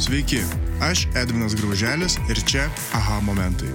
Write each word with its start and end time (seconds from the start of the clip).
Sveiki, 0.00 0.38
aš 0.80 1.02
Edvinas 1.12 1.52
Grauželis 1.52 2.14
ir 2.32 2.38
čia 2.48 2.62
aha 2.96 3.18
momentai. 3.20 3.68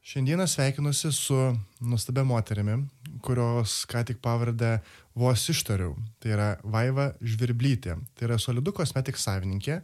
Šiandieną 0.00 0.46
sveikinuosi 0.48 1.10
su 1.12 1.36
nuostabia 1.80 2.24
moterimi, 2.24 2.78
kurios 3.20 3.74
ką 3.84 4.00
tik 4.08 4.22
pavardę 4.24 4.78
vos 5.12 5.44
ištariau. 5.52 5.92
Tai 6.24 6.32
yra 6.38 6.48
Vaiva 6.64 7.10
Žvirblytė. 7.20 7.98
Tai 8.16 8.30
yra 8.30 8.40
solidų 8.40 8.72
kosmetik 8.72 9.20
savininkė, 9.20 9.82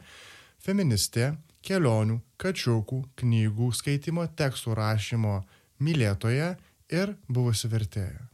feministė, 0.65 1.35
kelionių, 1.61 2.17
kačiukų, 2.41 3.03
knygų 3.21 3.71
skaitimo, 3.77 4.25
tekstų 4.41 4.73
rašymo 4.81 5.37
mylėtoja 5.85 6.55
ir 6.89 7.15
buvusi 7.29 7.69
vertėja. 7.69 8.25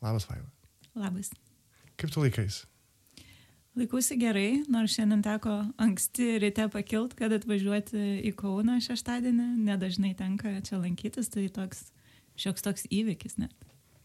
Labas, 0.00 0.30
Vaiva. 0.32 0.48
Labas. 0.96 1.34
Kaip 2.00 2.12
tu 2.14 2.24
laikais? 2.24 2.62
Laikausi 3.78 4.16
gerai, 4.18 4.64
nors 4.72 4.96
šiandien 4.96 5.22
teko 5.22 5.52
anksti 5.80 6.40
ryte 6.42 6.66
pakilt, 6.72 7.14
kad 7.18 7.32
atvažiuoti 7.36 8.00
į 8.26 8.32
Kauną 8.38 8.80
šeštadienį. 8.82 9.46
Nedažnai 9.68 10.14
tenka 10.18 10.56
čia 10.66 10.80
lankytis, 10.80 11.30
tai 11.30 11.46
toks 11.54 11.90
šioks 12.40 12.64
toks 12.64 12.88
įvykis 12.90 13.38
net. 13.40 13.54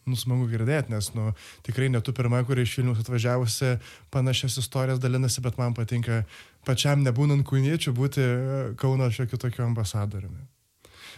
Nu, 0.06 0.14
smagu 0.20 0.46
girdėti, 0.52 0.92
nes, 0.94 1.08
nu, 1.18 1.32
tikrai 1.66 1.88
netu 1.90 2.14
pirma, 2.14 2.44
kuri 2.46 2.62
iš 2.62 2.76
Vilnius 2.78 3.00
atvažiavusi 3.02 3.72
panašias 4.14 4.60
istorijas 4.62 5.02
dalinasi, 5.02 5.42
bet 5.42 5.58
man 5.58 5.74
patinka 5.74 6.22
pačiam 6.68 7.02
nebūnant 7.02 7.42
kūniečių 7.50 7.94
būti 7.98 8.22
e, 8.22 8.36
Kauno 8.78 9.10
šiokiu 9.10 9.40
tokiu 9.42 9.66
ambasadoriumi. 9.66 10.46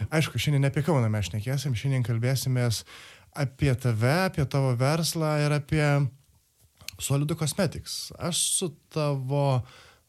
Aišku, 0.08 0.40
šiandien 0.40 0.64
ne 0.64 0.70
apie 0.72 0.86
Kauną 0.86 1.10
mes 1.12 1.28
šnekėsim, 1.28 1.76
šiandien 1.76 2.06
kalbėsimės 2.06 2.86
apie 3.36 3.74
tave, 3.76 4.14
apie 4.30 4.48
tavo 4.48 4.72
verslą 4.80 5.34
ir 5.44 5.58
apie 5.58 5.84
Solidų 6.98 7.36
Cosmetics. 7.38 8.08
Aš 8.18 8.40
su 8.58 8.72
tavo 8.94 9.62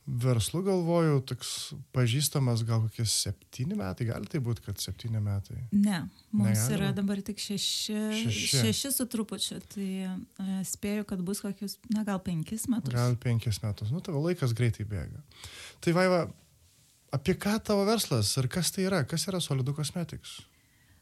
verslu 0.09 0.63
galvoju, 0.65 1.19
toks 1.29 1.49
pažįstamas 1.93 2.63
gal 2.65 2.81
kokie 2.87 3.03
septyni 3.05 3.75
metai, 3.77 4.07
gali 4.09 4.25
tai 4.31 4.41
būti, 4.41 4.63
kad 4.65 4.81
septyni 4.81 5.21
metai? 5.21 5.59
Ne, 5.69 5.99
mums 6.31 6.63
Negalima? 6.63 6.77
yra 6.79 6.89
dabar 6.97 7.21
tik 7.25 7.37
šeši, 7.43 7.97
Šeši. 8.23 8.47
šeši 8.63 8.91
su 8.95 9.05
trupučiu, 9.05 9.59
tai 9.69 9.89
uh, 10.09 10.49
spėju, 10.65 11.05
kad 11.11 11.21
bus 11.25 11.43
kokius, 11.45 11.77
na 11.93 12.01
gal 12.07 12.21
penkis 12.25 12.65
metus. 12.71 12.95
Gal 12.95 13.13
penkis 13.21 13.61
metus. 13.61 13.93
Nu, 13.93 14.01
tavo 14.01 14.23
laikas 14.25 14.55
greitai 14.57 14.87
bėga. 14.89 15.21
Tai 15.85 15.93
Vaiva, 15.99 16.23
apie 17.13 17.37
ką 17.37 17.59
tavo 17.69 17.85
verslas 17.85 18.33
ir 18.41 18.49
kas 18.49 18.73
tai 18.73 18.87
yra? 18.89 19.03
Kas 19.05 19.29
yra 19.29 19.43
Solidų 19.43 19.77
Cosmetics? 19.77 20.39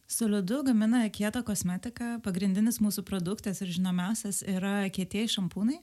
Solidu 0.07 0.63
gamina 0.63 1.01
kietą 1.11 1.41
kosmetiką, 1.43 2.21
pagrindinis 2.23 2.79
mūsų 2.79 3.03
produktas 3.03 3.59
ir 3.59 3.73
žinomiausias 3.75 4.39
yra 4.47 4.85
kietieji 4.93 5.33
šampūnai. 5.35 5.81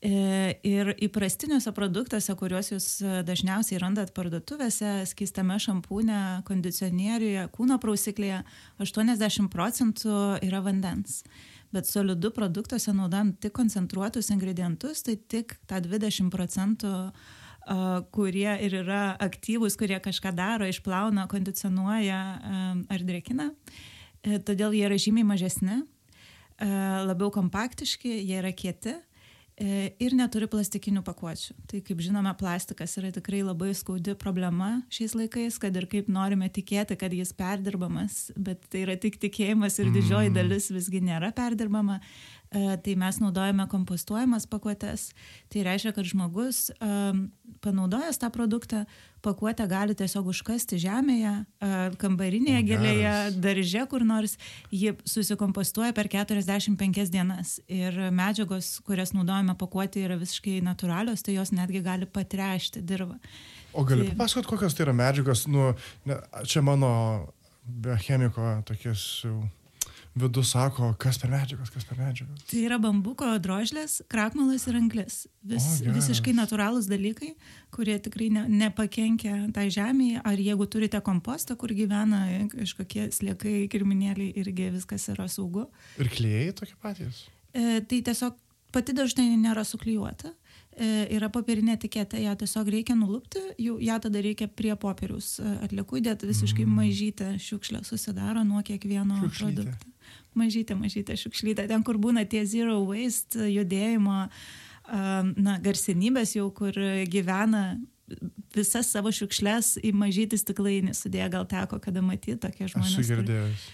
E, 0.00 0.54
Ir 0.64 0.92
įprastiniuose 1.02 1.72
produktuose, 1.76 2.32
kuriuos 2.38 2.70
jūs 2.70 2.86
e, 3.02 3.16
dažniausiai 3.26 3.80
randat 3.82 4.14
parduotuvėse, 4.14 5.02
skistame 5.10 5.58
šampūne, 5.60 6.20
kondicionieriuje, 6.46 7.48
kūno 7.52 7.80
prausiklėje, 7.82 8.44
80 8.80 9.50
procentų 9.52 10.14
yra 10.46 10.62
vandens. 10.64 11.24
Bet 11.74 11.90
solidų 11.90 12.30
produktuose 12.38 12.94
naudojam 12.94 13.34
tik 13.34 13.52
koncentruotus 13.58 14.30
ingredientus, 14.30 15.02
tai 15.02 15.18
tik 15.18 15.58
tą 15.66 15.82
20 15.84 16.30
procentų, 16.32 16.94
a, 17.10 17.39
kurie 18.10 18.50
ir 18.66 18.74
yra 18.82 19.14
aktyvūs, 19.22 19.76
kurie 19.78 20.00
kažką 20.02 20.32
daro, 20.34 20.66
išplauna, 20.66 21.28
kondicionuoja 21.30 22.20
ar 22.90 23.04
drėkina. 23.06 23.50
E, 24.22 24.40
Todėl 24.42 24.74
jie 24.76 24.84
yra 24.88 24.98
žymiai 25.00 25.28
mažesni, 25.28 25.82
labiau 26.60 27.30
kompaktiški, 27.32 28.10
jie 28.20 28.36
yra 28.40 28.50
kieti 28.52 28.92
e, 28.92 29.92
ir 30.02 30.16
neturi 30.16 30.48
plastikinių 30.50 31.02
pakuočių. 31.06 31.54
Tai 31.70 31.80
kaip 31.86 32.02
žinome, 32.04 32.32
plastikas 32.36 32.96
yra 33.00 33.12
tikrai 33.14 33.42
labai 33.46 33.70
skaudi 33.76 34.14
problema 34.18 34.82
šiais 34.92 35.16
laikais, 35.16 35.56
kad 35.62 35.76
ir 35.76 35.88
kaip 35.90 36.10
norime 36.12 36.50
tikėti, 36.52 36.98
kad 37.00 37.14
jis 37.16 37.32
perdirbamas, 37.36 38.26
bet 38.36 38.66
tai 38.72 38.84
yra 38.84 38.98
tik 39.00 39.16
tikėjimas 39.22 39.80
ir 39.80 39.92
didžioji 39.94 40.34
dalis 40.36 40.70
visgi 40.74 41.02
nėra 41.04 41.32
perdirbama. 41.36 42.00
E, 42.50 42.76
Tai 42.82 42.94
mes 42.98 43.18
naudojame 43.22 43.62
kompostuojamas 43.70 44.46
pakuotės. 44.50 45.10
Tai 45.52 45.62
reiškia, 45.68 45.92
kad 45.94 46.06
žmogus 46.08 46.72
um, 46.82 47.28
panaudojęs 47.62 48.18
tą 48.18 48.30
produktą, 48.34 48.80
pakuotę 49.22 49.68
gali 49.70 49.94
tiesiog 49.94 50.26
užkasti 50.32 50.78
žemėje, 50.82 51.34
uh, 51.62 51.94
kambarinėje 52.00 52.62
gėlėje, 52.72 53.12
darže 53.44 53.84
kur 53.92 54.02
nors, 54.08 54.34
ji 54.74 54.96
susikompostuoja 55.06 55.92
per 55.94 56.08
45 56.10 57.06
dienas. 57.14 57.60
Ir 57.70 57.94
medžiagos, 58.10 58.80
kurias 58.82 59.14
naudojame 59.14 59.54
pakuoti, 59.60 60.02
yra 60.08 60.18
visiškai 60.18 60.58
natūralios, 60.66 61.22
tai 61.22 61.36
jos 61.38 61.54
netgi 61.54 61.84
gali 61.86 62.10
patrešti 62.10 62.82
dirbą. 62.82 63.20
O 63.78 63.84
gali 63.86 64.08
Tai- 64.08 64.16
papasakot, 64.16 64.50
kokios 64.50 64.74
tai 64.74 64.88
yra 64.88 64.96
medžiagos? 64.98 65.46
Nu, 65.46 65.70
ne, 66.10 66.18
čia 66.50 66.64
mano 66.66 66.90
biochemiko 67.62 68.56
tokies 68.66 69.06
jau 69.22 69.38
vidus 70.18 70.50
sako, 70.50 70.90
kas 70.98 71.18
per 71.20 71.30
medžiagos, 71.30 71.70
kas 71.70 71.86
per 71.86 71.98
medžiagos. 72.00 72.42
Tai 72.50 72.62
yra 72.64 72.78
bambuko 72.82 73.28
drožlės, 73.42 74.00
krakmolas 74.10 74.66
ir 74.66 74.78
anglis. 74.80 75.20
Vis, 75.46 75.64
O, 75.64 75.76
geras. 75.84 75.96
visiškai 76.00 76.34
natūralūs 76.36 76.88
dalykai, 76.90 77.32
kurie 77.74 77.96
tikrai 78.02 78.30
ne, 78.34 78.44
nepakenkia 78.64 79.36
tai 79.54 79.68
žemėje. 79.70 80.22
Ar 80.26 80.42
jeigu 80.42 80.66
turite 80.70 81.00
kompostą, 81.06 81.56
kur 81.60 81.72
gyvena 81.76 82.24
kažkokie 82.52 83.10
sliekai, 83.14 83.56
kirminėliai, 83.70 84.34
irgi 84.42 84.70
viskas 84.74 85.08
yra 85.14 85.28
saugu. 85.30 85.68
Ir 86.02 86.10
klijai 86.10 86.50
tokie 86.58 86.76
patys. 86.82 87.26
E, 87.54 87.80
tai 87.80 88.02
tiesiog 88.06 88.36
pati 88.74 88.94
dažnai 88.94 89.30
nėra 89.38 89.64
suklijuota. 89.66 90.34
E, 90.80 90.86
yra 91.12 91.28
popierinė 91.32 91.74
etiketė, 91.76 92.20
ją 92.22 92.32
tiesiog 92.40 92.68
reikia 92.72 92.94
nulupti, 92.96 93.40
jau, 93.60 93.74
ją 93.82 93.96
tada 94.00 94.22
reikia 94.22 94.46
prie 94.48 94.70
popieriaus 94.80 95.34
e, 95.42 95.54
atliekų 95.66 95.98
įdėti, 96.00 96.28
visiškai 96.30 96.64
mm. 96.64 96.76
mažytę 96.78 97.30
šiukšlę 97.42 97.82
susidaro 97.84 98.44
nuo 98.46 98.62
kiekvieno 98.64 99.18
Šiukšlytė. 99.24 99.66
produkto. 99.66 99.90
Mažytė, 100.38 100.76
mažytė 100.78 101.16
šiukšlytė, 101.18 101.66
ten 101.70 101.82
kur 101.86 101.98
būna 101.98 102.22
tie 102.28 102.44
zero 102.46 102.78
waste 102.86 103.48
judėjimo, 103.50 104.18
na, 104.90 105.56
garsenybės 105.62 106.36
jau, 106.36 106.46
kur 106.54 106.76
gyvena 107.10 107.64
visas 108.54 108.90
savo 108.90 109.12
šiukšlės 109.14 109.76
į 109.86 109.92
mažytį 109.96 110.38
stiklainį 110.40 110.94
sudėję, 110.98 111.28
gal 111.34 111.46
teko 111.50 111.78
kada 111.82 112.02
matyti 112.04 112.38
tokie 112.42 112.68
žmonės. 112.70 112.96
Kur- 112.96 113.10
girdėjęs. 113.12 113.68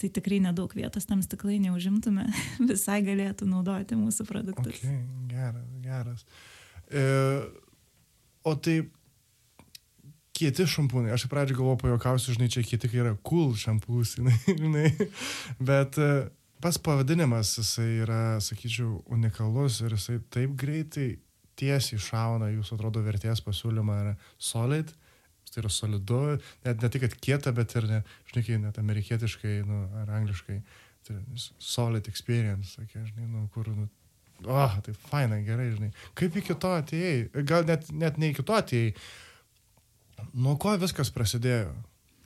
tai 0.00 0.08
tikrai 0.16 0.38
nedaug 0.40 0.72
vietos 0.72 1.04
tam 1.08 1.20
stiklainį 1.24 1.74
užimtume, 1.74 2.28
visai 2.70 3.00
galėtų 3.06 3.48
naudoti 3.50 3.98
mūsų 3.98 4.26
produktus. 4.28 4.78
Okay, 4.78 5.02
geras, 5.30 5.66
geras. 5.84 6.24
E, 6.88 7.02
o 8.46 8.54
tai 8.56 8.78
kieti 10.40 10.66
šampūnai, 10.68 11.12
aš 11.14 11.26
į 11.26 11.30
pradžią 11.32 11.56
galvoju, 11.58 11.80
pajokausiu, 11.84 12.34
žinai, 12.36 12.50
čia 12.52 12.64
kieti, 12.66 12.88
kai 12.90 13.02
yra 13.02 13.14
cool 13.26 13.52
šampūs, 13.60 14.16
žinai, 14.62 14.88
bet 15.60 15.98
e, 16.00 16.10
pas 16.64 16.78
pavadinimas, 16.80 17.52
jisai 17.60 17.90
yra, 18.06 18.22
sakyčiau, 18.44 19.02
unikalus 19.12 19.82
ir 19.84 19.96
jisai 19.98 20.18
taip 20.32 20.56
greitai 20.60 21.12
tiesiai 21.60 22.00
šauna, 22.00 22.50
jūsų 22.54 22.78
atrodo 22.78 23.04
vertės 23.04 23.42
pasiūlymą 23.44 24.00
yra 24.06 24.16
solid, 24.40 24.92
tai 25.50 25.64
yra 25.64 25.70
solidu, 25.74 26.20
net 26.64 26.82
ne 26.82 26.90
tik, 26.92 27.04
kad 27.04 27.16
kieta, 27.26 27.52
bet 27.56 27.74
ir, 27.76 27.88
ne, 27.90 28.02
žinai, 28.30 28.60
net 28.68 28.78
amerikietiškai, 28.80 29.56
nu, 29.68 29.82
ar 30.02 30.12
angliškai, 30.20 30.60
tai 31.08 31.16
solid 31.36 32.08
experience, 32.08 32.76
tokia, 32.78 33.02
žinai, 33.08 33.26
nu, 33.28 33.48
kur, 33.54 33.68
nu, 33.74 33.88
oh, 34.46 34.76
tai 34.84 34.94
faina, 35.08 35.40
gerai, 35.44 35.72
žinai. 35.74 35.90
Kaip 36.18 36.38
iki 36.40 36.56
to 36.60 36.70
atėjai? 36.78 37.44
Gal 37.48 37.66
net, 37.68 37.90
net 37.92 38.20
ne 38.20 38.30
iki 38.32 38.46
to 38.46 38.56
atėjai. 38.56 38.94
Nuo 40.34 40.56
ko 40.60 40.74
viskas 40.80 41.12
prasidėjo? 41.14 41.72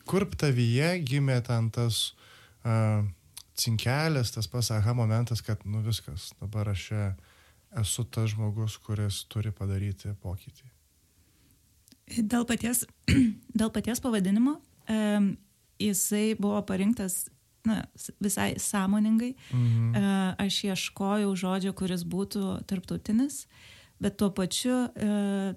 Kur 0.09 0.27
tavyje 0.37 0.99
gimė 1.07 1.39
ten 1.47 1.71
tas 1.73 2.13
uh, 2.67 3.05
cinkelis, 3.57 4.35
tas 4.35 4.49
pas 4.51 4.71
aha 4.75 4.95
momentas, 4.97 5.41
kad, 5.45 5.63
nu 5.65 5.81
viskas, 5.85 6.33
dabar 6.41 6.73
aš 6.75 6.91
esu 7.81 8.05
tas 8.05 8.31
žmogus, 8.35 8.77
kuris 8.85 9.25
turi 9.33 9.53
padaryti 9.55 10.13
pokytį. 10.23 10.69
Dėl 12.21 12.45
paties, 12.49 12.85
dėl 13.61 13.73
paties 13.73 14.03
pavadinimo 14.05 14.59
um, 14.93 15.31
jisai 15.81 16.35
buvo 16.39 16.61
parinktas 16.69 17.25
na, 17.65 17.85
visai 18.21 18.55
sąmoningai. 18.61 19.35
Mhm. 19.53 19.95
E, 19.95 20.35
Aš 20.45 20.65
ieškojau 20.69 21.33
žodžio, 21.37 21.73
kuris 21.73 22.05
būtų 22.05 22.65
tarptautinis, 22.69 23.47
bet 24.03 24.17
tuo 24.21 24.31
pačiu 24.35 24.75
e, 24.91 25.09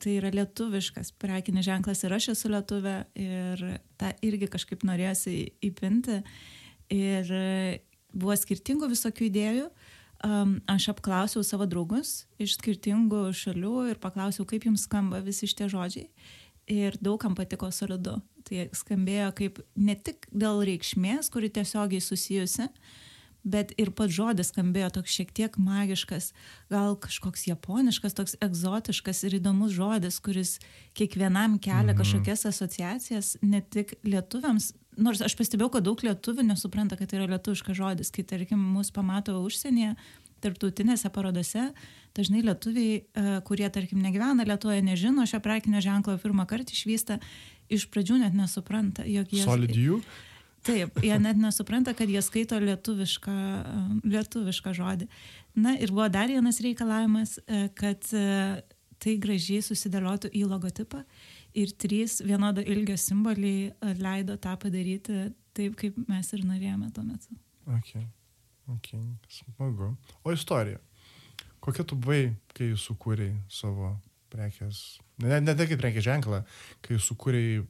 tai 0.01 0.13
yra 0.19 0.31
lietuviškas 0.35 1.13
prekinis 1.21 1.65
ženklas 1.67 2.03
ir 2.05 2.15
aš 2.17 2.31
esu 2.35 2.51
lietuvė 2.53 2.97
ir 3.17 3.63
tą 3.99 4.13
irgi 4.25 4.49
kažkaip 4.53 4.85
norėjosi 4.87 5.37
įpinti. 5.69 6.21
Ir 6.93 7.31
buvo 8.15 8.35
skirtingų 8.39 8.91
visokių 8.93 9.27
idėjų. 9.27 9.69
Aš 10.71 10.87
apklausiau 10.95 11.43
savo 11.45 11.67
draugus 11.69 12.25
iš 12.41 12.55
skirtingų 12.57 13.27
šalių 13.37 13.91
ir 13.91 13.99
paklausiau, 14.01 14.47
kaip 14.49 14.65
jums 14.65 14.87
skamba 14.87 15.19
visi 15.21 15.49
šitie 15.49 15.67
žodžiai. 15.69 16.07
Ir 16.67 16.97
daugam 17.03 17.35
patiko 17.37 17.69
solidu. 17.71 18.17
Tai 18.47 18.65
skambėjo 18.75 19.29
kaip 19.37 19.59
ne 19.75 19.93
tik 19.95 20.25
dėl 20.31 20.63
reikšmės, 20.67 21.29
kuri 21.31 21.51
tiesiogiai 21.53 22.01
susijusi, 22.03 22.67
bet 23.47 23.71
ir 23.79 23.91
pats 23.95 24.13
žodis 24.17 24.51
skambėjo 24.51 24.89
toks 24.99 25.15
šiek 25.15 25.31
tiek 25.35 25.55
magiškas, 25.61 26.31
gal 26.73 26.97
kažkoks 27.03 27.47
japoniškas, 27.47 28.17
toks 28.17 28.37
egzotiškas 28.43 29.23
ir 29.27 29.37
įdomus 29.39 29.75
žodis, 29.77 30.19
kuris 30.23 30.57
kiekvienam 30.97 31.57
kelia 31.63 31.93
mhm. 31.93 32.01
kažkokias 32.01 32.47
asociacijas, 32.51 33.37
ne 33.41 33.63
tik 33.63 33.97
lietuviams. 34.07 34.73
Nors 34.97 35.21
aš 35.21 35.35
pastebėjau, 35.37 35.75
kad 35.77 35.85
daug 35.85 36.01
lietuvių 36.01 36.47
nesupranta, 36.47 36.97
kad 36.97 37.11
tai 37.11 37.21
yra 37.21 37.29
lietuviškas 37.35 37.77
žodis, 37.77 38.09
kai 38.13 38.25
tarkim 38.25 38.61
mus 38.73 38.89
pamato 38.93 39.35
užsienyje, 39.45 39.93
tarptautinėse 40.41 41.09
parodose, 41.13 41.69
dažnai 42.17 42.43
lietuviai, 42.45 43.01
e, 43.01 43.25
kurie 43.45 43.69
tarkim 43.73 44.01
negyvena 44.01 44.45
Lietuvoje, 44.47 44.83
nežino 44.85 45.25
šio 45.29 45.39
prekinio 45.43 45.81
ženklo 45.83 46.17
pirmą 46.21 46.47
kartą 46.49 46.73
išvysta, 46.73 47.19
iš 47.73 47.87
pradžių 47.93 48.21
net 48.23 48.37
nesupranta, 48.37 49.05
jog 49.05 49.33
jie... 49.33 49.43
Solidijų? 49.45 50.01
Taip, 50.67 50.99
jie 51.03 51.17
net 51.21 51.39
nesupranta, 51.39 51.93
kad 51.95 52.09
jie 52.11 52.21
skaito 52.25 52.57
lietuvišką, 52.59 53.35
lietuvišką 54.03 54.73
žodį. 54.75 55.07
Na 55.57 55.77
ir 55.79 55.93
buvo 55.95 56.09
dar 56.11 56.27
vienas 56.29 56.59
reikalavimas, 56.63 57.37
e, 57.47 57.67
kad 57.77 58.03
e, 58.13 58.25
tai 59.01 59.15
gražiai 59.21 59.63
susidėliotų 59.65 60.33
į 60.35 60.43
logotipą 60.49 61.03
ir 61.57 61.73
trys 61.81 62.19
vienodo 62.25 62.61
ilgio 62.61 62.97
simboliai 62.99 63.71
e, 63.71 63.93
leido 64.01 64.37
tą 64.41 64.57
padaryti 64.59 65.31
taip, 65.57 65.77
kaip 65.79 65.97
mes 66.09 66.33
ir 66.35 66.45
norėjome 66.45 66.91
tuo 66.93 67.05
metu. 67.07 67.39
Okay. 67.79 68.05
Okay. 68.77 69.01
Smagu. 69.31 69.93
O 70.23 70.35
istorija. 70.35 70.81
Kokia 71.63 71.87
tu 71.87 71.97
buvai, 71.99 72.35
kai 72.55 72.73
sukūrėjai 72.79 73.33
savo 73.51 73.95
prekės, 74.31 74.99
ne, 75.23 75.39
ne 75.41 75.55
tai 75.55 75.65
kaip 75.69 75.79
prekės 75.81 76.05
ženklą, 76.05 76.43
kai 76.85 76.99
sukūrėjai, 77.01 77.61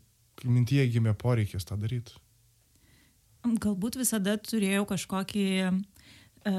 kai 0.41 0.53
mintyje 0.53 0.87
gimė 0.97 1.13
poreikis 1.17 1.65
tą 1.65 1.77
daryti? 1.79 2.17
Galbūt 3.61 3.97
visada 3.99 4.35
turėjau 4.41 4.83
kažkokį 4.89 5.47
e, 5.63 5.69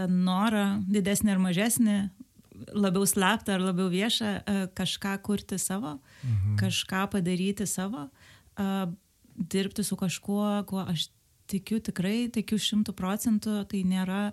norą, 0.08 0.80
didesnį 0.88 1.34
ar 1.34 1.42
mažesnį, 1.42 1.98
labiau 2.74 3.06
slaptą 3.06 3.56
ar 3.56 3.64
labiau 3.68 3.90
viešą, 3.92 4.30
e, 4.40 4.56
kažką 4.78 5.16
kurti 5.22 5.58
savo, 5.60 5.98
mhm. 6.22 6.56
kažką 6.60 7.06
padaryti 7.14 7.66
savo, 7.66 8.08
e, 8.58 8.86
dirbti 9.38 9.84
su 9.84 9.96
kažkuo, 9.96 10.64
kuo 10.66 10.82
aš 10.82 11.10
tikiu 11.48 11.80
tikrai, 11.80 12.28
tikiu 12.32 12.58
šimtų 12.60 12.92
procentų, 12.96 13.62
tai 13.70 13.84
nėra 13.86 14.32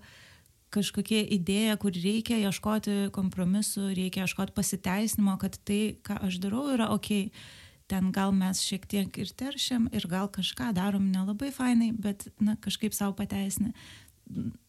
kažkokia 0.75 1.21
idėja, 1.31 1.77
kur 1.79 1.95
reikia 1.95 2.41
ieškoti 2.49 3.11
kompromisų, 3.15 3.93
reikia 3.95 4.25
ieškoti 4.25 4.55
pasiteisinimo, 4.55 5.37
kad 5.39 5.55
tai, 5.63 5.95
ką 6.03 6.17
aš 6.27 6.41
darau, 6.43 6.65
yra 6.73 6.89
ok 6.91 7.29
ten 7.87 8.11
gal 8.11 8.33
mes 8.33 8.61
šiek 8.65 8.85
tiek 8.89 9.17
ir 9.21 9.29
teršiam 9.37 9.89
ir 9.93 10.07
gal 10.09 10.29
kažką 10.31 10.71
darom 10.73 11.11
nelabai 11.11 11.51
fainai, 11.53 11.91
bet 11.91 12.27
na, 12.41 12.55
kažkaip 12.61 12.93
savo 12.97 13.13
pateisinę. 13.19 13.73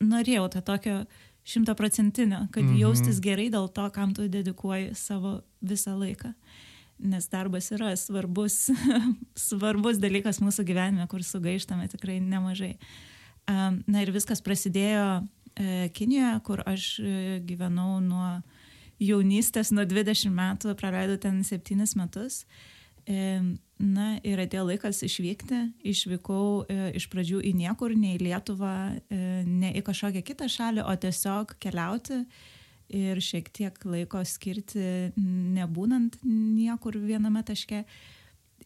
Norėjau 0.05 0.51
tą 0.53 0.63
tokio 0.63 0.99
šimtaprocentinio, 1.47 2.49
kad 2.51 2.65
mm 2.65 2.75
-hmm. 2.75 2.81
jaustis 2.81 3.21
gerai 3.21 3.51
dėl 3.51 3.69
to, 3.73 3.91
kam 3.91 4.15
tu 4.15 4.29
dedikuoji 4.29 4.95
savo 4.95 5.41
visą 5.63 5.99
laiką. 5.99 6.33
Nes 6.99 7.29
darbas 7.29 7.71
yra 7.73 7.97
svarbus, 7.97 8.71
svarbus 9.49 9.97
dalykas 9.97 10.41
mūsų 10.41 10.65
gyvenime, 10.65 11.07
kur 11.07 11.25
sugaištame 11.25 11.89
tikrai 11.89 12.21
nemažai. 12.21 12.77
Na 13.87 14.03
ir 14.03 14.11
viskas 14.11 14.43
prasidėjo 14.43 15.27
e, 15.55 15.89
Kinijoje, 15.89 16.41
kur 16.43 16.63
aš 16.67 16.99
e, 16.99 17.41
gyvenau 17.47 18.01
nuo 18.01 18.43
jaunystės, 18.99 19.71
nuo 19.73 19.85
20 19.85 20.31
metų, 20.31 20.75
praleidau 20.75 21.17
ten 21.17 21.45
7 21.45 21.97
metus. 21.97 22.47
Na 23.07 24.15
ir 24.25 24.41
atėjo 24.41 24.65
laikas 24.71 25.03
išvykti. 25.05 25.59
Išvykau 25.85 26.65
e, 26.65 26.77
iš 26.97 27.07
pradžių 27.13 27.43
į 27.45 27.53
niekur, 27.59 27.93
ne 27.93 28.15
į 28.17 28.23
Lietuvą, 28.25 28.77
e, 29.13 29.19
ne 29.45 29.73
į 29.77 29.83
kažkokią 29.85 30.23
kitą 30.25 30.49
šalį, 30.49 30.81
o 30.89 30.95
tiesiog 30.97 31.53
keliauti 31.61 32.23
ir 32.97 33.21
šiek 33.21 33.51
tiek 33.53 33.77
laiko 33.85 34.23
skirti 34.25 35.13
nebūnant 35.19 36.17
niekur 36.25 36.97
viename 37.03 37.43
taške. 37.45 37.83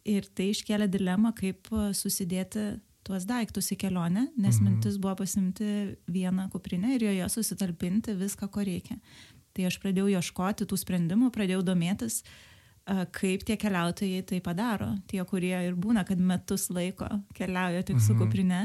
Ir 0.06 0.28
tai 0.36 0.52
iškėlė 0.52 0.86
dilemą, 0.92 1.32
kaip 1.36 1.66
susidėti 1.96 2.76
tuos 3.04 3.26
daiktus 3.26 3.72
į 3.74 3.80
kelionę, 3.80 4.28
nes 4.38 4.60
mhm. 4.60 4.68
mintis 4.68 5.00
buvo 5.00 5.16
pasimti 5.24 5.96
vieną 6.06 6.46
kuprinę 6.52 6.94
ir 6.94 7.08
joje 7.08 7.26
susitalpinti 7.34 8.14
viską, 8.14 8.46
ko 8.52 8.62
reikia. 8.62 9.00
Tai 9.56 9.66
aš 9.66 9.80
pradėjau 9.82 10.06
ieškoti 10.14 10.68
tų 10.70 10.78
sprendimų, 10.78 11.32
pradėjau 11.34 11.64
domėtis, 11.66 12.20
uh, 12.22 12.49
kaip 13.14 13.44
tie 13.46 13.56
keliautojai 13.60 14.22
tai 14.26 14.40
padaro. 14.44 14.90
Tie, 15.10 15.20
kurie 15.28 15.54
ir 15.66 15.76
būna, 15.78 16.04
kad 16.08 16.20
metus 16.20 16.68
laiko 16.72 17.08
keliauja 17.36 17.84
tik 17.86 18.00
su 18.00 18.14
mhm. 18.14 18.22
kuprine. 18.22 18.62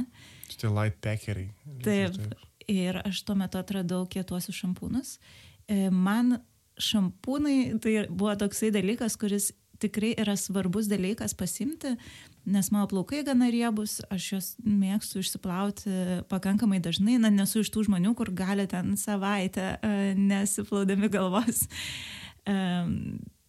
Šitie 0.49 0.71
light 0.71 0.99
packeriai. 1.03 1.51
Taip. 1.85 2.17
Ir 2.71 2.97
aš 3.05 3.21
tuo 3.27 3.35
metu 3.37 3.59
atradau 3.61 4.05
kietuosius 4.09 4.57
šampūnus. 4.57 5.17
E, 5.69 5.89
man 5.93 6.39
šampūnai 6.81 7.77
tai 7.81 7.93
buvo 8.09 8.33
toksai 8.39 8.71
dalykas, 8.73 9.17
kuris 9.21 9.51
tikrai 9.79 10.13
yra 10.17 10.35
svarbus 10.39 10.87
dalykas 10.89 11.35
pasimti, 11.37 11.95
nes 12.45 12.69
mano 12.71 12.87
plaukai 12.89 13.23
gana 13.27 13.49
riebus, 13.51 13.99
aš 14.13 14.27
juos 14.31 14.49
mėgstu 14.63 15.21
išsiplauti 15.21 16.21
pakankamai 16.31 16.79
dažnai, 16.83 17.17
na 17.21 17.31
nesu 17.33 17.63
iš 17.63 17.71
tų 17.73 17.87
žmonių, 17.89 18.15
kur 18.17 18.31
gali 18.35 18.67
ten 18.71 18.95
savaitę 18.99 19.75
uh, 19.75 20.11
nesiplaudami 20.17 21.11
galvos. 21.11 21.65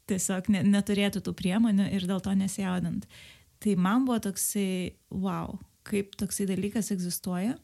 Tiesiog 0.07 0.51
ne, 0.55 0.63
neturėti 0.63 1.23
tų 1.25 1.35
priemonių 1.35 1.89
ir 1.97 2.07
dėl 2.07 2.23
to 2.23 2.35
nesijaudint. 2.39 3.07
Tai 3.63 3.75
man 3.81 4.05
buvo 4.07 4.21
toksai, 4.29 4.95
wow, 5.11 5.57
kaip 5.87 6.15
toksai 6.21 6.47
dalykas 6.51 6.93
egzistuoja. 6.95 7.57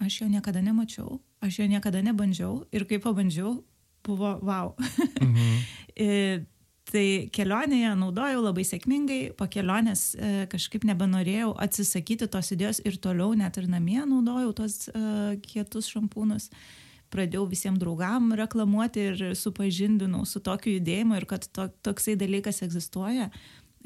Aš 0.00 0.20
jo 0.22 0.28
niekada 0.28 0.60
nemačiau, 0.64 1.18
aš 1.44 1.62
jo 1.62 1.66
niekada 1.68 2.02
nebandžiau 2.04 2.66
ir 2.72 2.84
kai 2.88 3.00
pabandžiau, 3.00 3.58
buvo 4.06 4.36
wow. 4.44 4.74
Mhm. 5.20 6.44
tai 6.86 7.04
kelionėje 7.34 7.92
naudojau 7.98 8.44
labai 8.44 8.62
sėkmingai, 8.68 9.20
po 9.36 9.48
kelionės 9.50 10.12
e, 10.14 10.32
kažkaip 10.52 10.84
nebenorėjau 10.86 11.50
atsisakyti 11.64 12.28
tos 12.30 12.52
idėjos 12.54 12.78
ir 12.86 13.00
toliau 13.02 13.34
net 13.34 13.58
ir 13.58 13.66
namie 13.72 13.98
naudojau 14.06 14.52
tos 14.60 14.84
e, 14.92 15.00
kietus 15.42 15.90
šampūnus. 15.90 16.46
E, 16.46 16.85
pradėjau 17.16 17.46
visiems 17.50 17.80
draugam 17.80 18.34
reklamuoti 18.36 19.06
ir 19.10 19.22
supažindinau 19.38 20.26
su 20.28 20.42
tokiu 20.44 20.76
judėjimu 20.76 21.16
ir 21.16 21.28
kad 21.30 21.46
to, 21.48 21.70
toksai 21.86 22.18
dalykas 22.20 22.62
egzistuoja. 22.66 23.30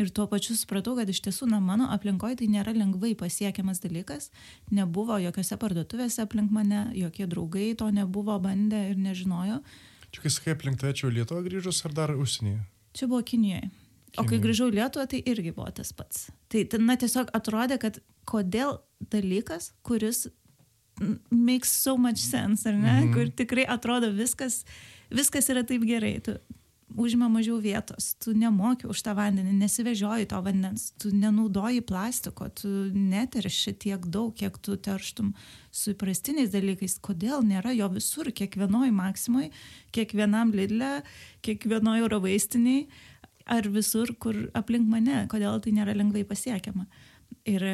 Ir 0.00 0.08
tuo 0.16 0.24
pačiu 0.30 0.54
supratau, 0.56 0.94
kad 0.96 1.10
iš 1.12 1.18
tiesų, 1.26 1.50
na, 1.50 1.58
mano 1.60 1.90
aplinkoje 1.92 2.38
tai 2.40 2.46
nėra 2.48 2.72
lengvai 2.72 3.12
pasiekiamas 3.20 3.82
dalykas. 3.82 4.30
Nebuvo 4.72 5.18
jokiose 5.20 5.58
parduotuvėse 5.60 6.24
aplink 6.24 6.52
mane, 6.54 6.86
jokie 6.96 7.26
draugai 7.28 7.74
to 7.76 7.90
nebuvo 7.92 8.38
bandę 8.40 8.86
ir 8.92 8.96
nežinojo. 8.96 9.60
Čia 10.10 10.24
kai 10.24 10.32
sakai 10.32 10.54
aplink 10.56 10.80
tai, 10.80 10.94
čia 10.96 11.12
Lietuva 11.12 11.44
grįžus 11.44 11.84
ar 11.84 11.94
dar 11.94 12.14
užsienyje? 12.16 12.62
Čia 12.96 13.10
buvo 13.10 13.20
Kinijoje. 13.22 13.68
O 14.18 14.24
kai 14.26 14.40
grįžau 14.42 14.70
Lietuvą, 14.72 15.06
tai 15.10 15.20
irgi 15.28 15.52
buvo 15.54 15.68
tas 15.74 15.92
pats. 15.94 16.30
Tai, 16.50 16.64
na, 16.82 16.96
tiesiog 16.98 17.30
atrodė, 17.36 17.76
kad 17.82 18.00
kodėl 18.26 18.80
dalykas, 19.12 19.70
kuris 19.86 20.26
makes 21.30 21.72
so 21.72 21.96
much 21.96 22.18
sense, 22.18 22.68
ar 22.68 22.74
ne? 22.76 23.00
Mhm. 23.00 23.12
Kur 23.14 23.30
tikrai 23.36 23.66
atrodo 23.68 24.12
viskas, 24.14 24.64
viskas 25.10 25.48
yra 25.52 25.64
taip 25.66 25.84
gerai. 25.88 26.18
Tu 26.24 26.36
užima 26.96 27.28
mažiau 27.28 27.58
vietos, 27.62 28.14
tu 28.18 28.32
nemoki 28.34 28.88
už 28.90 29.02
tą 29.04 29.14
vandenį, 29.14 29.52
nesivežioji 29.60 30.28
to 30.30 30.40
vandens, 30.42 30.90
tu 30.98 31.12
nenaudoji 31.14 31.82
plastiko, 31.86 32.48
tu 32.50 32.68
neterši 32.94 33.74
tiek 33.78 34.06
daug, 34.06 34.34
kiek 34.36 34.58
tu 34.58 34.76
terštum 34.76 35.32
su 35.70 35.94
įprastiniais 35.94 36.50
dalykais. 36.52 36.98
Kodėl 37.02 37.44
nėra 37.46 37.74
jo 37.76 37.88
visur, 37.94 38.32
kiekvienoj 38.34 38.90
maksimoj, 38.96 39.50
kiekvienam 39.94 40.54
lidle, 40.56 41.00
kiekvienoj 41.46 42.02
euro 42.02 42.20
vaistiniai 42.26 42.88
ar 43.50 43.66
visur, 43.70 44.14
kur 44.18 44.48
aplink 44.54 44.88
mane, 44.90 45.24
kodėl 45.30 45.62
tai 45.62 45.74
nėra 45.74 45.94
lengvai 45.96 46.26
pasiekiama. 46.26 46.86
Ir 47.48 47.64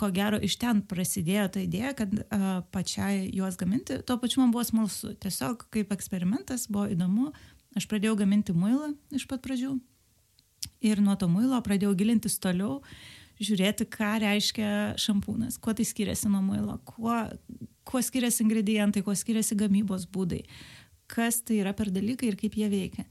ko 0.00 0.08
gero 0.14 0.40
iš 0.40 0.56
ten 0.60 0.80
prasidėjo 0.88 1.46
ta 1.54 1.62
idėja, 1.62 1.92
kad 1.98 2.12
uh, 2.16 2.48
pačiai 2.72 3.28
juos 3.36 3.58
gaminti. 3.60 4.00
Tuo 4.06 4.16
pačiu 4.22 4.42
man 4.42 4.54
buvo 4.54 4.64
smalsu. 4.66 5.14
Tiesiog 5.20 5.66
kaip 5.74 5.92
eksperimentas 5.94 6.66
buvo 6.72 6.88
įdomu. 6.94 7.30
Aš 7.78 7.86
pradėjau 7.90 8.16
gaminti 8.18 8.56
muilą 8.56 8.94
iš 9.14 9.28
pat 9.30 9.44
pradžių. 9.44 9.76
Ir 10.84 11.00
nuo 11.04 11.14
to 11.20 11.28
muilo 11.30 11.58
pradėjau 11.64 11.92
gilintis 11.96 12.38
toliau, 12.40 12.80
žiūrėti, 13.40 13.86
ką 13.92 14.14
reiškia 14.24 14.70
šampūnas, 15.00 15.58
kuo 15.60 15.74
tai 15.76 15.86
skiriasi 15.88 16.28
nuo 16.32 16.40
muilo, 16.44 16.76
kuo, 16.88 17.16
kuo 17.88 18.02
skiriasi 18.04 18.42
ingredientai, 18.44 19.04
kuo 19.04 19.14
skiriasi 19.16 19.56
gamybos 19.60 20.06
būdai, 20.12 20.42
kas 21.10 21.40
tai 21.44 21.60
yra 21.62 21.72
per 21.76 21.92
dalykai 21.92 22.32
ir 22.32 22.38
kaip 22.40 22.56
jie 22.56 22.68
veikia. 22.72 23.06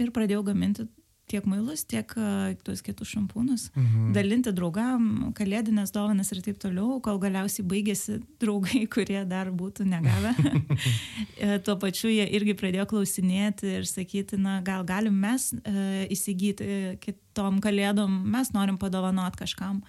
Ir 0.00 0.12
pradėjau 0.16 0.42
gaminti 0.48 0.88
tiek 1.30 1.46
mailus, 1.48 1.84
tiek 1.88 2.10
uh, 2.18 2.50
tuos 2.66 2.82
kitus 2.84 3.12
šampūnus, 3.14 3.68
mhm. 3.76 4.10
dalinti 4.16 4.52
draugam, 4.56 5.30
kalėdinės 5.38 5.94
dovanas 5.94 6.32
ir 6.34 6.42
taip 6.44 6.60
toliau, 6.62 6.98
kol 7.04 7.20
galiausiai 7.22 7.66
baigėsi 7.70 8.18
draugai, 8.42 8.84
kurie 8.94 9.22
dar 9.30 9.52
būtų 9.54 9.88
negavę. 9.90 10.34
E, 11.40 11.56
tuo 11.64 11.72
pačiu 11.80 12.10
jie 12.12 12.26
irgi 12.36 12.52
pradėjo 12.56 12.84
klausinėti 12.90 13.70
ir 13.78 13.86
sakyti, 13.88 14.36
na 14.40 14.58
gal 14.64 14.84
galim 14.84 15.16
mes 15.22 15.46
uh, 15.56 16.02
įsigyti 16.12 16.98
kitom 17.00 17.62
kalėdom, 17.64 18.12
mes 18.28 18.52
norim 18.52 18.76
padovanot 18.80 19.38
kažkam. 19.40 19.80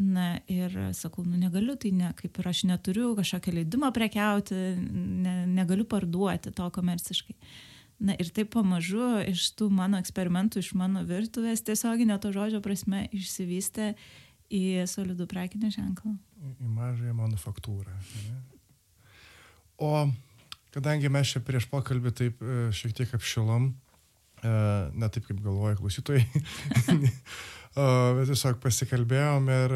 Na 0.00 0.38
ir 0.48 0.72
sakau, 0.96 1.26
nu 1.28 1.36
negaliu, 1.36 1.74
tai 1.76 1.90
ne, 1.92 2.08
kaip 2.16 2.38
ir 2.40 2.48
aš 2.48 2.62
neturiu 2.70 3.10
kažkokio 3.18 3.52
leidimo 3.58 3.90
prekiauti, 3.92 4.56
ne, 4.80 5.34
negaliu 5.50 5.84
parduoti 5.88 6.54
to 6.56 6.68
komerciškai. 6.72 7.36
Na 8.00 8.14
ir 8.16 8.30
taip 8.32 8.54
pamažu 8.54 9.20
iš 9.28 9.50
tų 9.58 9.68
mano 9.76 9.98
eksperimentų, 10.00 10.62
iš 10.62 10.72
mano 10.78 11.02
virtuvės 11.04 11.60
tiesioginio 11.66 12.16
to 12.22 12.32
žodžio 12.32 12.62
prasme 12.64 13.04
išsivystė 13.12 13.92
į 14.50 14.86
solidų 14.88 15.26
prekinį 15.28 15.68
ženklą. 15.74 16.14
Į 16.56 16.70
mažąją 16.78 17.12
manufaktūrą. 17.18 17.92
O 19.80 19.92
kadangi 20.74 21.10
mes 21.12 21.34
čia 21.34 21.44
prieš 21.44 21.68
pokalbį 21.70 22.12
taip 22.16 22.40
e, 22.40 22.70
šiek 22.74 22.96
tiek 22.96 23.12
apšilom, 23.16 23.70
ne 24.42 25.08
taip 25.12 25.26
kaip 25.28 25.40
galvoja 25.44 25.78
klausytojai, 25.78 26.24
bet 28.16 28.30
tiesiog 28.30 28.60
pasikalbėjom 28.62 29.50
ir 29.54 29.74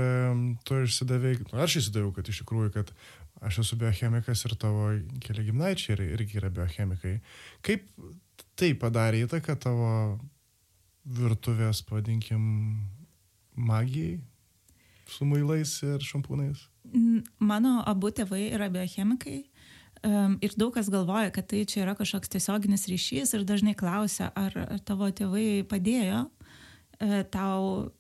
tu 0.67 0.81
išsidavai, 0.87 1.37
nu, 1.53 1.61
aš 1.65 1.79
išsidaviau, 1.83 2.15
kad 2.17 2.31
iš 2.31 2.43
tikrųjų, 2.43 2.73
kad 2.79 2.93
aš 3.45 3.61
esu 3.65 3.79
biochemikas 3.81 4.45
ir 4.49 4.57
tavo 4.61 4.91
keli 5.25 5.49
gimnaičiai 5.49 6.11
irgi 6.15 6.41
yra 6.41 6.51
biochemikai. 6.55 7.19
Kaip 7.65 7.89
tai 8.59 8.73
padarė 8.79 9.25
įtaką 9.27 9.57
tavo 9.61 9.91
virtuvės, 11.05 11.83
pavadinkim, 11.85 12.45
magijai 13.55 14.21
su 15.11 15.27
mailais 15.29 15.77
ir 15.85 16.05
šampūnais? 16.05 16.65
Mano 17.39 17.83
abu 17.87 18.11
tėvai 18.15 18.47
yra 18.55 18.71
biochemikai. 18.73 19.43
Um, 20.05 20.37
ir 20.45 20.53
daug 20.61 20.75
kas 20.75 20.91
galvoja, 20.93 21.31
kad 21.33 21.47
tai 21.49 21.63
čia 21.65 21.87
yra 21.87 21.95
kažkoks 21.97 22.29
tiesioginis 22.35 22.85
ryšys 22.91 23.33
ir 23.39 23.47
dažnai 23.49 23.73
klausia, 23.79 24.29
ar, 24.37 24.53
ar 24.53 24.83
tavo 24.85 25.09
tėvai 25.09 25.63
padėjo 25.69 26.27
E, 27.03 27.23
tau 27.31 27.91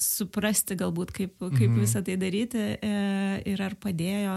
suprasti 0.00 0.76
galbūt, 0.78 1.12
kaip, 1.14 1.34
kaip 1.40 1.66
mhm. 1.66 1.80
visą 1.82 2.02
tai 2.06 2.16
daryti 2.20 2.60
e, 2.76 2.92
ir 3.50 3.62
ar 3.64 3.74
padėjo 3.80 4.36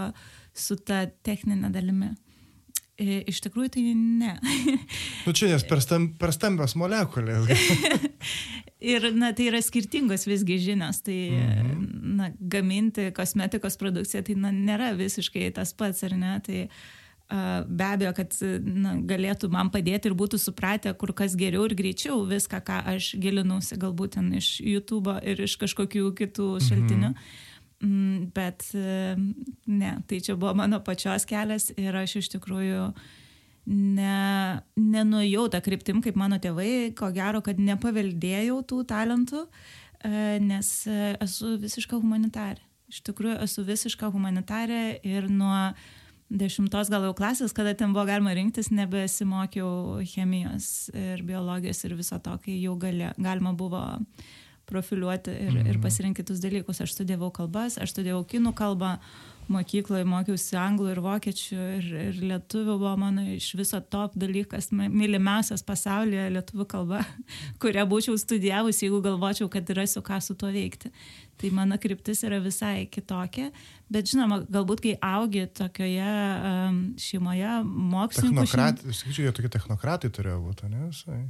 su 0.54 0.76
ta 0.82 1.04
techninė 1.26 1.70
dalimi. 1.74 2.10
E, 2.94 3.24
iš 3.26 3.40
tikrųjų 3.42 3.72
tai 3.74 3.82
ne. 3.98 4.36
Nu 5.26 5.32
čia 5.34 5.48
nes 5.50 5.64
per, 5.66 5.80
stam, 5.82 6.12
per 6.18 6.30
stambios 6.34 6.76
molekulės. 6.78 7.48
ir 8.94 9.08
na, 9.16 9.32
tai 9.34 9.48
yra 9.50 9.62
skirtingos 9.64 10.28
visgi 10.30 10.60
žinios. 10.62 11.00
Tai 11.02 11.16
mhm. 11.34 11.86
na, 12.20 12.28
gaminti 12.38 13.08
kosmetikos 13.16 13.80
produkciją 13.80 14.22
tai 14.28 14.36
na, 14.38 14.52
nėra 14.54 14.92
visiškai 14.98 15.48
tas 15.56 15.74
pats, 15.74 16.04
ar 16.06 16.14
ne? 16.20 16.36
Tai, 16.46 16.60
uh, 16.68 17.64
be 17.66 17.88
abejo, 17.88 18.12
kad 18.14 18.36
na, 18.62 18.94
galėtų 19.10 19.50
man 19.50 19.72
padėti 19.74 20.10
ir 20.10 20.14
būtų 20.18 20.38
supratę 20.38 20.92
kur 21.00 21.14
kas 21.18 21.34
geriau 21.40 21.66
ir 21.66 21.74
greičiau 21.78 22.20
viską, 22.28 22.62
ką 22.62 22.78
aš 22.94 23.14
gilinausi 23.18 23.80
galbūt 23.80 24.20
ten 24.20 24.30
iš 24.38 24.60
YouTube 24.62 25.16
ir 25.26 25.42
iš 25.48 25.58
kažkokių 25.64 26.12
kitų 26.20 26.52
mhm. 26.54 26.68
šaltinių. 26.68 27.10
Mhm. 27.10 27.50
Bet 28.34 28.66
ne, 28.74 29.90
tai 30.08 30.20
čia 30.24 30.36
buvo 30.38 30.54
mano 30.56 30.80
pačios 30.84 31.26
kelias 31.28 31.70
ir 31.76 31.96
aš 32.00 32.18
iš 32.22 32.30
tikrųjų 32.36 32.86
ne, 33.68 34.20
nenuėjau 34.80 35.48
tą 35.52 35.60
kryptim 35.64 36.00
kaip 36.04 36.16
mano 36.20 36.38
tėvai, 36.40 36.94
ko 36.96 37.10
gero, 37.12 37.42
kad 37.44 37.60
nepaveldėjau 37.60 38.62
tų 38.70 38.84
talentų, 38.88 39.42
nes 40.44 40.70
esu 40.88 41.56
visiška 41.60 42.00
humanitarė. 42.00 42.62
Iš 42.92 43.02
tikrųjų 43.08 43.36
esu 43.44 43.64
visiška 43.66 44.08
humanitarė 44.12 44.82
ir 45.08 45.28
nuo 45.32 45.52
uh, 45.52 45.84
dešimtos 46.32 46.90
gal 46.92 47.04
jau 47.06 47.14
klasės, 47.16 47.54
kada 47.56 47.74
ten 47.76 47.92
buvo 47.94 48.06
galima 48.08 48.34
rinktis, 48.36 48.70
nebesimokiau 48.74 50.00
chemijos 50.08 50.88
ir 50.94 51.22
biologijos 51.26 51.84
ir 51.84 51.96
viso 51.98 52.18
to, 52.22 52.36
kai 52.44 52.56
jau 52.62 52.76
gali, 52.80 53.10
galima 53.18 53.54
buvo 53.56 53.82
profiliuoti 54.66 55.30
ir, 55.30 55.52
mm 55.52 55.56
-hmm. 55.56 55.68
ir 55.70 55.80
pasirinkti 55.82 56.22
kitus 56.22 56.40
dalykus. 56.40 56.80
Aš 56.80 56.92
studijavau 56.92 57.30
kalbas, 57.30 57.78
aš 57.78 57.90
studijavau 57.90 58.24
kinų 58.24 58.54
kalbą, 58.54 58.98
mokykloje 59.52 60.04
mokiausi 60.08 60.56
anglų 60.56 60.90
ir 60.92 61.00
vokiečių 61.04 61.58
ir, 61.76 61.88
ir 62.08 62.20
lietuvių 62.30 62.76
buvo 62.78 62.94
mano 63.00 63.24
iš 63.34 63.50
viso 63.58 63.80
top 63.80 64.16
dalykas, 64.16 64.70
mylimiausias 64.72 65.64
pasaulyje 65.66 66.30
lietuvių 66.38 66.66
kalba, 66.70 67.02
kurią 67.62 67.84
būčiau 67.90 68.16
studijavusi, 68.20 68.86
jeigu 68.86 69.02
galvočiau, 69.04 69.50
kad 69.52 69.70
rasiu 69.76 70.02
ką 70.02 70.20
su 70.24 70.36
tuo 70.38 70.52
veikti. 70.54 70.92
Tai 71.36 71.50
mano 71.50 71.78
kryptis 71.82 72.22
yra 72.24 72.38
visai 72.38 72.86
kitokia, 72.86 73.50
bet 73.90 74.06
žinoma, 74.06 74.44
galbūt 74.48 74.84
kai 74.84 74.96
augi 75.02 75.48
tokioje 75.50 76.10
um, 76.50 76.82
šeimoje, 77.00 77.56
mokslininkų. 77.64 78.44
Technokratai, 78.46 78.98
sakyčiau, 79.00 79.26
jie 79.26 79.34
tokie 79.34 79.50
technokratai 79.56 80.12
turėjo 80.14 80.38
būti, 80.46 80.70
ne 80.70 80.86
visai. 80.86 81.24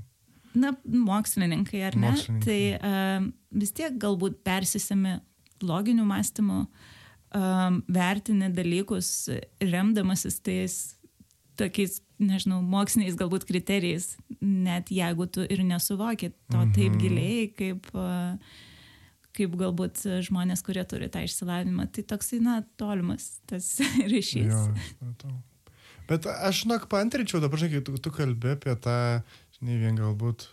Na, 0.55 0.73
mokslininkai, 0.87 1.81
ar 1.89 1.97
ne? 1.99 2.11
Mokslininkai. 2.13 2.47
Tai 2.47 2.91
um, 2.91 3.31
vis 3.63 3.73
tiek 3.75 3.97
galbūt 4.01 4.41
persisemi 4.47 5.17
loginiu 5.65 6.05
mąstymu, 6.07 6.65
um, 7.35 7.81
vertini 7.91 8.51
dalykus 8.55 9.09
remdamasis 9.63 10.39
tais 10.45 10.77
tokiais, 11.59 12.01
nežinau, 12.23 12.61
moksliniais 12.67 13.17
galbūt 13.19 13.47
kriterijais, 13.49 14.15
net 14.43 14.91
jeigu 14.95 15.27
tu 15.31 15.43
ir 15.47 15.63
nesuvoki 15.67 16.33
to 16.51 16.61
mhm. 16.61 16.73
taip 16.77 16.97
giliai, 17.03 17.49
kaip 17.55 17.91
uh, 17.95 18.39
kaip 19.35 19.57
galbūt 19.59 20.05
žmonės, 20.29 20.63
kurie 20.67 20.85
turi 20.89 21.09
tą 21.13 21.25
išsilavinimą. 21.27 21.89
Tai 21.95 22.05
toksai, 22.15 22.39
na, 22.45 22.61
tolimas 22.79 23.41
tas 23.51 23.77
ryšys. 24.13 24.53
Jo, 24.53 25.35
Bet 26.05 26.27
aš, 26.29 26.65
žinok, 26.65 26.85
paantryčiau 26.93 27.41
dabar, 27.41 27.57
žinai, 27.61 27.79
kai 27.79 27.85
tu, 27.87 27.97
tu 28.05 28.11
kalbė 28.13 28.59
apie 28.59 28.75
tą, 28.85 28.97
žinai, 29.59 29.79
vien 29.81 29.99
galbūt, 29.99 30.47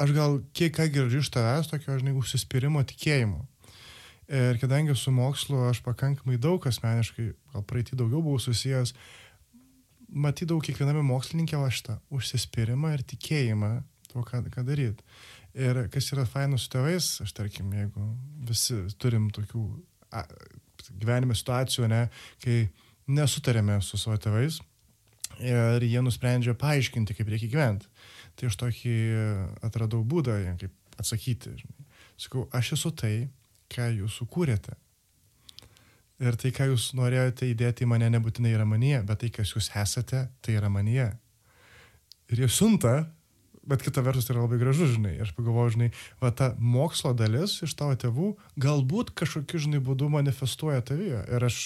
aš 0.00 0.14
gal 0.16 0.38
kiek 0.56 0.74
ką 0.76 0.88
girdžiu 0.92 1.22
iš 1.24 1.30
tavęs, 1.34 1.70
tokio, 1.70 1.96
žinai, 2.00 2.14
užsispyrimo 2.18 2.82
tikėjimo. 2.86 3.44
Ir 4.34 4.58
kadangi 4.60 4.96
su 4.96 5.12
mokslu 5.12 5.66
aš 5.68 5.82
pakankamai 5.84 6.38
daug 6.40 6.64
asmeniškai, 6.66 7.28
gal 7.52 7.64
praeitį 7.68 7.98
daugiau 8.00 8.22
buvau 8.24 8.40
susijęs, 8.40 8.94
matydavau 10.08 10.64
kiekviename 10.64 11.02
mokslininkė 11.04 11.60
va 11.60 11.68
šitą 11.72 11.98
užsispyrimą 12.14 12.94
ir 12.94 13.04
tikėjimą 13.12 13.72
tuo, 14.10 14.24
ką, 14.24 14.40
ką 14.54 14.64
daryti. 14.64 15.04
Ir 15.54 15.84
kas 15.92 16.08
yra 16.14 16.24
faina 16.26 16.58
su 16.58 16.70
tėvais, 16.72 17.10
aš 17.22 17.34
tarkim, 17.36 17.68
jeigu 17.76 18.08
visi 18.48 18.80
turim 18.98 19.28
tokių 19.34 19.64
gyvenime 21.02 21.36
situacijų, 21.36 21.90
ne, 21.92 22.06
kai 22.42 22.64
nesutarėme 23.06 23.78
su 23.84 24.00
savo 24.00 24.16
tėvais 24.18 24.58
ir 25.42 25.84
jie 25.86 26.02
nusprendžia 26.04 26.54
paaiškinti, 26.58 27.16
kaip 27.16 27.30
reikia 27.32 27.50
gyventi. 27.52 27.90
Tai 28.34 28.50
aš 28.50 28.58
tokį 28.60 28.94
atradau 29.66 30.02
būdą, 30.06 30.38
kaip 30.60 31.00
atsakyti. 31.00 31.54
Sakau, 32.20 32.46
aš 32.54 32.74
esu 32.78 32.92
tai, 32.94 33.14
ką 33.72 33.90
jūs 34.00 34.20
sukūrėte. 34.20 34.76
Ir 36.22 36.38
tai, 36.38 36.52
ką 36.54 36.70
jūs 36.70 36.92
norėjote 36.94 37.48
įdėti 37.50 37.84
į 37.84 37.90
mane, 37.90 38.08
nebūtinai 38.14 38.54
yra 38.54 38.66
manyje, 38.68 39.02
bet 39.06 39.24
tai, 39.24 39.32
kas 39.34 39.50
jūs 39.56 39.72
esate, 39.74 40.28
tai 40.42 40.54
yra 40.60 40.70
manyje. 40.70 41.10
Ir 42.30 42.44
jie 42.44 42.50
siunta 42.50 43.00
bet 43.66 43.82
kita 43.82 44.02
vertus 44.04 44.26
tai 44.26 44.34
yra 44.36 44.44
labai 44.44 44.58
gražu, 44.60 44.86
žinai. 44.90 45.14
Ir 45.16 45.26
aš 45.26 45.32
pagalvoju, 45.36 45.74
žinai, 45.76 45.90
va 46.22 46.30
ta 46.36 46.52
mokslo 46.60 47.14
dalis 47.16 47.56
iš 47.64 47.74
tavo 47.78 47.96
tėvų 47.98 48.34
galbūt 48.60 49.14
kažkokiu, 49.18 49.62
žinai, 49.66 49.80
būdu 49.84 50.10
manifestuoja 50.12 50.84
tavyje. 50.84 51.22
Ir 51.32 51.48
aš, 51.48 51.60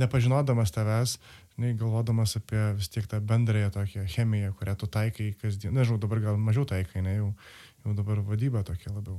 nepažinodamas 0.00 0.72
tavęs, 0.74 1.18
žinai, 1.58 1.74
galvodamas 1.78 2.36
apie 2.38 2.60
vis 2.78 2.88
tiek 2.94 3.08
tą 3.10 3.18
bendrąją 3.20 3.72
tokią 3.74 4.06
chemiją, 4.14 4.52
kurią 4.54 4.76
tu 4.78 4.86
taikai 4.86 5.32
kasdien, 5.42 5.74
nežinau, 5.74 5.98
dabar 5.98 6.22
gal 6.22 6.38
mažiau 6.38 6.64
taikai, 6.68 7.02
ne, 7.02 7.18
jau, 7.18 7.32
jau 7.82 7.96
dabar 7.98 8.22
vadyba 8.22 8.62
tokia 8.62 8.94
labiau 8.94 9.18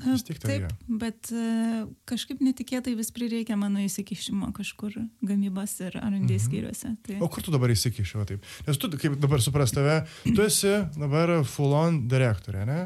Vis 0.00 0.22
tiek 0.24 0.38
tai. 0.40 0.54
Taip, 0.62 0.84
bet 1.00 1.28
uh, 1.34 1.82
kažkaip 2.08 2.40
netikėtai 2.40 2.94
vis 2.96 3.10
prireikia 3.12 3.56
mano 3.60 3.82
įsikišimo 3.84 4.48
kažkur 4.56 4.96
gamybos 5.20 5.74
ir 5.84 5.98
R&D 5.98 6.24
mhm. 6.24 6.40
skyriuose. 6.46 6.94
Tai... 7.04 7.18
O 7.20 7.28
kur 7.32 7.44
tu 7.44 7.52
dabar 7.52 7.72
įsikišiu, 7.74 8.22
taip? 8.28 8.46
Nes 8.64 8.80
tu, 8.80 8.88
kaip 8.96 9.18
dabar 9.20 9.44
supras 9.44 9.74
tave, 9.76 10.00
tu 10.24 10.40
esi 10.46 10.72
dabar 10.96 11.40
full 11.44 11.76
on 11.76 12.02
direktorė, 12.08 12.64
ne? 12.68 12.80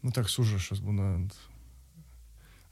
Nu, 0.00 0.14
toks 0.14 0.38
užrašas 0.40 0.80
būna 0.84 1.12
ant... 1.18 1.38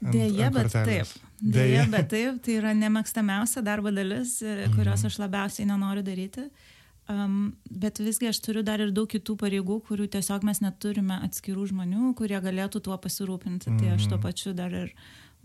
Deja, 0.01 0.49
ant 0.49 0.57
bet 0.57 0.73
taip. 0.73 1.13
Deja, 1.37 1.83
bet 1.91 2.09
taip, 2.09 2.39
tai 2.45 2.57
yra 2.57 2.71
nemėgstamiausia 2.73 3.61
darbo 3.65 3.91
dalis, 3.93 4.39
kurios 4.73 5.03
mhm. 5.03 5.11
aš 5.11 5.19
labiausiai 5.21 5.69
nenoriu 5.69 6.05
daryti. 6.05 6.47
Um, 7.07 7.53
bet 7.71 8.01
visgi 8.03 8.27
aš 8.27 8.41
turiu 8.43 8.65
dar 8.67 8.81
ir 8.83 8.89
daug 8.91 9.07
kitų 9.07 9.37
pareigų, 9.39 9.77
kurių 9.87 10.09
tiesiog 10.17 10.43
mes 10.43 10.59
neturime 10.59 11.21
atskirų 11.29 11.69
žmonių, 11.69 12.09
kurie 12.19 12.35
galėtų 12.43 12.81
tuo 12.83 12.97
pasirūpinti. 12.99 13.69
Mm. 13.71 13.77
Tai 13.79 13.93
aš 13.93 14.09
tuo 14.09 14.17
mhm. 14.17 14.23
pačiu 14.25 14.51
dar 14.57 14.75
ir 14.75 14.91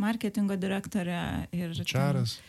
marketingo 0.02 0.56
direktorė 0.58 1.20
ir... 1.54 1.76
Čaras. 1.86 2.40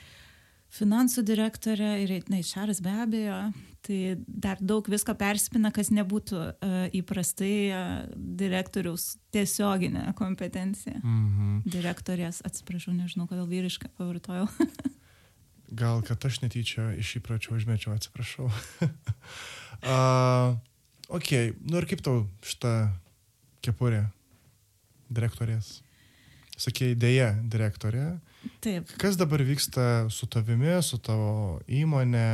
Finansų 0.74 1.22
direktorė 1.28 2.00
ir 2.02 2.16
na, 2.32 2.42
Čaras 2.46 2.82
be 2.82 2.94
abejo. 3.04 3.38
Tai 3.84 3.98
dar 4.28 4.62
daug 4.64 4.88
visko 4.88 5.12
perspina, 5.20 5.74
kas 5.76 5.90
nebūtų 5.92 6.40
uh, 6.40 6.76
įprastai 6.96 7.56
uh, 7.68 7.82
direktoriaus 8.16 9.18
tiesioginė 9.36 10.14
kompetencija. 10.16 11.02
-hmm. 11.04 11.62
Direktorės, 11.68 12.40
atsiprašau, 12.48 12.96
nežinau, 12.96 13.28
kodėl 13.28 13.46
vyrišką 13.52 13.92
pavartojau. 13.98 14.48
Gal, 15.82 16.02
kad 16.02 16.26
aš 16.26 16.42
netyčia 16.42 16.94
iš 16.96 17.18
įpročio 17.20 17.58
užmečiau, 17.58 17.94
atsiprašau. 17.94 18.48
uh, 19.92 20.56
ok, 21.10 21.30
nu 21.68 21.78
ir 21.78 21.86
kaip 21.92 22.02
tau 22.02 22.24
šitą 22.42 22.94
kepurę 23.62 24.08
direktorės 25.10 25.84
sakė, 26.58 26.94
idėja 26.94 27.34
direktorė. 27.50 28.06
Taip. 28.64 28.90
Kas 29.00 29.18
dabar 29.20 29.44
vyksta 29.46 30.08
su 30.12 30.28
tavimi, 30.32 30.76
su 30.84 31.00
tavo 31.04 31.60
įmonė? 31.68 32.28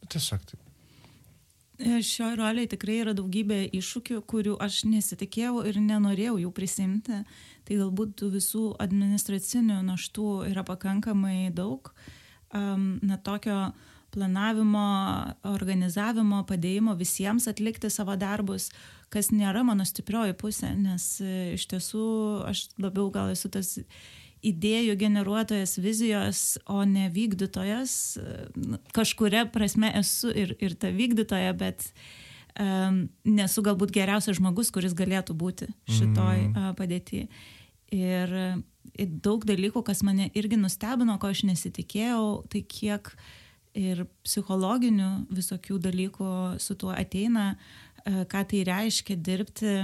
Nu, 0.00 0.10
tiesiog 0.12 0.44
taip. 0.50 0.60
E, 1.78 1.98
Šioje 2.06 2.36
rolėje 2.38 2.74
tikrai 2.76 3.00
yra 3.02 3.14
daugybė 3.16 3.64
iššūkių, 3.74 4.20
kurių 4.30 4.58
aš 4.62 4.84
nesitikėjau 4.86 5.64
ir 5.68 5.80
nenorėjau 5.82 6.36
jų 6.44 6.52
prisimti. 6.54 7.22
Tai 7.64 7.80
galbūt 7.80 8.14
tų 8.20 8.30
visų 8.36 8.66
administracinių 8.82 9.80
naštų 9.86 10.28
yra 10.50 10.64
pakankamai 10.66 11.48
daug. 11.54 11.90
Um, 12.54 13.00
na, 13.02 13.18
tokio 13.18 13.72
planavimo, 14.14 14.86
organizavimo, 15.50 16.44
padėjimo 16.46 16.94
visiems 16.98 17.48
atlikti 17.50 17.90
savo 17.90 18.14
darbus, 18.20 18.68
kas 19.10 19.32
nėra 19.34 19.64
mano 19.66 19.86
stiprioji 19.86 20.36
pusė, 20.38 20.70
nes 20.78 21.08
e, 21.24 21.54
iš 21.56 21.66
tiesų 21.72 22.04
aš 22.46 22.68
labiau 22.78 23.08
gal 23.14 23.32
esu 23.34 23.50
tas 23.50 23.72
idėjų 24.44 24.96
generuotojas, 25.00 25.78
vizijos, 25.82 26.42
o 26.70 26.82
ne 26.88 27.08
vykdytojas. 27.12 28.18
Kažkuria 28.96 29.46
prasme 29.52 29.92
esu 30.00 30.32
ir, 30.32 30.54
ir 30.62 30.76
ta 30.78 30.92
vykdytoja, 30.94 31.54
bet 31.58 31.86
um, 32.60 33.04
nesu 33.24 33.64
galbūt 33.64 33.94
geriausias 33.94 34.38
žmogus, 34.40 34.72
kuris 34.74 34.96
galėtų 34.96 35.36
būti 35.38 35.70
šitoj 35.90 36.44
mm. 36.48 36.54
uh, 36.54 36.70
padėtyje. 36.78 37.28
Ir, 37.94 38.36
ir 38.98 39.16
daug 39.22 39.44
dalykų, 39.46 39.84
kas 39.86 40.02
mane 40.06 40.30
irgi 40.34 40.58
nustebino, 40.58 41.16
ko 41.22 41.30
aš 41.30 41.44
nesitikėjau, 41.50 42.44
tai 42.50 42.64
kiek 42.66 43.12
ir 43.74 44.04
psichologinių 44.26 45.10
visokių 45.34 45.78
dalykų 45.82 46.30
su 46.62 46.76
tuo 46.78 46.92
ateina, 46.94 47.54
ką 48.04 48.42
tai 48.50 48.62
reiškia 48.66 49.16
dirbti 49.16 49.74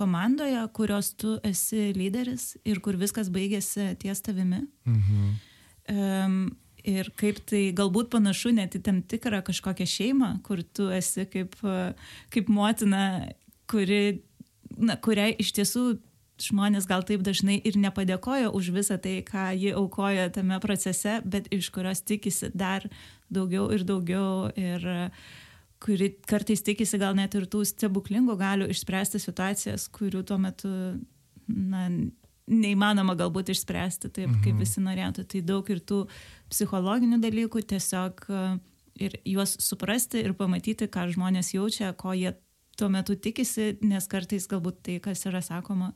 komandoje, 0.00 0.62
kurios 0.76 1.12
tu 1.20 1.36
esi 1.46 1.90
lyderis 1.96 2.54
ir 2.64 2.80
kur 2.84 2.98
viskas 3.00 3.30
baigėsi 3.32 3.92
ties 4.00 4.24
tavimi. 4.24 4.64
Mhm. 4.88 5.30
Um, 5.90 6.42
ir 6.86 7.10
kaip 7.18 7.40
tai 7.48 7.70
galbūt 7.76 8.10
panašu 8.14 8.54
net 8.56 8.76
į 8.78 8.82
tam 8.86 9.00
tikrą 9.04 9.42
kažkokią 9.46 9.86
šeimą, 9.88 10.30
kur 10.46 10.62
tu 10.62 10.88
esi 10.94 11.26
kaip, 11.28 11.56
kaip 12.32 12.52
motina, 12.52 13.02
kuri, 13.70 14.22
na, 14.78 14.96
kuriai 14.96 15.34
iš 15.42 15.52
tiesų 15.58 15.84
žmonės 16.40 16.86
gal 16.88 17.04
taip 17.04 17.20
dažnai 17.26 17.58
ir 17.68 17.76
nepadėkoja 17.76 18.48
už 18.56 18.72
visą 18.72 18.96
tai, 19.02 19.18
ką 19.26 19.50
ji 19.60 19.74
aukoja 19.76 20.30
tame 20.32 20.56
procese, 20.62 21.18
bet 21.24 21.50
iš 21.52 21.68
kurios 21.74 22.00
tikisi 22.00 22.48
dar 22.54 22.86
daugiau 23.28 23.68
ir 23.74 23.84
daugiau. 23.84 24.48
Ir, 24.56 24.88
uh, 24.88 25.48
kuri 25.80 26.10
kartais 26.28 26.62
tikisi 26.64 26.98
gal 27.00 27.16
net 27.16 27.34
ir 27.38 27.46
tų 27.50 27.64
stebuklingų 27.68 28.36
galių 28.40 28.68
išspręsti 28.72 29.20
situacijas, 29.22 29.88
kurių 29.92 30.22
tuo 30.28 30.36
metu 30.40 30.70
na, 31.48 31.86
neįmanoma 32.50 33.14
galbūt 33.18 33.52
išspręsti 33.54 34.10
taip, 34.10 34.28
mhm. 34.28 34.42
kaip 34.44 34.60
visi 34.60 34.82
norėtų. 34.84 35.24
Tai 35.30 35.42
daug 35.46 35.70
ir 35.72 35.80
tų 35.86 36.02
psichologinių 36.50 37.20
dalykų, 37.22 37.62
tiesiog 37.72 38.24
e, 38.28 38.44
ir 39.06 39.16
juos 39.28 39.56
suprasti 39.62 40.24
ir 40.24 40.34
pamatyti, 40.38 40.90
ką 40.90 41.08
žmonės 41.14 41.54
jaučia, 41.54 41.92
ko 41.98 42.14
jie 42.16 42.34
tuo 42.78 42.90
metu 42.92 43.16
tikisi, 43.16 43.74
nes 43.84 44.08
kartais 44.10 44.48
galbūt 44.50 44.82
tai, 44.86 44.98
kas 45.04 45.24
yra 45.28 45.42
sakoma, 45.44 45.92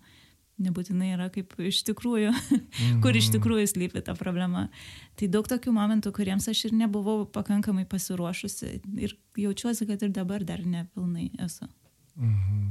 nebūtinai 0.62 1.12
yra 1.16 1.28
kaip 1.34 1.54
iš 1.58 1.82
tikrųjų, 1.88 2.30
mm. 2.30 2.99
kur 3.04 3.16
iš 3.16 3.28
mhm. 3.28 3.37
tikrųjų 3.37 3.70
slypi 3.73 4.02
ta 4.06 4.14
problema. 4.18 4.68
Tai 5.18 5.28
daug 5.32 5.49
tokių 5.50 5.75
momentų, 5.75 6.12
kuriems 6.14 6.46
aš 6.50 6.66
ir 6.68 6.76
nebuvau 6.78 7.25
pakankamai 7.34 7.87
pasiruošusi 7.90 8.76
ir 9.06 9.16
jaučiuosi, 9.40 9.88
kad 9.90 10.04
ir 10.06 10.14
dabar 10.14 10.46
dar 10.46 10.62
nepilnai 10.66 11.30
esu. 11.44 11.68
Mhm. 12.14 12.70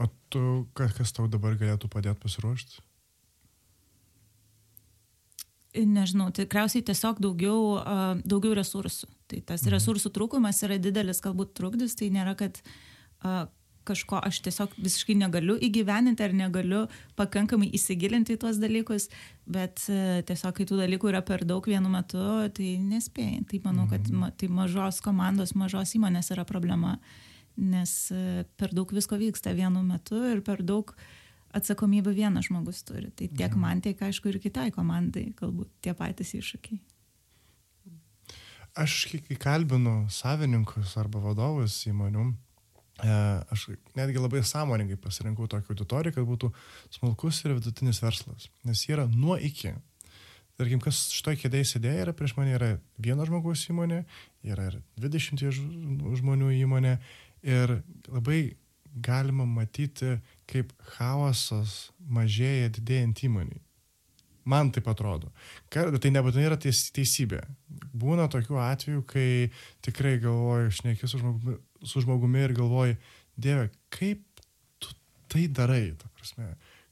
O 0.00 0.06
tu, 0.32 0.44
kas, 0.78 1.12
tau 1.12 1.26
dabar 1.28 1.58
galėtų 1.60 1.90
padėti 1.90 2.22
pasiruošti? 2.22 2.78
Nežinau, 5.70 6.30
tikriausiai 6.34 6.82
tiesiog 6.82 7.20
daugiau, 7.22 7.78
daugiau 8.26 8.54
resursų. 8.58 9.10
Tai 9.30 9.42
tas 9.46 9.62
mhm. 9.62 9.74
resursų 9.76 10.10
trūkumas 10.14 10.62
yra 10.66 10.78
didelis 10.82 11.22
galbūt 11.22 11.54
trukdis, 11.58 11.98
tai 11.98 12.10
nėra, 12.14 12.34
kad 12.38 12.62
kažko 13.84 14.20
aš 14.22 14.40
tiesiog 14.44 14.74
visiškai 14.78 15.16
negaliu 15.18 15.56
įgyveninti 15.60 16.24
ar 16.24 16.34
negaliu 16.36 16.82
pakankamai 17.18 17.70
įsigilinti 17.76 18.36
į 18.36 18.40
tuos 18.42 18.60
dalykus, 18.60 19.08
bet 19.50 19.82
e, 19.88 20.20
tiesiog 20.28 20.54
kai 20.56 20.66
tų 20.68 20.80
dalykų 20.82 21.12
yra 21.12 21.22
per 21.26 21.44
daug 21.48 21.64
vienu 21.66 21.92
metu, 21.92 22.20
tai 22.56 22.74
nespėjai. 22.84 23.44
Tai 23.50 23.62
manau, 23.68 23.88
kad 23.90 24.04
mhm. 24.06 24.36
tai 24.40 24.50
mažos 24.52 25.00
komandos, 25.04 25.54
mažos 25.58 25.94
įmonės 25.98 26.32
yra 26.34 26.44
problema, 26.48 26.98
nes 27.56 27.94
e, 28.14 28.44
per 28.60 28.74
daug 28.76 28.92
visko 28.94 29.18
vyksta 29.20 29.56
vienu 29.56 29.82
metu 29.86 30.20
ir 30.30 30.44
per 30.46 30.62
daug 30.66 30.94
atsakomybę 31.56 32.12
vienas 32.14 32.46
žmogus 32.46 32.84
turi. 32.86 33.10
Tai 33.10 33.26
tiek 33.26 33.50
mhm. 33.50 33.64
man, 33.64 33.82
tiek 33.82 33.98
aišku 33.98 34.30
ir 34.30 34.38
kitai 34.42 34.70
komandai, 34.74 35.30
galbūt 35.40 35.72
tie 35.84 35.96
patys 35.98 36.36
iššūkiai. 36.38 36.80
Aš 38.78 39.08
kai 39.10 39.34
kalbinu 39.34 40.04
savininkus 40.14 40.94
arba 41.00 41.18
vadovus 41.24 41.74
įmonių, 41.90 42.28
aš 43.04 43.68
netgi 43.98 44.20
labai 44.20 44.42
sąmoningai 44.46 44.98
pasirinkau 45.00 45.48
tokią 45.50 45.74
auditoriją, 45.74 46.16
kad 46.16 46.26
būtų 46.28 46.50
smulkus 46.98 47.44
ir 47.44 47.56
vidutinis 47.58 48.02
verslas, 48.02 48.50
nes 48.64 48.82
jie 48.86 48.96
yra 48.96 49.06
nuo 49.10 49.38
iki. 49.38 49.74
Tarkim, 50.60 50.80
kas 50.84 51.06
šitoj 51.14 51.38
kėdėje 51.40 51.70
sėdėjo, 51.70 52.04
yra 52.04 52.12
prieš 52.16 52.34
mane 52.36 52.52
yra 52.52 52.74
vieno 53.00 53.24
žmogaus 53.24 53.62
įmonė, 53.72 54.02
yra 54.44 54.68
ir 54.68 54.80
20 55.00 55.46
žmonių 56.20 56.50
įmonė 56.58 56.98
ir 57.48 57.78
labai 58.10 58.42
galima 58.92 59.46
matyti, 59.48 60.18
kaip 60.50 60.74
chaosas 60.96 61.90
mažėja 62.02 62.68
didėjant 62.76 63.24
įmoniai. 63.24 63.62
Man 64.50 64.72
taip 64.74 64.88
atrodo. 64.90 65.30
Tai 65.70 66.12
nebūtinai 66.16 66.48
yra 66.48 66.58
teis, 66.60 66.88
teisybė. 66.96 67.44
Būna 67.94 68.26
tokių 68.32 68.58
atvejų, 68.64 69.04
kai 69.10 69.28
tikrai 69.84 70.16
galvoju, 70.22 70.74
šneki 70.80 71.10
su 71.10 71.20
žmogumi, 71.22 71.56
su 71.86 72.02
žmogumi 72.04 72.44
ir 72.46 72.56
galvoji, 72.58 72.98
Dieve, 73.40 73.70
kaip 73.94 74.20
tu 74.82 74.92
tai 75.30 75.46
darai, 75.48 75.94
ta 75.96 76.10
prasme. 76.16 76.50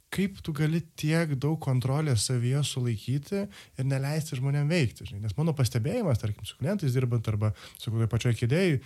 Kaip 0.09 0.39
tu 0.41 0.55
gali 0.57 0.81
tiek 0.97 1.35
daug 1.37 1.59
kontrolės 1.61 2.25
savyje 2.31 2.63
sulaikyti 2.65 3.43
ir 3.45 3.85
neleisti 3.85 4.39
žmonėm 4.39 4.71
veikti. 4.73 5.05
Žinai? 5.11 5.27
Nes 5.27 5.37
mano 5.37 5.53
pastebėjimas, 5.57 6.23
tarkim, 6.23 6.47
su 6.49 6.57
klientais 6.57 6.97
dirbant 6.97 7.29
arba 7.29 7.53
su 7.75 7.93
kokia 7.93 8.09
pačioje 8.09 8.39
kėdėjai, 8.41 8.79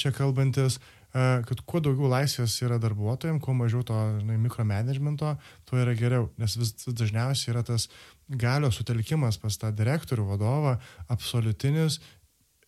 čia 0.00 0.10
kalbantis, 0.16 0.80
kad 1.14 1.60
kuo 1.62 1.78
daugiau 1.78 2.08
laisvės 2.10 2.56
yra 2.66 2.80
darbuotojams, 2.82 3.42
kuo 3.44 3.54
mažiau 3.54 3.84
to 3.86 3.94
žinai, 4.18 4.34
mikromanagemento, 4.42 5.36
tuo 5.68 5.78
yra 5.78 5.94
geriau. 5.94 6.26
Nes 6.42 6.56
vis, 6.58 6.72
dažniausiai 6.88 7.52
yra 7.52 7.62
tas 7.66 7.86
galios 8.26 8.80
sutelkimas 8.80 9.38
pas 9.38 9.54
tą 9.60 9.70
direktorių 9.70 10.26
vadovą, 10.32 10.74
absoliutinis 11.06 12.00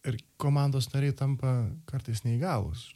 ir 0.07 0.21
komandos 0.39 0.93
nariai 0.93 1.17
tampa 1.19 1.57
kartais 1.91 2.23
neįgalus. 2.23 2.93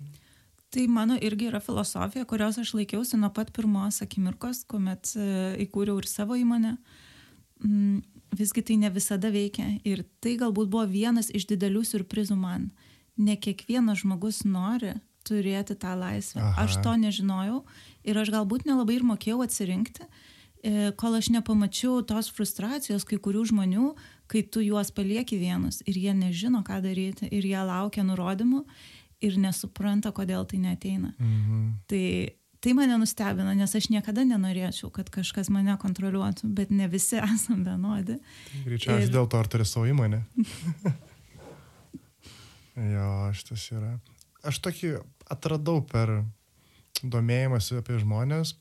Tai 0.70 0.86
mano 0.86 1.16
irgi 1.18 1.48
yra 1.50 1.58
filosofija, 1.58 2.28
kurios 2.30 2.60
aš 2.62 2.76
laikiausi 2.78 3.18
nuo 3.18 3.32
pat 3.34 3.50
pirmos 3.50 3.98
akimirkos, 4.04 4.62
kuomet 4.70 5.16
e, 5.18 5.26
įkūriau 5.66 5.98
ir 5.98 6.06
savo 6.06 6.38
įmonę. 6.38 6.76
Mm, 7.66 8.04
visgi 8.38 8.62
tai 8.62 8.78
ne 8.78 8.94
visada 8.94 9.34
veikia 9.34 9.66
ir 9.82 10.06
tai 10.22 10.36
galbūt 10.38 10.70
buvo 10.70 10.86
vienas 10.86 11.34
iš 11.34 11.50
didelių 11.50 11.82
surprizų 11.90 12.38
man. 12.38 12.70
Ne 13.18 13.34
kiekvienas 13.34 14.04
žmogus 14.04 14.44
nori 14.46 14.94
turėti 15.26 15.76
tą 15.78 15.94
laisvę. 15.98 16.42
Aha. 16.42 16.64
Aš 16.64 16.80
to 16.85 16.94
nežinojau 16.98 17.62
ir 18.06 18.20
aš 18.20 18.33
galbūt 18.35 18.66
nelabai 18.68 18.98
ir 18.98 19.06
mokėjau 19.06 19.42
atsirinkti, 19.44 20.06
e, 20.06 20.90
kol 21.00 21.18
aš 21.18 21.30
nepamačiau 21.35 22.00
tos 22.06 22.30
frustracijos 22.35 23.06
kai 23.09 23.20
kurių 23.22 23.46
žmonių, 23.52 23.92
kai 24.30 24.44
tu 24.46 24.62
juos 24.64 24.92
palieki 24.94 25.40
vienus 25.40 25.83
ir 25.87 25.98
jie 25.98 26.14
nežino, 26.16 26.62
ką 26.66 26.80
daryti 26.85 27.28
ir 27.30 27.46
jie 27.46 27.62
laukia 27.66 28.04
nurodymų 28.06 28.64
ir 29.20 29.40
nesupranta, 29.40 30.12
kodėl 30.16 30.46
tai 30.48 30.61
neteina. 30.62 31.12
Mhm. 31.18 31.64
Tai, 31.90 32.04
tai 32.64 32.74
mane 32.76 32.96
nustebino, 33.00 33.52
nes 33.56 33.74
aš 33.76 33.90
niekada 33.92 34.24
nenorėčiau, 34.24 34.90
kad 34.94 35.11
kažkas 35.12 35.50
mane 35.52 35.76
kontroliuotų, 35.80 36.48
bet 36.56 36.72
ne 36.72 36.88
visi 36.92 37.20
esam 37.35 37.64
vienodi. 37.66 38.20
Greičiausiai 38.64 39.09
ir... 39.09 39.14
dėl 39.14 39.28
to 39.28 39.40
ar 39.40 39.50
turi 39.52 39.68
savo 39.68 39.88
įmonę. 39.90 40.22
jo, 42.94 43.11
šitas 43.37 43.68
yra. 43.76 43.98
Aš 44.46 44.61
tokį 44.64 44.94
atradau 45.31 45.83
per 45.85 46.22
domėjimąsi 47.03 47.81
apie 47.81 47.98
žmonės. 48.00 48.55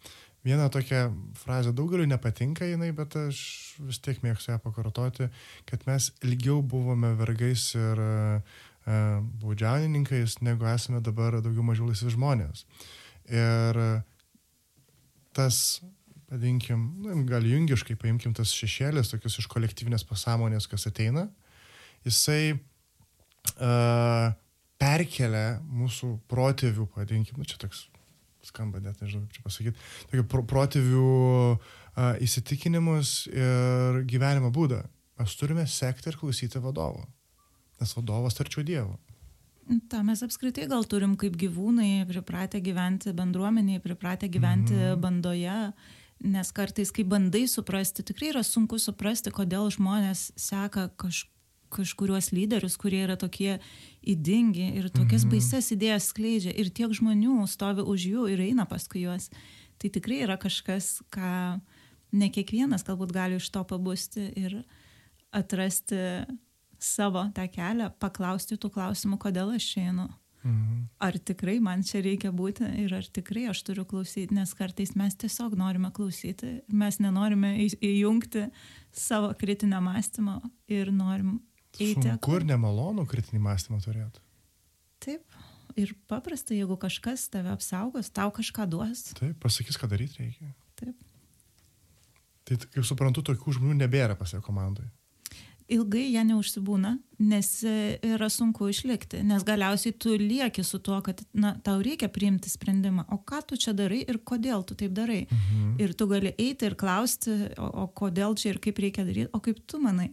Viena 0.45 0.69
tokia 0.71 1.09
frazė 1.35 1.73
daugeliu 1.75 2.05
nepatinka 2.07 2.67
jinai, 2.67 2.93
bet 2.95 3.17
aš 3.19 3.39
vis 3.83 3.99
tiek 3.99 4.21
mėgstu 4.23 4.53
ją 4.53 4.59
pakartoti, 4.63 5.27
kad 5.67 5.83
mes 5.87 6.13
ilgiau 6.23 6.61
buvome 6.63 7.11
vergais 7.19 7.65
ir 7.75 7.99
uh, 7.99 8.59
baudžiauninkais, 9.43 10.39
negu 10.45 10.67
esame 10.71 11.03
dabar 11.03 11.41
daugiau 11.43 11.65
mažiau 11.67 11.89
laisvi 11.89 12.13
žmonės. 12.15 12.63
Ir 13.29 13.81
tas, 15.35 15.81
vadinkim, 16.31 16.87
nu, 17.03 17.19
gal 17.29 17.45
jungiškai 17.45 17.99
paimkim 17.99 18.33
tas 18.37 18.55
šešėlis, 18.55 19.11
tokius 19.11 19.41
iš 19.43 19.49
kolektyvinės 19.51 20.07
pasąmonės, 20.07 20.69
kas 20.71 20.87
ateina, 20.89 21.27
jisai 22.07 22.55
uh, 22.55 24.31
perkelia 24.79 25.59
mūsų 25.65 26.13
protėvių, 26.31 26.87
vadinkim, 26.95 27.39
nu 27.39 27.47
čia 27.47 27.59
toks 27.61 27.87
skamba 28.45 28.79
net, 28.83 29.01
nežinau, 29.03 29.25
kaip 29.27 29.35
čia 29.35 29.43
pasakyti, 29.43 29.85
tokių 30.11 30.25
pro, 30.31 30.43
protėvių 30.47 31.09
a, 31.59 32.13
įsitikinimus 32.23 33.27
ir 33.33 34.01
gyvenimo 34.09 34.51
būdą. 34.55 34.81
Mes 35.19 35.35
turime 35.35 35.65
sekti 35.67 36.11
ir 36.11 36.17
klausyti 36.19 36.61
vadovo, 36.63 37.03
nes 37.81 37.95
vadovas 37.97 38.39
arčiau 38.39 38.63
Dievo. 38.63 38.95
Ta 39.91 39.99
mes 40.01 40.23
apskritai 40.25 40.65
gal 40.71 40.85
turim 40.89 41.13
kaip 41.19 41.35
gyvūnai, 41.37 42.07
pripratę 42.09 42.61
gyventi 42.63 43.11
bendruomeniai, 43.13 43.81
pripratę 43.83 44.29
gyventi 44.31 44.73
mhm. 44.73 45.01
bandoje, 45.03 45.57
nes 46.25 46.53
kartais, 46.55 46.89
kai 46.95 47.05
bandai 47.07 47.45
suprasti, 47.47 48.03
tikrai 48.07 48.31
yra 48.31 48.41
sunku 48.43 48.79
suprasti, 48.81 49.31
kodėl 49.35 49.69
žmonės 49.75 50.31
seka 50.39 50.87
kaž, 50.99 51.25
kažkuriuos 51.73 52.31
lyderius, 52.35 52.77
kurie 52.81 53.03
yra 53.05 53.15
tokie 53.19 53.59
įdingi 54.01 54.71
ir 54.79 54.89
tokias 54.89 55.25
mhm. 55.25 55.33
baises 55.35 55.71
idėjas 55.75 56.11
skleidžia 56.13 56.53
ir 56.53 56.71
tiek 56.73 56.93
žmonių 56.95 57.43
stovi 57.49 57.85
už 57.85 58.07
jų 58.13 58.27
ir 58.33 58.45
eina 58.49 58.67
paskui 58.69 59.05
juos. 59.05 59.29
Tai 59.79 59.91
tikrai 59.95 60.23
yra 60.25 60.35
kažkas, 60.39 60.99
ką 61.13 61.59
ne 62.19 62.29
kiekvienas 62.33 62.83
galbūt 62.87 63.13
gali 63.15 63.39
iš 63.39 63.47
to 63.53 63.63
pabusti 63.67 64.27
ir 64.39 64.61
atrasti 65.35 65.99
savo 66.79 67.25
tą 67.35 67.45
kelią, 67.51 67.91
paklausti 67.99 68.57
tų 68.59 68.71
klausimų, 68.73 69.19
kodėl 69.21 69.53
aš 69.55 69.69
einu. 69.83 70.07
Mhm. 70.43 70.85
Ar 71.03 71.17
tikrai 71.19 71.57
man 71.59 71.81
čia 71.83 71.99
reikia 72.03 72.31
būti 72.31 72.63
ir 72.79 72.93
ar 72.95 73.03
tikrai 73.03 73.49
aš 73.51 73.59
turiu 73.67 73.83
klausyti, 73.87 74.35
nes 74.35 74.53
kartais 74.55 74.93
mes 74.95 75.17
tiesiog 75.19 75.57
norime 75.59 75.91
klausyti, 75.91 76.61
mes 76.71 76.99
nenorime 77.03 77.51
įjungti 77.75 78.45
savo 78.95 79.33
kritinio 79.35 79.81
mąstymo 79.83 80.39
ir 80.71 80.93
norim 80.95 81.41
eiti. 81.85 82.15
Kur 82.23 82.45
nemalonu 82.47 83.05
kritinį 83.09 83.41
mąstymą 83.45 83.81
turėti? 83.85 84.23
Taip. 85.03 85.39
Ir 85.79 85.93
paprastai, 86.11 86.57
jeigu 86.59 86.75
kažkas 86.81 87.27
tave 87.31 87.51
apsaugos, 87.53 88.09
tau 88.11 88.33
kažką 88.35 88.65
duos. 88.67 89.05
Taip, 89.19 89.37
pasakys, 89.43 89.77
ką 89.79 89.87
daryti 89.91 90.23
reikia. 90.23 90.49
Taip. 90.79 90.95
Tai, 92.49 92.57
kaip 92.73 92.87
suprantu, 92.87 93.23
tokių 93.29 93.59
žmonių 93.59 93.77
nebėra 93.83 94.17
pas 94.19 94.33
jo 94.33 94.41
komandai 94.43 94.89
ilgai 95.69 96.05
jie 96.09 96.21
neužsibūna, 96.25 96.93
nes 97.29 97.49
e, 97.67 97.73
yra 98.05 98.29
sunku 98.31 98.69
išlikti, 98.71 99.21
nes 99.27 99.45
galiausiai 99.45 99.93
tu 100.01 100.15
lieki 100.17 100.63
su 100.65 100.79
tuo, 100.83 100.99
kad 101.05 101.21
na, 101.33 101.53
tau 101.65 101.81
reikia 101.85 102.09
priimti 102.11 102.51
sprendimą, 102.51 103.05
o 103.13 103.19
ką 103.21 103.41
tu 103.49 103.59
čia 103.59 103.73
darai 103.77 104.01
ir 104.01 104.21
kodėl 104.25 104.65
tu 104.67 104.77
taip 104.79 104.95
darai. 104.97 105.21
Mhm. 105.27 105.75
Ir 105.83 105.93
tu 105.97 106.09
gali 106.09 106.33
eiti 106.37 106.69
ir 106.69 106.77
klausti, 106.79 107.35
o, 107.57 107.69
o 107.83 107.87
kodėl 108.01 108.37
čia 108.39 108.53
ir 108.53 108.61
kaip 108.63 108.81
reikia 108.81 109.05
daryti, 109.07 109.29
o 109.33 109.41
kaip 109.43 109.61
tu 109.69 109.81
manai. 109.83 110.09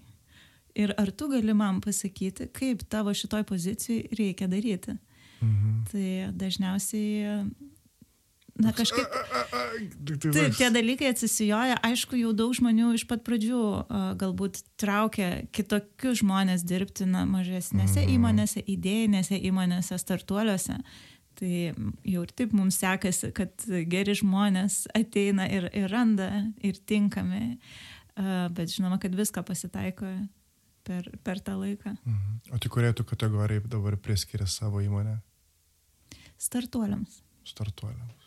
Ir 0.76 0.92
ar 1.00 1.10
tu 1.10 1.30
gali 1.32 1.54
man 1.56 1.80
pasakyti, 1.80 2.50
kaip 2.52 2.84
tavo 2.92 3.14
šitoj 3.16 3.46
pozicijai 3.48 4.10
reikia 4.18 4.48
daryti. 4.50 4.98
Mhm. 5.40 5.72
Tai 5.90 6.08
dažniausiai 6.36 7.40
na 8.58 8.72
kažkaip. 8.72 9.06
Taip, 10.32 10.54
tie 10.56 10.68
dalykai 10.72 11.10
atsisijoja, 11.12 11.76
aišku, 11.84 12.16
jau 12.20 12.32
daug 12.36 12.54
žmonių 12.56 12.94
iš 12.96 13.04
pat 13.08 13.24
pradžių 13.26 13.62
galbūt 14.20 14.62
traukia 14.80 15.44
kitokius 15.54 16.22
žmonės 16.22 16.64
dirbti 16.66 17.08
na, 17.08 17.26
mažesnėse 17.28 18.00
mm. 18.02 18.14
įmonėse, 18.16 18.64
idėjinėse 18.76 19.40
įmonėse, 19.50 19.98
startuoliuose. 20.00 20.78
Tai 21.36 21.52
jau 22.08 22.22
ir 22.24 22.32
taip 22.32 22.54
mums 22.56 22.78
sekasi, 22.80 23.28
kad 23.36 23.66
geri 23.92 24.16
žmonės 24.16 24.86
ateina 24.96 25.50
ir, 25.52 25.68
ir 25.76 25.90
randa 25.92 26.30
ir 26.64 26.80
tinkami, 26.88 27.58
bet 28.16 28.72
žinoma, 28.72 28.96
kad 29.02 29.12
viską 29.12 29.44
pasitaiko 29.44 30.14
per, 30.86 31.08
per 31.26 31.42
tą 31.42 31.56
laiką. 31.60 31.96
Mhm. 31.96 32.36
O 32.54 32.60
tai 32.62 32.70
kuriai 32.72 32.94
tu 32.96 33.06
kategorijai 33.06 33.66
dabar 33.70 33.98
priskiria 33.98 34.46
savo 34.46 34.82
įmonę? 34.84 35.18
Startuoliams. 36.38 37.20
Startuoliams. 37.46 38.26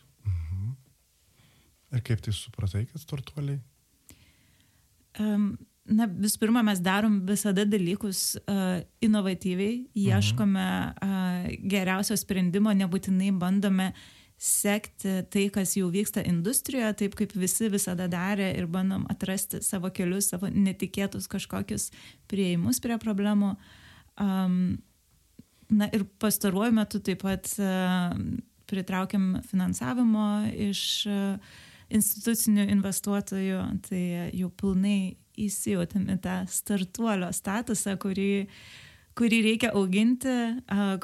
Ir 1.90 2.04
kaip 2.06 2.22
tai 2.22 2.32
supratai, 2.34 2.84
kad 2.86 3.02
startuoliai? 3.02 3.58
Um, 5.18 5.52
na, 5.90 6.06
visų 6.06 6.38
pirma, 6.44 6.62
mes 6.66 6.78
darom 6.82 7.18
visada 7.26 7.64
dalykus 7.66 8.36
uh, 8.44 8.78
inovatyviai, 9.02 9.88
ieškome 9.98 10.66
uh, 10.92 11.48
geriausio 11.72 12.14
sprendimo, 12.20 12.70
nebūtinai 12.78 13.32
bandome 13.38 13.90
sekti 14.40 15.18
tai, 15.28 15.44
kas 15.52 15.74
jau 15.76 15.90
vyksta 15.92 16.22
industrijoje, 16.24 16.94
taip 17.02 17.16
kaip 17.18 17.34
visi 17.36 17.68
visada 17.68 18.06
darė 18.08 18.54
ir 18.56 18.68
bandom 18.72 19.04
atrasti 19.12 19.60
savo 19.64 19.90
kelius, 19.92 20.30
savo 20.32 20.48
netikėtus 20.48 21.28
kažkokius 21.28 21.90
prieimus 22.30 22.80
prie 22.80 22.96
problemų. 23.02 23.52
Um, 24.20 24.78
na 25.68 25.90
ir 25.92 26.06
pastaruoju 26.22 26.72
metu 26.72 27.02
taip 27.04 27.20
pat 27.26 27.52
uh, 27.60 28.16
pritraukiam 28.70 29.34
finansavimo 29.50 30.30
iš 30.70 30.84
uh, 31.10 31.58
institucinių 31.92 32.64
investuotojų, 32.72 33.62
tai 33.88 34.04
jau 34.36 34.48
pilnai 34.56 35.18
įsijautim 35.40 36.08
į 36.14 36.16
tą 36.24 36.40
startuolio 36.50 37.30
statusą, 37.34 37.96
kurį, 38.00 38.46
kurį 39.18 39.40
reikia 39.46 39.72
auginti, 39.76 40.34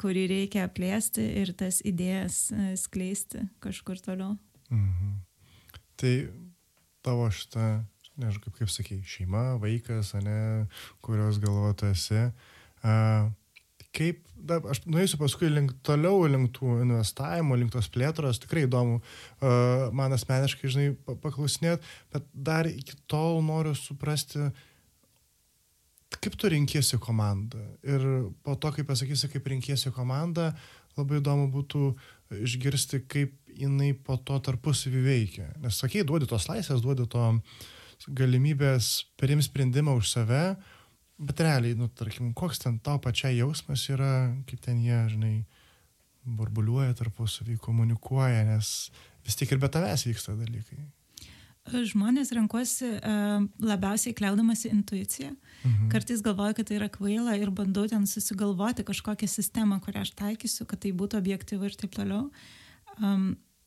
kurį 0.01 0.25
reikia 0.31 0.67
plėsti 0.71 1.25
ir 1.41 1.53
tas 1.57 1.81
idėjas 1.85 2.47
skleisti 2.79 3.47
kažkur 3.63 4.01
toliau. 4.03 4.35
Mhm. 4.69 5.15
Tai 5.97 6.13
tavo 7.05 7.27
šitą, 7.33 7.67
nežinau, 8.19 8.43
kaip, 8.43 8.55
kaip 8.59 8.71
sakai, 8.71 8.99
šeima, 9.07 9.57
vaikas, 9.61 10.13
ne, 10.21 10.67
kurios 11.05 11.39
galvotu 11.41 11.87
esi, 11.89 12.27
uh, 12.83 13.29
kaip, 13.97 14.21
da, 14.35 14.59
aš 14.69 14.83
nueisiu 14.85 15.19
paskui 15.21 15.49
link 15.49 15.73
toliau, 15.85 16.25
link 16.29 16.51
tų 16.57 16.81
investavimo, 16.83 17.57
link 17.57 17.73
tos 17.73 17.89
plėtros, 17.93 18.41
tikrai 18.43 18.65
įdomu 18.67 18.99
uh, 18.99 19.87
man 19.95 20.15
asmeniškai, 20.17 20.71
žinai, 20.73 20.91
paklausinėt, 21.23 21.85
bet 22.13 22.27
dar 22.33 22.69
iki 22.69 22.97
tol 23.09 23.41
noriu 23.45 23.73
suprasti, 23.77 24.51
kaip 26.23 26.37
tu 26.39 26.51
rinkėsi 26.51 26.99
komandą. 27.03 27.61
Ir 27.87 28.05
po 28.45 28.55
to, 28.55 28.71
kai 28.75 28.85
pasakysi, 28.87 29.29
kaip 29.33 29.49
rinkėsi 29.53 29.91
komandą, 29.95 30.51
labai 30.97 31.21
įdomu 31.21 31.49
būtų 31.53 31.91
išgirsti, 32.43 33.03
kaip 33.09 33.35
jinai 33.57 33.93
po 33.93 34.17
to 34.17 34.39
tarpusavį 34.43 35.03
veikia. 35.05 35.51
Nes 35.63 35.77
sakai, 35.81 36.05
duodi 36.07 36.29
tos 36.29 36.49
laisvės, 36.49 36.83
duodi 36.83 37.07
to 37.09 37.29
galimybės 38.13 39.07
priimti 39.17 39.49
sprendimą 39.49 39.97
už 39.97 40.11
save, 40.13 40.43
Bet 41.17 41.39
realiai, 41.41 41.73
nu, 41.73 41.87
tarkim, 41.89 42.29
koks 42.37 42.59
ten 42.61 42.75
tau 42.85 42.99
pačiai 43.01 43.39
jausmas 43.39 43.87
yra, 43.89 44.29
kaip 44.45 44.59
ten 44.61 44.77
jie, 44.83 44.97
žinai, 45.09 45.31
burbuliuoja 46.37 46.93
tarpusavį, 46.99 47.55
komunikuoja, 47.63 48.43
nes 48.45 48.91
vis 49.25 49.39
tik 49.39 49.55
ir 49.55 49.61
be 49.63 49.69
tavęs 49.73 50.05
vyksta 50.05 50.35
dalykai. 50.37 50.77
Žmonės 51.67 52.31
renkuosi 52.35 52.89
uh, 52.97 53.41
labiausiai 53.63 54.15
kliaudamasi 54.17 54.71
intuiciją. 54.71 55.33
Mhm. 55.63 55.89
Kartais 55.91 56.21
galvoju, 56.23 56.57
kad 56.59 56.69
tai 56.69 56.77
yra 56.79 56.87
kvaila 56.91 57.35
ir 57.39 57.51
bandau 57.51 57.87
ten 57.89 58.05
susigalvoti 58.07 58.85
kažkokią 58.87 59.27
sistemą, 59.27 59.81
kurią 59.83 60.05
aš 60.05 60.13
taikysiu, 60.15 60.67
kad 60.69 60.83
tai 60.85 60.93
būtų 60.95 61.19
objektyvu 61.19 61.67
ir 61.67 61.75
taip 61.75 61.97
toliau. 61.97 62.29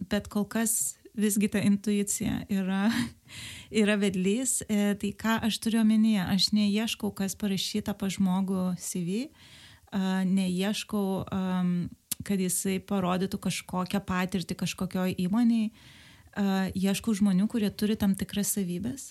Bet 0.01 0.31
kol 0.33 0.47
kas 0.49 0.97
visgi 1.19 1.49
ta 1.53 1.61
intuicija 1.61 2.45
yra, 2.49 2.89
yra 3.83 3.97
vedlys. 4.01 4.61
E, 4.69 4.95
tai 5.01 5.13
ką 5.13 5.41
aš 5.49 5.61
turiu 5.63 5.83
omenyje, 5.83 6.23
aš 6.25 6.51
neieškau, 6.57 7.13
kas 7.17 7.37
parašyta 7.39 7.95
pa 7.99 8.09
žmogų 8.13 8.71
CV, 8.81 9.27
neieškau, 9.91 11.07
kad 12.27 12.43
jisai 12.43 12.79
parodytų 12.85 13.41
kažkokią 13.43 14.01
patirtį 14.07 14.57
kažkokioj 14.63 15.17
įmoniai, 15.25 15.73
ieškau 16.37 17.15
žmonių, 17.17 17.49
kurie 17.51 17.71
turi 17.71 17.97
tam 17.99 18.15
tikras 18.19 18.55
savybės. 18.57 19.11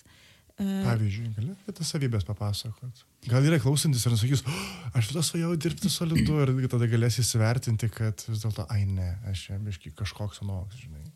Pavyzdžiui, 0.60 1.30
gali 1.38 1.54
apie 1.54 1.72
tas 1.72 1.88
savybės 1.88 2.26
papasakot? 2.28 3.04
Gal 3.28 3.46
yra 3.48 3.56
klausantis 3.60 4.04
ir 4.04 4.16
sakys, 4.20 4.42
oh, 4.44 4.58
aš 4.96 5.08
vis 5.14 5.30
svajau 5.32 5.54
dirbti 5.60 5.88
solidu 5.92 6.36
ir 6.44 6.68
tada 6.72 6.88
galės 6.88 7.16
įsivertinti, 7.22 7.88
kad 7.92 8.24
vis 8.28 8.44
dėlto, 8.44 8.66
ai 8.72 8.84
ne, 8.88 9.14
aš 9.30 9.46
čia 9.46 9.56
biški 9.60 9.94
kažkoks 9.96 10.42
anoks, 10.44 10.76
žinai. 10.82 11.06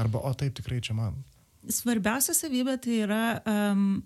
Arba, 0.00 0.22
o 0.24 0.32
taip 0.36 0.56
tikrai 0.56 0.80
čia 0.84 0.96
man. 0.96 1.20
Svarbiausia 1.68 2.34
savybė 2.36 2.78
tai 2.84 2.98
yra, 3.04 3.22
um, 3.48 4.02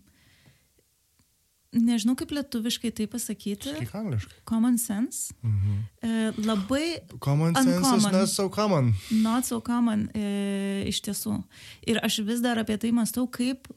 nežinau 1.73 2.17
kaip 2.19 2.33
lietuviškai 2.33 2.91
tai 2.97 3.07
pasakyti. 3.11 3.75
Kaip 3.77 3.95
angliškai. 3.95 4.41
Common 4.49 4.79
sense. 4.79 5.35
Mhm. 5.43 5.75
E, 6.03 6.33
labai. 6.47 6.99
Common 7.21 7.55
sense 7.55 7.77
uncommon, 7.77 7.99
is 7.99 8.13
not 8.13 8.29
so 8.29 8.49
common. 8.49 8.95
Not 9.11 9.47
so 9.47 9.61
common, 9.61 10.09
e, 10.15 10.85
iš 10.89 11.03
tiesų. 11.05 11.43
Ir 11.87 12.01
aš 12.03 12.23
vis 12.25 12.41
dar 12.41 12.59
apie 12.59 12.79
tai 12.79 12.91
mąstau, 12.91 13.29
kaip 13.31 13.69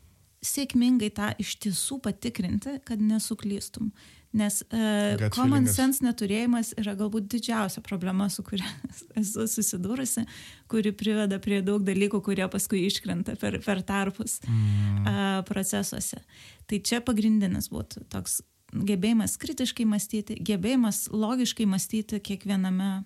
sėkmingai 0.42 1.12
tą 1.14 1.34
iš 1.40 1.58
tiesų 1.62 2.02
patikrinti, 2.02 2.80
kad 2.86 3.00
nesuklystum. 3.00 3.92
Nes 4.32 4.62
uh, 4.72 5.30
common 5.36 5.66
sense 5.68 6.00
neturėjimas 6.00 6.70
yra 6.80 6.94
galbūt 6.96 7.26
didžiausia 7.34 7.82
problema, 7.84 8.30
su 8.32 8.46
kuria 8.48 8.68
esu 9.20 9.44
susidūrusi, 9.52 10.24
kuri 10.72 10.94
priveda 10.96 11.40
prie 11.44 11.60
daug 11.66 11.84
dalykų, 11.84 12.22
kurie 12.24 12.48
paskui 12.52 12.86
iškrenta 12.88 13.36
per, 13.42 13.60
per 13.66 13.84
tarpus 13.84 14.40
mm. 14.48 15.02
uh, 15.04 15.42
procesuose. 15.48 16.22
Tai 16.64 16.80
čia 16.88 17.02
pagrindinis 17.04 17.68
būtų 17.74 18.06
toks 18.14 18.40
gebėjimas 18.72 19.36
kritiškai 19.42 19.86
mąstyti, 19.90 20.38
gebėjimas 20.40 21.10
logiškai 21.12 21.68
mąstyti 21.68 22.22
kiekviename, 22.24 23.04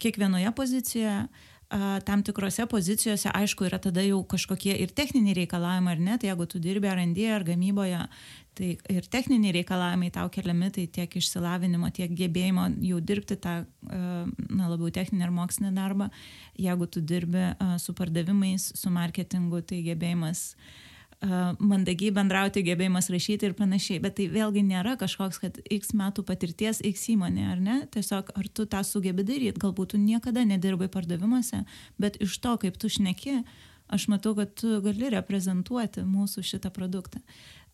kiekvienoje 0.00 0.52
pozicijoje, 0.56 1.20
tam 2.04 2.22
tikrose 2.24 2.64
pozicijose, 2.66 3.28
aišku, 3.34 3.66
yra 3.68 3.78
tada 3.82 4.00
jau 4.00 4.22
kažkokie 4.24 4.72
ir 4.80 4.92
techniniai 4.96 5.36
reikalavimai, 5.42 5.96
ar 5.96 6.00
ne, 6.00 6.16
tai 6.18 6.30
jeigu 6.30 6.46
tu 6.48 6.60
dirbi 6.64 6.88
R&D 6.88 7.26
ar 7.28 7.44
gamyboje, 7.44 8.00
tai 8.56 8.70
ir 8.88 9.08
techniniai 9.12 9.52
reikalavimai 9.58 10.08
tau 10.14 10.30
keliami, 10.32 10.70
tai 10.72 10.86
tiek 10.88 11.18
išsilavinimo, 11.20 11.92
tiek 11.92 12.14
gebėjimo 12.16 12.70
jau 12.88 13.02
dirbti 13.04 13.36
tą, 13.36 13.60
na, 13.84 14.64
labiau 14.64 14.88
techninį 14.96 15.28
ar 15.28 15.36
mokslinį 15.42 15.74
darbą. 15.76 16.08
Jeigu 16.58 16.88
tu 16.88 17.04
dirbi 17.04 17.50
su 17.78 17.92
pardavimais, 17.94 18.72
su 18.74 18.90
marketingu, 18.90 19.60
tai 19.68 19.84
gebėjimas 19.86 20.50
uh, 20.54 20.87
mandagiai 21.20 22.12
bendrauti, 22.14 22.62
gebėjimas 22.62 23.08
rašyti 23.10 23.48
ir 23.48 23.54
panašiai. 23.58 23.98
Bet 24.02 24.14
tai 24.20 24.28
vėlgi 24.30 24.62
nėra 24.62 24.94
kažkoks, 25.00 25.40
kad 25.42 25.56
x 25.66 25.90
metų 25.98 26.22
patirties 26.28 26.78
x 26.86 27.08
įmonė, 27.14 27.46
ar 27.50 27.62
ne? 27.62 27.78
Tiesiog 27.90 28.30
ar 28.38 28.48
tu 28.54 28.68
tą 28.70 28.84
sugebi 28.86 29.24
daryti, 29.26 29.58
galbūt 29.58 29.94
tu 29.94 29.98
niekada 29.98 30.44
nedirbai 30.46 30.86
pardavimuose, 30.92 31.64
bet 31.98 32.20
iš 32.22 32.38
to, 32.44 32.54
kaip 32.62 32.78
tu 32.78 32.90
šneki, 32.92 33.40
aš 33.90 34.06
matau, 34.12 34.36
kad 34.38 34.52
tu 34.60 34.78
gali 34.84 35.10
reprezentuoti 35.16 36.04
mūsų 36.06 36.44
šitą 36.46 36.70
produktą. 36.70 37.22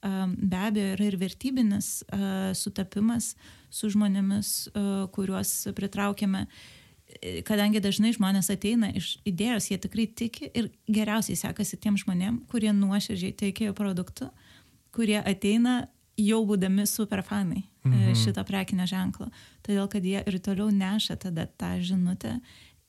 Be 0.04 0.58
abejo, 0.60 0.94
yra 0.96 1.04
ir 1.08 1.18
vertybinis 1.20 1.90
sutapimas 2.60 3.34
su 3.72 3.88
žmonėmis, 3.92 4.54
kuriuos 5.16 5.52
pritraukiame 5.76 6.46
kadangi 7.46 7.82
dažnai 7.84 8.12
žmonės 8.16 8.50
ateina 8.52 8.90
iš 8.96 9.14
idėjos, 9.28 9.70
jie 9.70 9.78
tikrai 9.80 10.06
tiki 10.06 10.50
ir 10.54 10.70
geriausiai 10.90 11.38
sekasi 11.38 11.78
tiem 11.80 11.98
žmonėm, 12.00 12.42
kurie 12.50 12.72
nuoširdžiai 12.76 13.34
teikia 13.44 13.72
produktų, 13.76 14.30
kurie 14.94 15.18
ateina 15.20 15.84
jau 16.20 16.42
būdami 16.46 16.86
superfanai 16.86 17.62
e, 17.62 17.88
mhm. 17.88 18.14
šito 18.18 18.44
prekinio 18.46 18.86
ženklo. 18.90 19.30
Todėl, 19.66 19.88
kad 19.90 20.06
jie 20.06 20.22
ir 20.22 20.38
toliau 20.42 20.70
neša 20.70 21.18
tada 21.26 21.46
tą 21.46 21.74
žinutę 21.82 22.36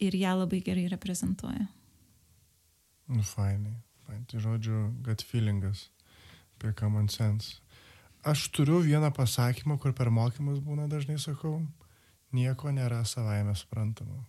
ir 0.03 0.17
ją 0.19 0.35
labai 0.43 0.61
gerai 0.65 0.87
reprezentuoja. 0.91 1.67
Nu, 3.07 3.21
fainai. 3.21 3.77
fainai. 4.05 4.25
Tai 4.29 4.41
žodžiu, 4.43 4.89
gut 5.05 5.23
feelingas 5.25 5.89
apie 6.55 6.73
common 6.79 7.09
sense. 7.09 7.59
Aš 8.25 8.47
turiu 8.49 8.79
vieną 8.81 9.11
pasakymą, 9.13 9.77
kur 9.77 9.93
per 9.93 10.09
mokymus 10.09 10.61
būna 10.63 10.87
dažnai 10.89 11.19
sakau, 11.21 11.59
nieko 12.35 12.73
nėra 12.75 13.03
savaime 13.07 13.55
suprantama. 13.57 14.23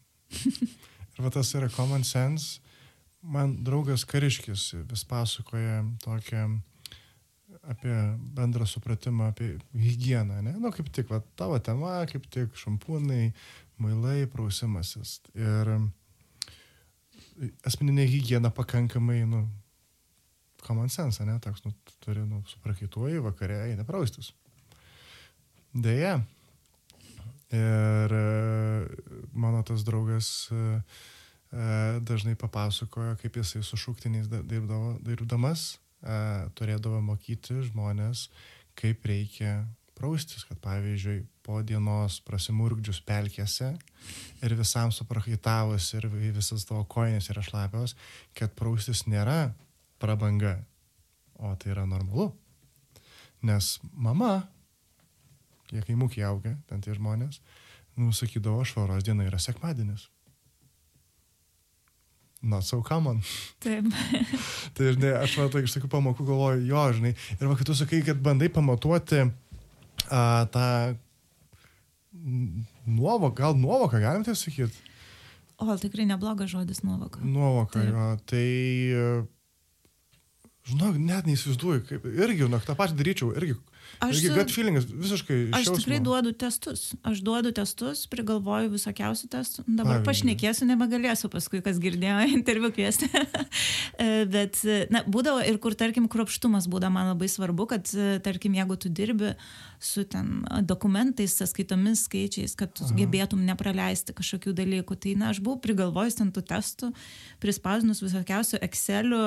ir 1.17 1.25
va 1.25 1.33
tas 1.35 1.53
yra 1.59 1.71
common 1.75 2.05
sense. 2.07 2.61
Man 3.27 3.57
draugas 3.67 4.05
Kariškis 4.07 4.71
vis 4.87 5.05
pasakoja 5.09 5.83
tokią 6.05 6.47
apie 7.67 7.95
bendrą 8.19 8.67
supratimą 8.67 9.25
apie 9.33 9.59
higieną, 9.75 10.43
ne? 10.43 10.53
Nu, 10.61 10.71
kaip 10.73 10.89
tik, 10.95 11.09
va, 11.11 11.21
tavo 11.39 11.59
tema, 11.59 11.99
kaip 12.11 12.29
tik 12.31 12.55
šampūnai, 12.59 13.33
mailai, 13.83 14.27
prausimasis. 14.31 15.19
Ir 15.35 15.73
asmeninė 17.67 18.07
hygiena 18.11 18.53
pakankamai, 18.55 19.25
nu, 19.29 19.43
common 20.63 20.91
sense, 20.93 21.25
ne? 21.27 21.39
Toks, 21.43 21.65
nu, 21.67 21.75
turi, 22.05 22.23
nu, 22.29 22.43
suprakaituoji 22.53 23.23
vakarė, 23.27 23.65
eina 23.73 23.87
praustis. 23.89 24.33
Deja, 25.75 26.21
Ir 27.55 28.11
e, 28.11 28.89
mano 29.33 29.63
tas 29.63 29.85
draugas 29.87 30.49
e, 30.51 30.83
e, 31.55 31.67
dažnai 32.03 32.35
papasakojo, 32.35 33.15
kaip 33.23 33.39
jisai 33.39 33.63
su 33.63 33.79
šūktiniais 33.79 34.31
dirbdamas 34.31 35.77
turėdavo 36.55 37.01
mokyti 37.03 37.57
žmonės, 37.67 38.27
kaip 38.79 39.07
reikia 39.09 39.65
praustis, 39.97 40.45
kad 40.45 40.59
pavyzdžiui, 40.63 41.23
po 41.47 41.63
dienos 41.67 42.19
prasimurgdžius 42.27 43.01
pelkėse 43.07 43.71
ir 44.45 44.55
visam 44.59 44.93
suprakaitavus 44.93 45.89
ir 45.97 46.07
visas 46.11 46.67
tavo 46.69 46.85
koinės 46.91 47.31
yra 47.33 47.43
šlapios, 47.43 47.97
kad 48.37 48.53
praustis 48.59 49.07
nėra 49.09 49.55
prabanga, 50.03 50.59
o 51.41 51.55
tai 51.57 51.73
yra 51.73 51.87
normalu. 51.89 52.29
Nes 53.47 53.77
mama 53.95 54.45
jie 55.73 55.83
kaimukiai 55.87 56.27
auga, 56.29 56.55
ten 56.71 56.83
tie 56.85 56.95
žmonės, 56.97 57.41
nu, 57.97 58.13
sakydavo, 58.15 58.65
švaros 58.69 59.07
diena 59.07 59.27
yra 59.27 59.41
sekmadienis. 59.43 60.09
Not 62.47 62.67
so 62.69 62.83
common. 62.85 63.23
Taip. 63.65 63.89
tai, 64.77 64.91
žinai, 64.95 65.15
aš 65.23 65.39
matau, 65.41 65.63
iš 65.65 65.77
tokių 65.77 65.91
pamokų 65.91 66.27
galvoju, 66.29 66.67
jo, 66.69 66.83
žinai, 66.99 67.15
ir 67.39 67.49
va, 67.49 67.57
kai 67.59 67.67
tu 67.67 67.75
sakai, 67.75 68.03
kad 68.07 68.21
bandai 68.23 68.51
pamatuoti 68.53 69.25
a, 69.25 70.21
tą 70.53 70.67
nuovoką, 72.87 73.35
gal 73.41 73.57
nuovoką, 73.59 74.03
galim 74.05 74.27
tai 74.27 74.37
sakyti? 74.39 74.95
O, 75.57 75.73
tikrai 75.81 76.05
neblogas 76.05 76.53
žodis 76.53 76.85
nuovoka. 76.85 77.23
Nuovoka, 77.25 77.81
Taip. 77.81 77.89
jo, 77.91 78.11
tai 78.29 79.27
Žinok, 80.67 80.97
net 80.99 81.29
neįsivaizduoju, 81.29 81.85
kaip 81.87 82.07
irgi, 82.11 82.43
žinok, 82.43 82.65
tą 82.67 82.75
patį 82.75 82.97
daryčiau, 82.99 83.29
irgi 83.39 83.55
Aš, 83.97 84.19
Taigi, 84.21 84.33
gut 84.35 84.53
feelingas 84.53 84.87
visiškai. 84.91 85.39
Aš 85.57 85.71
tikrai 85.79 85.99
duodu 86.05 86.33
testus. 86.37 86.91
Aš 87.07 87.23
duodu 87.25 87.53
testus, 87.57 88.05
prigalvoju 88.13 88.73
visokiausių 88.75 89.31
testų. 89.33 89.65
Dabar 89.67 90.03
Pavyzdžiui. 90.03 90.07
pašnekėsiu, 90.11 90.69
nebegalėsiu 90.69 91.31
paskui, 91.33 91.63
kas 91.65 91.81
girdėjo 91.83 92.27
interviu 92.37 92.73
kviesti. 92.75 93.09
E, 93.97 94.27
bet, 94.29 94.59
na, 94.93 95.01
būdavo 95.09 95.41
ir 95.49 95.57
kur, 95.63 95.73
tarkim, 95.79 96.11
kropštumas 96.13 96.67
būdavo 96.69 96.93
man 96.93 97.13
labai 97.15 97.31
svarbu, 97.33 97.69
kad, 97.71 97.89
tarkim, 98.27 98.59
jeigu 98.59 98.77
tu 98.81 98.93
dirbi 98.93 99.33
su 99.81 100.05
ten 100.09 100.43
dokumentais, 100.65 101.33
sąskaitomis, 101.37 102.07
skaičiais, 102.07 102.57
kad 102.57 102.73
tu 102.77 102.85
Aha. 102.85 102.97
gebėtum 102.97 103.45
nepraleisti 103.47 104.15
kažkokių 104.17 104.55
dalykų. 104.57 104.97
Tai, 105.01 105.15
na, 105.21 105.31
aš 105.33 105.41
buvau 105.45 105.61
prigalvojus 105.65 106.19
ten 106.21 106.33
tų 106.35 106.45
testų, 106.49 106.93
prispausdinus 107.43 108.03
visokiausių 108.05 108.61
Excelių, 108.67 109.23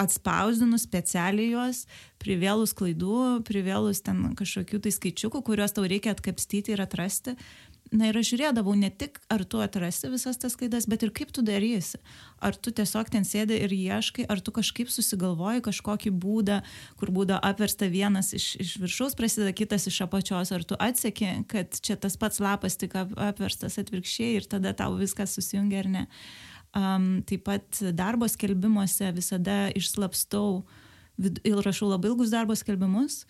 atspausdinus 0.00 0.84
specialiai 0.88 1.52
juos, 1.54 1.84
privėlus 2.22 2.74
klaidų, 2.76 3.42
privėlus 3.48 3.71
ten 4.04 4.32
kažkokių 4.38 4.80
tai 4.82 4.92
skaičiukų, 4.94 5.42
kuriuos 5.46 5.74
tau 5.76 5.84
reikia 5.88 6.14
atkapstyti 6.16 6.74
ir 6.74 6.82
atrasti. 6.84 7.36
Na 7.92 8.06
ir 8.08 8.16
aš 8.16 8.30
žiūrėdavau 8.30 8.72
ne 8.78 8.88
tik, 8.88 9.18
ar 9.28 9.42
tu 9.44 9.58
atrasi 9.60 10.08
visas 10.08 10.38
tas 10.40 10.54
klaidas, 10.56 10.86
bet 10.88 11.02
ir 11.04 11.10
kaip 11.12 11.32
tu 11.34 11.42
darysi. 11.44 11.98
Ar 12.40 12.56
tu 12.56 12.72
tiesiog 12.72 13.10
ten 13.12 13.26
sėdi 13.28 13.58
ir 13.66 13.74
ieškai, 13.74 14.24
ar 14.32 14.40
tu 14.40 14.54
kažkaip 14.54 14.88
susigalvoji 14.88 15.60
kažkokį 15.66 16.12
būdą, 16.22 16.62
kur 16.96 17.12
būdo 17.12 17.36
apversta 17.36 17.90
vienas 17.92 18.32
iš, 18.38 18.54
iš 18.64 18.76
viršaus, 18.80 19.16
prasideda 19.18 19.52
kitas 19.52 19.84
iš 19.90 20.00
apačios, 20.06 20.54
ar 20.56 20.64
tu 20.64 20.78
atseki, 20.80 21.42
kad 21.52 21.76
čia 21.84 21.98
tas 22.00 22.16
pats 22.16 22.40
lapas 22.40 22.80
tik 22.80 22.96
apverstas 22.96 23.76
atvirkščiai 23.82 24.38
ir 24.38 24.48
tada 24.48 24.72
tau 24.78 24.96
viskas 24.96 25.36
susijungia 25.36 25.84
ar 25.84 25.92
ne. 25.98 26.06
Um, 26.72 27.10
taip 27.28 27.44
pat 27.44 27.82
darbo 27.92 28.24
skelbimuose 28.24 29.10
visada 29.12 29.66
išslapstau 29.76 30.62
uh, 30.62 30.80
ir 31.20 31.60
rašau 31.64 31.90
labai 31.90 32.10
ilgus 32.12 32.32
darbo 32.32 32.54
skelbimus 32.56 33.22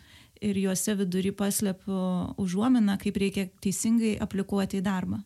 ir 0.43 0.59
juose 0.59 0.95
vidury 0.99 1.33
paslepiu 1.37 1.99
užuominą, 2.43 2.99
kaip 3.03 3.19
reikia 3.23 3.47
teisingai 3.65 4.17
aplikuoti 4.25 4.81
į 4.81 4.87
darbą. 4.87 5.23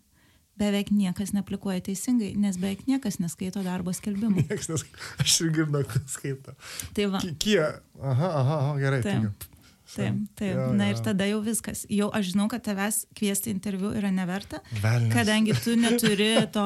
Beveik 0.57 0.89
niekas 0.89 1.35
neaplikuoja 1.37 1.83
teisingai, 1.85 2.31
nes 2.41 2.57
beveik 2.57 2.87
niekas 2.89 3.19
neskaito 3.21 3.61
darbo 3.65 3.93
skelbimų. 3.93 4.41
Niekas 4.47 4.71
neskaito. 4.71 5.03
Aš 5.21 5.35
irgi 5.45 5.67
žinau, 5.67 5.83
kas 5.91 6.15
skaito. 6.15 6.55
Tai 6.97 7.09
va. 7.13 7.21
Kie? 7.43 7.61
Aha, 8.01 8.31
aha, 8.41 8.57
gerai. 8.81 9.03
Taip, 9.05 9.45
taip. 9.93 10.23
taip. 10.41 10.55
Jo, 10.57 10.71
Na 10.73 10.89
jo. 10.89 10.95
ir 10.97 11.03
tada 11.05 11.27
jau 11.29 11.43
viskas. 11.45 11.85
Jau 11.93 12.09
aš 12.09 12.31
žinau, 12.33 12.49
kad 12.53 12.65
tavęs 12.65 13.03
kviesti 13.19 13.53
interviu 13.53 13.93
yra 14.01 14.09
neverta, 14.15 14.63
Velnes. 14.81 15.13
kadangi 15.13 15.57
tu 15.61 15.77
neturi 15.77 16.31
to 16.57 16.65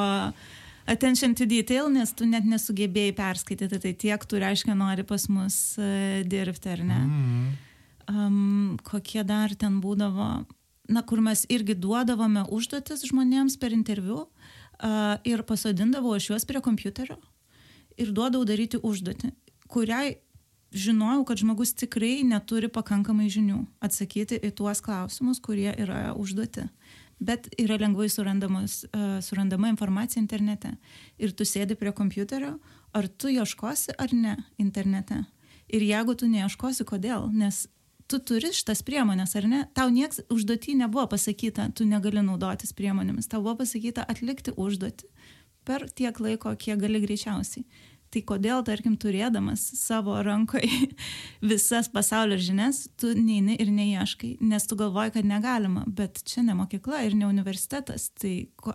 attention 0.87 1.35
to 1.35 1.49
detail, 1.51 1.91
nes 1.91 2.15
tu 2.15 2.31
net 2.31 2.47
nesugebėjai 2.47 3.17
perskaityti, 3.19 3.83
tai 3.83 3.93
tiek 3.99 4.23
tu 4.31 4.39
reiškia 4.39 4.79
nori 4.79 5.03
pas 5.07 5.27
mus 5.35 5.59
uh, 5.83 6.23
dirbti, 6.31 6.71
ar 6.77 6.87
ne? 6.87 7.01
Mm. 7.11 7.51
Um, 8.11 8.79
kokie 8.83 9.23
dar 9.23 9.53
ten 9.55 9.79
būdavo, 9.83 10.31
na, 10.91 11.03
kur 11.07 11.21
mes 11.23 11.45
irgi 11.53 11.77
duodavome 11.79 12.43
užduotis 12.51 13.05
žmonėms 13.07 13.55
per 13.61 13.75
interviu 13.77 14.25
uh, 14.25 15.15
ir 15.23 15.45
pasodindavau 15.47 16.17
aš 16.17 16.33
juos 16.33 16.49
prie 16.49 16.63
kompiuterio 16.65 17.21
ir 18.01 18.11
duodavau 18.17 18.49
daryti 18.49 18.81
užduotį, 18.83 19.31
kuriai 19.71 20.17
žinojau, 20.75 21.23
kad 21.29 21.43
žmogus 21.43 21.75
tikrai 21.77 22.25
neturi 22.27 22.71
pakankamai 22.73 23.29
žinių 23.31 23.61
atsakyti 23.85 24.41
į 24.43 24.51
tuos 24.59 24.83
klausimus, 24.83 25.39
kurie 25.43 25.71
yra 25.79 26.11
užduoti 26.19 26.67
bet 27.21 27.51
yra 27.61 27.77
lengvai 27.77 28.09
uh, 28.09 29.21
surandama 29.21 29.69
informacija 29.69 30.21
internete. 30.21 30.73
Ir 31.19 31.35
tu 31.37 31.45
sėdi 31.45 31.77
prie 31.77 31.93
kompiuterio, 31.93 32.57
ar 32.97 33.09
tu 33.09 33.29
ieškosi 33.29 33.95
ar 33.99 34.15
ne 34.17 34.37
internete. 34.59 35.27
Ir 35.69 35.85
jeigu 35.85 36.17
tu 36.17 36.27
neieškosi, 36.27 36.87
kodėl? 36.89 37.29
Nes 37.31 37.69
tu 38.11 38.19
turi 38.19 38.51
šitas 38.55 38.83
priemonės, 38.87 39.37
ar 39.39 39.47
ne? 39.51 39.61
Tau 39.77 39.91
nieks 39.93 40.25
užduotį 40.33 40.81
nebuvo 40.83 41.07
pasakyta, 41.13 41.69
tu 41.77 41.87
negali 41.89 42.25
naudotis 42.27 42.75
priemonėmis. 42.77 43.31
Tau 43.31 43.45
buvo 43.45 43.61
pasakyta 43.63 44.07
atlikti 44.11 44.57
užduotį 44.57 45.09
per 45.69 45.87
tiek 45.95 46.17
laiko, 46.19 46.53
kiek 46.59 46.81
gali 46.81 47.03
greičiausiai. 47.05 47.67
Tai 48.11 48.21
kodėl, 48.27 48.65
tarkim, 48.67 48.97
turėdamas 48.99 49.63
savo 49.79 50.17
rankoje 50.27 50.89
visas 51.53 51.87
pasaulio 51.93 52.41
žinias, 52.43 52.89
tu 52.99 53.13
neini 53.15 53.55
ir 53.63 53.71
neieškai, 53.71 54.33
nes 54.43 54.67
tu 54.67 54.75
galvoji, 54.81 55.13
kad 55.15 55.29
negalima, 55.31 55.85
bet 55.87 56.19
čia 56.27 56.43
ne 56.43 56.57
mokykla 56.59 57.05
ir 57.07 57.15
ne 57.15 57.29
universitetas. 57.29 58.09
Tai 58.19 58.33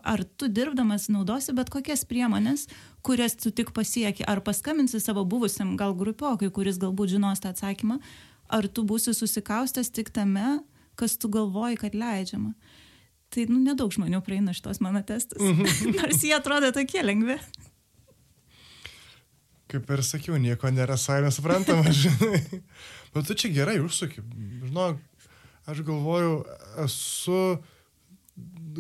ar 0.08 0.24
tu 0.24 0.48
dirbdamas 0.48 1.10
naudosi 1.12 1.56
bet 1.58 1.74
kokias 1.74 2.06
priemonės, 2.08 2.70
kurias 3.04 3.36
tu 3.42 3.52
tik 3.52 3.74
pasieki, 3.76 4.24
ar 4.24 4.40
paskambinsi 4.46 5.04
savo 5.04 5.26
buvusiam 5.28 5.76
gal 5.76 5.98
grupiokai, 6.00 6.48
kuris 6.56 6.80
galbūt 6.80 7.18
žinos 7.18 7.44
tą 7.44 7.52
atsakymą, 7.52 8.00
ar 8.48 8.68
tu 8.68 8.86
būsi 8.88 9.14
susikaustęs 9.16 9.92
tik 9.96 10.12
tame, 10.16 10.60
kas 11.00 11.18
tu 11.20 11.30
galvoji, 11.32 11.80
kad 11.82 11.96
leidžiama. 11.98 12.54
Tai, 13.34 13.48
nu, 13.52 13.60
nedaug 13.60 13.92
žmonių 13.92 14.22
praeina 14.24 14.54
šitos 14.56 14.80
mano 14.86 15.02
testus, 15.04 15.42
mhm. 15.42 15.96
nors 16.00 16.24
jie 16.24 16.36
atrodo 16.38 16.72
tokie 16.76 17.04
lengvi 17.04 17.40
kaip 19.76 19.92
ir 19.92 20.04
sakiau, 20.06 20.40
nieko 20.42 20.70
nėra 20.72 20.98
savai 21.00 21.26
nesuprantama, 21.26 21.92
žinai. 22.04 22.62
Bet 23.16 23.28
tu 23.28 23.38
čia 23.38 23.52
gerai 23.54 23.78
užsuki. 23.84 24.24
Žinok, 24.66 25.00
aš 25.72 25.82
galvoju, 25.88 26.36
esu, 26.86 27.40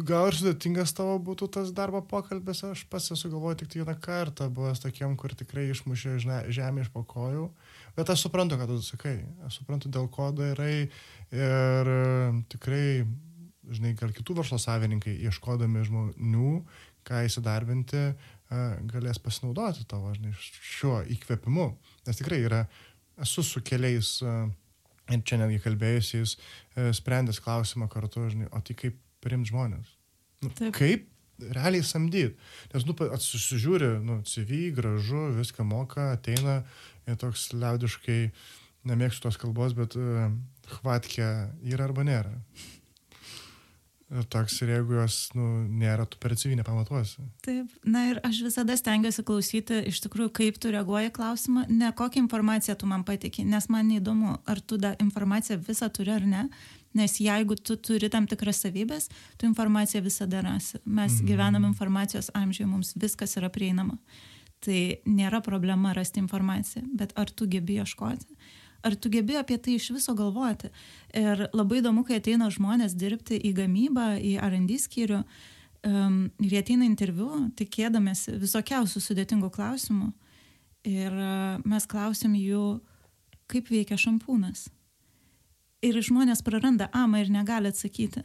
gal 0.05 0.29
ir 0.29 0.37
sudėtingas 0.39 0.95
tavo 0.97 1.17
būtų 1.23 1.49
tas 1.57 1.71
darbo 1.75 2.03
pokalbis, 2.05 2.63
aš 2.67 2.85
pats 2.91 3.11
esu 3.15 3.31
galvoju 3.33 3.63
tik 3.63 3.79
vieną 3.79 3.97
kartą, 4.03 4.49
buvęs 4.53 4.83
tokiem, 4.85 5.17
kur 5.19 5.35
tikrai 5.37 5.69
išmušė 5.73 6.19
žemę 6.53 6.85
iš 6.85 6.91
pakojų. 6.95 7.49
Bet 7.95 8.09
aš 8.11 8.25
suprantu, 8.25 8.57
ką 8.59 8.67
tu 8.69 8.79
sakai. 8.83 9.17
Aš 9.47 9.61
suprantu, 9.61 9.91
dėl 9.91 10.09
ko 10.11 10.29
darai 10.35 10.87
ir 11.31 11.91
tikrai, 12.51 13.05
žinai, 13.71 13.93
gal 13.99 14.11
kitų 14.15 14.41
verslo 14.41 14.59
savininkai, 14.61 15.15
ieškodami 15.29 15.85
žmonių, 15.87 16.51
ką 17.07 17.23
įsidarbinti, 17.29 18.03
galės 18.91 19.21
pasinaudoti 19.21 19.87
tavo, 19.89 20.11
žinai, 20.17 20.33
šiuo 20.35 20.99
įkvėpimu. 21.15 21.69
Nes 22.07 22.19
tikrai 22.19 22.43
yra, 22.45 22.65
esu 23.21 23.45
su 23.45 23.63
keliais, 23.65 24.17
ir 24.21 25.25
čia 25.25 25.39
netgi 25.41 25.63
kalbėjusiais, 25.63 26.37
sprendęs 26.99 27.41
klausimą 27.45 27.89
kartu, 27.91 28.27
žinai, 28.31 28.51
o 28.51 28.61
tai 28.65 28.77
kaip 28.77 28.99
priimti 29.23 29.53
žmonės? 29.53 29.91
Nu, 30.43 30.51
Taip. 30.51 30.75
kaip 30.77 31.07
realiai 31.55 31.83
samdyti? 31.85 32.35
Nes, 32.73 32.85
nu, 32.87 32.95
susižiūri, 32.97 33.95
nu, 34.05 34.19
CV, 34.27 34.69
gražu, 34.75 35.29
viską 35.39 35.65
moka, 35.67 36.11
ateina 36.15 36.61
toks 37.21 37.51
liaudiškai, 37.53 38.19
nemėgstu 38.89 39.27
tos 39.27 39.37
kalbos, 39.41 39.75
bet 39.77 39.97
uh, 39.99 40.31
hvatkė 40.79 41.29
yra 41.65 41.87
arba 41.89 42.05
nėra. 42.07 42.33
Ir 44.15 44.25
toks 44.29 44.59
ir 44.61 44.69
jeigu 44.69 44.99
jos 44.99 45.15
nu, 45.33 45.43
nėra, 45.65 46.03
tu 46.05 46.19
per 46.21 46.35
CV 46.37 46.53
nepamatuosi. 46.59 47.23
Taip, 47.45 47.71
na 47.89 48.03
ir 48.11 48.19
aš 48.27 48.43
visada 48.45 48.75
stengiuosi 48.77 49.23
klausyti 49.25 49.79
iš 49.89 50.03
tikrųjų, 50.03 50.29
kaip 50.37 50.59
tu 50.61 50.69
reaguoji 50.73 51.09
klausimą, 51.15 51.63
ne 51.73 51.89
kokią 51.97 52.21
informaciją 52.21 52.75
tu 52.77 52.89
man 52.89 53.01
patikė, 53.07 53.47
nes 53.49 53.65
man 53.73 53.89
neįdomu, 53.89 54.37
ar 54.45 54.61
tu 54.61 54.77
tą 54.81 54.93
informaciją 55.01 55.57
visą 55.65 55.89
turi 55.89 56.13
ar 56.13 56.27
ne, 56.29 56.43
nes 56.95 57.17
jeigu 57.17 57.57
tu 57.57 57.79
turi 57.81 58.11
tam 58.13 58.29
tikras 58.29 58.61
savybės, 58.61 59.09
tu 59.41 59.49
informaciją 59.49 60.03
visada 60.05 60.45
rasi. 60.45 60.77
Mes 60.85 61.17
mhm. 61.17 61.25
gyvenam 61.31 61.65
informacijos 61.67 62.29
amžiuje, 62.37 62.69
mums 62.69 62.93
viskas 63.01 63.35
yra 63.41 63.49
prieinama. 63.49 63.97
Tai 64.65 64.81
nėra 65.05 65.43
problema 65.45 65.93
rasti 65.93 66.17
informaciją, 66.23 66.87
bet 66.97 67.11
ar 67.19 67.29
tu 67.29 67.45
gebi 67.49 67.77
ieškoti? 67.83 68.37
ar 68.85 68.95
tu 68.95 69.09
gebi 69.09 69.37
apie 69.39 69.57
tai 69.57 69.75
iš 69.79 69.89
viso 69.95 70.13
galvoti. 70.13 70.69
Ir 71.17 71.47
labai 71.57 71.81
įdomu, 71.81 72.03
kai 72.05 72.19
ateina 72.19 72.51
žmonės 72.53 72.93
dirbti 72.93 73.39
į 73.49 73.53
gamybą, 73.57 74.11
į 74.21 74.35
RD 74.45 74.77
skyrių, 74.83 75.21
um, 75.89 76.19
ir 76.43 76.53
jie 76.53 76.61
ateina 76.61 76.85
interviu, 76.85 77.29
tikėdamėsi 77.57 78.37
visokiausių 78.41 79.01
sudėtingų 79.01 79.49
klausimų. 79.55 80.11
Ir 80.85 81.17
uh, 81.17 81.57
mes 81.65 81.89
klausim 81.89 82.37
jų, 82.37 82.77
kaip 83.49 83.73
veikia 83.73 83.97
šampūnas. 83.97 84.67
Ir 85.85 85.97
žmonės 86.05 86.45
praranda 86.45 86.89
amą 86.93 87.23
ir 87.23 87.33
negali 87.33 87.73
atsakyti. 87.73 88.21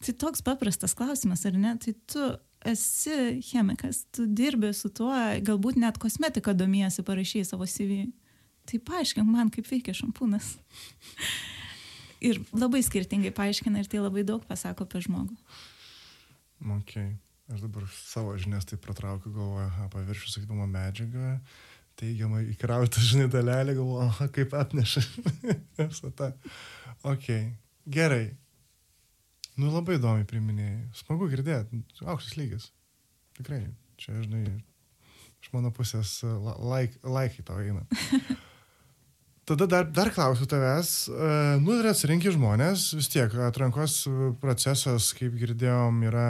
Tai 0.00 0.12
toks 0.20 0.44
paprastas 0.44 0.94
klausimas, 0.96 1.44
ar 1.48 1.56
ne? 1.56 1.74
Tai 1.80 1.96
tu 2.08 2.28
esi 2.68 3.38
chemikas, 3.46 4.04
tu 4.14 4.26
dirbi 4.26 4.72
su 4.76 4.90
tuo, 4.92 5.14
galbūt 5.46 5.78
net 5.80 6.00
kosmetiką 6.02 6.54
domiesi, 6.56 7.04
parašy 7.06 7.44
savo 7.48 7.68
CV 7.68 8.04
tai 8.70 8.78
paaiškink 8.86 9.26
man, 9.26 9.50
kaip 9.52 9.66
veikia 9.66 9.94
šampūnas. 9.96 10.52
ir 12.30 12.40
labai 12.52 12.82
skirtingai 12.84 13.32
paaiškina 13.34 13.82
ir 13.82 13.90
tai 13.90 14.02
labai 14.02 14.24
daug 14.28 14.44
pasako 14.46 14.86
apie 14.86 15.02
žmogų. 15.06 15.36
Ok, 16.76 16.96
aš 17.50 17.64
dabar 17.64 17.86
savo 17.96 18.36
žinias 18.40 18.68
tai 18.68 18.78
pratraukiu, 18.80 19.32
galvoju, 19.32 19.66
aha, 19.66 19.88
paviršių 19.94 20.34
sakytumo 20.34 20.68
medžiagą, 20.70 21.38
teigiamai 22.00 22.44
įkrauti 22.52 23.02
žinai 23.04 23.30
dalelį, 23.32 23.78
galvoju, 23.80 24.28
kaip 24.36 24.54
atneša. 24.60 25.04
Visą 25.80 26.12
tą. 26.16 26.30
Ok, 27.08 27.32
gerai. 27.88 28.26
Nu 29.60 29.70
labai 29.74 29.98
įdomi 29.98 30.26
priminėjai. 30.28 30.82
Smagu 31.02 31.28
girdėti, 31.30 31.82
aukštas 32.06 32.36
lygis. 32.38 32.68
Tikrai, 33.36 33.64
čia, 34.00 34.14
žinai, 34.22 34.44
iš 35.42 35.50
mano 35.54 35.72
pusės 35.74 36.20
laikai 36.24 37.12
like 37.12 37.44
tau 37.48 37.60
eina. 37.60 37.84
Tada 39.50 39.66
dar, 39.66 39.86
dar 39.90 40.12
klausiu 40.14 40.46
tavęs, 40.46 40.90
uh, 41.10 41.56
nu 41.58 41.80
ir 41.80 41.88
atsirinki 41.90 42.30
žmonės, 42.30 42.92
vis 42.94 43.08
tiek 43.10 43.32
atrankos 43.48 44.04
procesas, 44.38 45.08
kaip 45.16 45.34
girdėjom, 45.40 45.96
yra, 46.06 46.26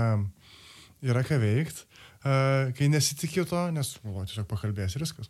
yra 1.04 1.24
ką 1.28 1.36
veikti, 1.42 1.84
uh, 1.84 2.70
kai 2.78 2.88
nesitikė 2.88 3.44
to, 3.50 3.66
nes, 3.76 3.92
o, 4.06 4.14
tiesiog 4.24 4.48
pakalbės 4.48 4.96
ir 4.96 5.04
viskas. 5.04 5.28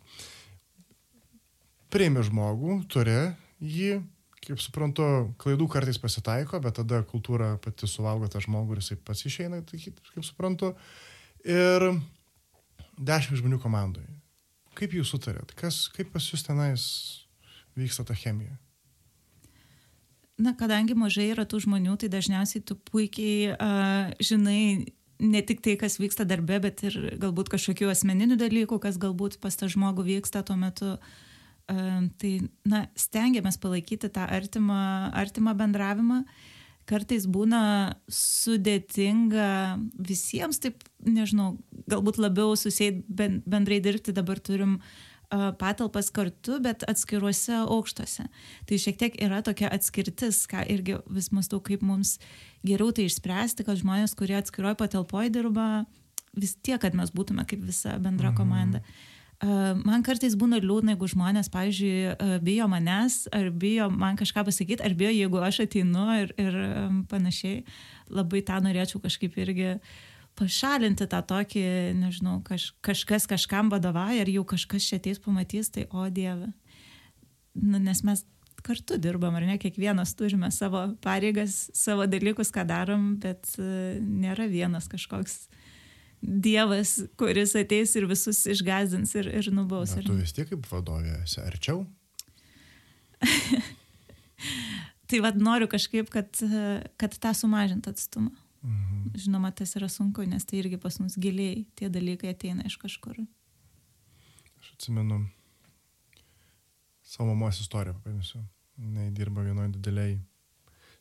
Priimi 1.91 2.23
žmogų, 2.23 2.77
turi 2.93 3.17
jį, 3.59 3.99
kaip 4.41 4.61
suprantu, 4.61 5.05
klaidų 5.41 5.67
kartais 5.69 5.99
pasitaiko, 6.01 6.59
bet 6.63 6.79
tada 6.79 7.01
kultūra 7.07 7.53
pati 7.61 7.89
suvalgo 7.89 8.29
tą 8.31 8.41
žmogų 8.41 8.75
ir 8.75 8.81
jisai 8.81 8.97
pats 9.05 9.25
išeina, 9.29 9.61
kaip 9.65 10.25
suprantu. 10.25 10.73
Ir 11.45 11.91
dešimt 12.97 13.39
žmonių 13.41 13.61
komandoje. 13.61 14.09
Kaip 14.77 14.95
jūs 14.95 15.13
sutarėt? 15.13 15.53
Kas, 15.57 15.85
kaip 15.93 16.11
pas 16.13 16.25
jūs 16.25 16.45
tenais 16.47 16.83
vyksta 17.77 18.05
ta 18.07 18.17
chemija? 18.17 18.57
Na, 20.41 20.55
kadangi 20.57 20.95
mažai 20.97 21.29
yra 21.35 21.45
tų 21.45 21.61
žmonių, 21.67 21.99
tai 22.01 22.09
dažniausiai 22.09 22.63
tu 22.65 22.77
puikiai 22.89 23.51
uh, 23.53 24.13
žinai 24.17 24.89
ne 25.21 25.41
tik 25.45 25.61
tai, 25.61 25.75
kas 25.77 25.99
vyksta 26.01 26.25
darbe, 26.25 26.57
bet 26.63 26.81
ir 26.87 26.97
galbūt 27.21 27.51
kažkokių 27.53 27.91
asmeninių 27.93 28.39
dalykų, 28.41 28.79
kas 28.81 28.97
galbūt 29.01 29.37
pas 29.43 29.53
tą 29.59 29.69
žmogų 29.69 30.07
vyksta 30.15 30.41
tuo 30.47 30.57
metu. 30.57 30.95
Uh, 30.95 31.30
tai, 32.21 32.31
na, 32.67 32.85
stengiamės 32.99 33.59
palaikyti 33.61 34.09
tą 34.13 34.25
artimą, 34.27 34.81
artimą 35.17 35.55
bendravimą. 35.59 36.23
Kartais 36.89 37.27
būna 37.29 37.61
sudėtinga 38.11 39.77
visiems, 40.01 40.59
taip, 40.59 40.81
nežinau, 41.05 41.53
galbūt 41.87 42.17
labiau 42.19 42.57
susėd 42.59 43.05
bendrai 43.07 43.77
dirbti, 43.83 44.11
dabar 44.17 44.41
turim 44.43 44.79
uh, 44.79 44.89
patalpas 45.31 46.09
kartu, 46.11 46.59
bet 46.63 46.83
atskiruose 46.89 47.61
aukštuose. 47.63 48.27
Tai 48.67 48.79
šiek 48.83 48.97
tiek 48.99 49.15
yra 49.23 49.39
tokia 49.45 49.69
atskirtis, 49.71 50.43
ką 50.51 50.65
irgi 50.73 50.97
vis 51.07 51.31
mąstau, 51.31 51.61
kaip 51.63 51.83
mums 51.85 52.17
geriau 52.67 52.91
tai 52.91 53.07
išspręsti, 53.07 53.65
kad 53.67 53.79
žmonės, 53.79 54.15
kurie 54.17 54.35
atskiroje 54.39 54.75
patalpoje 54.79 55.31
dirba, 55.31 55.85
vis 56.35 56.57
tiek, 56.59 56.81
kad 56.83 56.97
mes 56.97 57.13
būtume 57.15 57.47
kaip 57.47 57.63
visa 57.63 57.95
bendra 57.99 58.33
mhm. 58.33 58.39
Man 59.41 60.03
kartais 60.05 60.35
būna 60.37 60.59
liūdna, 60.61 60.93
jeigu 60.93 61.07
žmonės, 61.09 61.47
pavyzdžiui, 61.49 62.41
bijo 62.45 62.67
manęs, 62.69 63.23
ar 63.33 63.47
bijo 63.49 63.87
man 63.89 64.19
kažką 64.19 64.43
pasakyti, 64.45 64.83
ar 64.85 64.93
bijo, 64.93 65.09
jeigu 65.15 65.41
aš 65.41 65.63
ateinu 65.63 66.05
ir, 66.19 66.33
ir 66.37 66.57
panašiai. 67.09 67.63
Labai 68.13 68.43
tą 68.45 68.59
norėčiau 68.61 69.01
kažkaip 69.01 69.39
irgi 69.41 69.71
pašalinti 70.37 71.07
tą 71.09 71.23
tokį, 71.25 71.63
nežinau, 71.97 72.37
kaž, 72.45 72.71
kažkas 72.85 73.25
kažkam 73.29 73.71
vadovauja 73.73 74.21
ir 74.21 74.29
jau 74.35 74.45
kažkas 74.47 74.85
čia 74.91 75.01
ateis 75.01 75.21
pamatys, 75.23 75.71
tai 75.73 75.87
o 75.89 76.05
Dieve. 76.13 76.51
Nu, 77.57 77.81
nes 77.81 78.03
mes 78.05 78.21
kartu 78.61 78.99
dirbam, 79.01 79.35
ar 79.35 79.47
ne, 79.49 79.57
kiekvienas 79.57 80.13
turime 80.19 80.51
savo 80.53 80.85
pareigas, 81.01 81.65
savo 81.73 82.05
dalykus, 82.05 82.53
ką 82.53 82.67
darom, 82.69 83.15
bet 83.23 83.55
nėra 83.57 84.45
vienas 84.51 84.85
kažkoks 84.91 85.47
dievas, 86.21 86.99
kuris 87.17 87.55
ateis 87.57 87.95
ir 87.97 88.05
visus 88.09 88.43
išgazdins 88.49 89.15
ir, 89.17 89.29
ir 89.41 89.49
nubaus. 89.53 89.95
Na, 89.97 90.05
tu 90.05 90.17
vis 90.19 90.33
tiek 90.37 90.49
kaip 90.49 90.67
vadovė 90.69 91.17
esi 91.23 91.41
arčiau? 91.43 91.83
tai 95.09 95.19
vad 95.25 95.37
noriu 95.41 95.67
kažkaip, 95.71 96.09
kad, 96.13 96.29
kad 97.01 97.17
tą 97.21 97.33
sumažint 97.37 97.89
atstumą. 97.91 98.31
Mhm. 98.61 99.11
Žinoma, 99.17 99.51
tas 99.57 99.73
yra 99.75 99.89
sunku, 99.89 100.23
nes 100.29 100.45
tai 100.45 100.61
irgi 100.61 100.77
pas 100.81 100.99
mus 101.01 101.17
giliai 101.19 101.65
tie 101.75 101.89
dalykai 101.89 102.35
ateina 102.35 102.65
iš 102.69 102.77
kažkur. 102.81 103.17
Aš 104.61 104.73
atsimenu 104.75 105.23
savo 107.01 107.33
mamos 107.33 107.59
istoriją, 107.59 107.97
paimsiu. 108.05 108.43
Jis 108.77 109.13
dirba 109.17 109.43
vienoje 109.43 109.73
dideliai, 109.75 110.19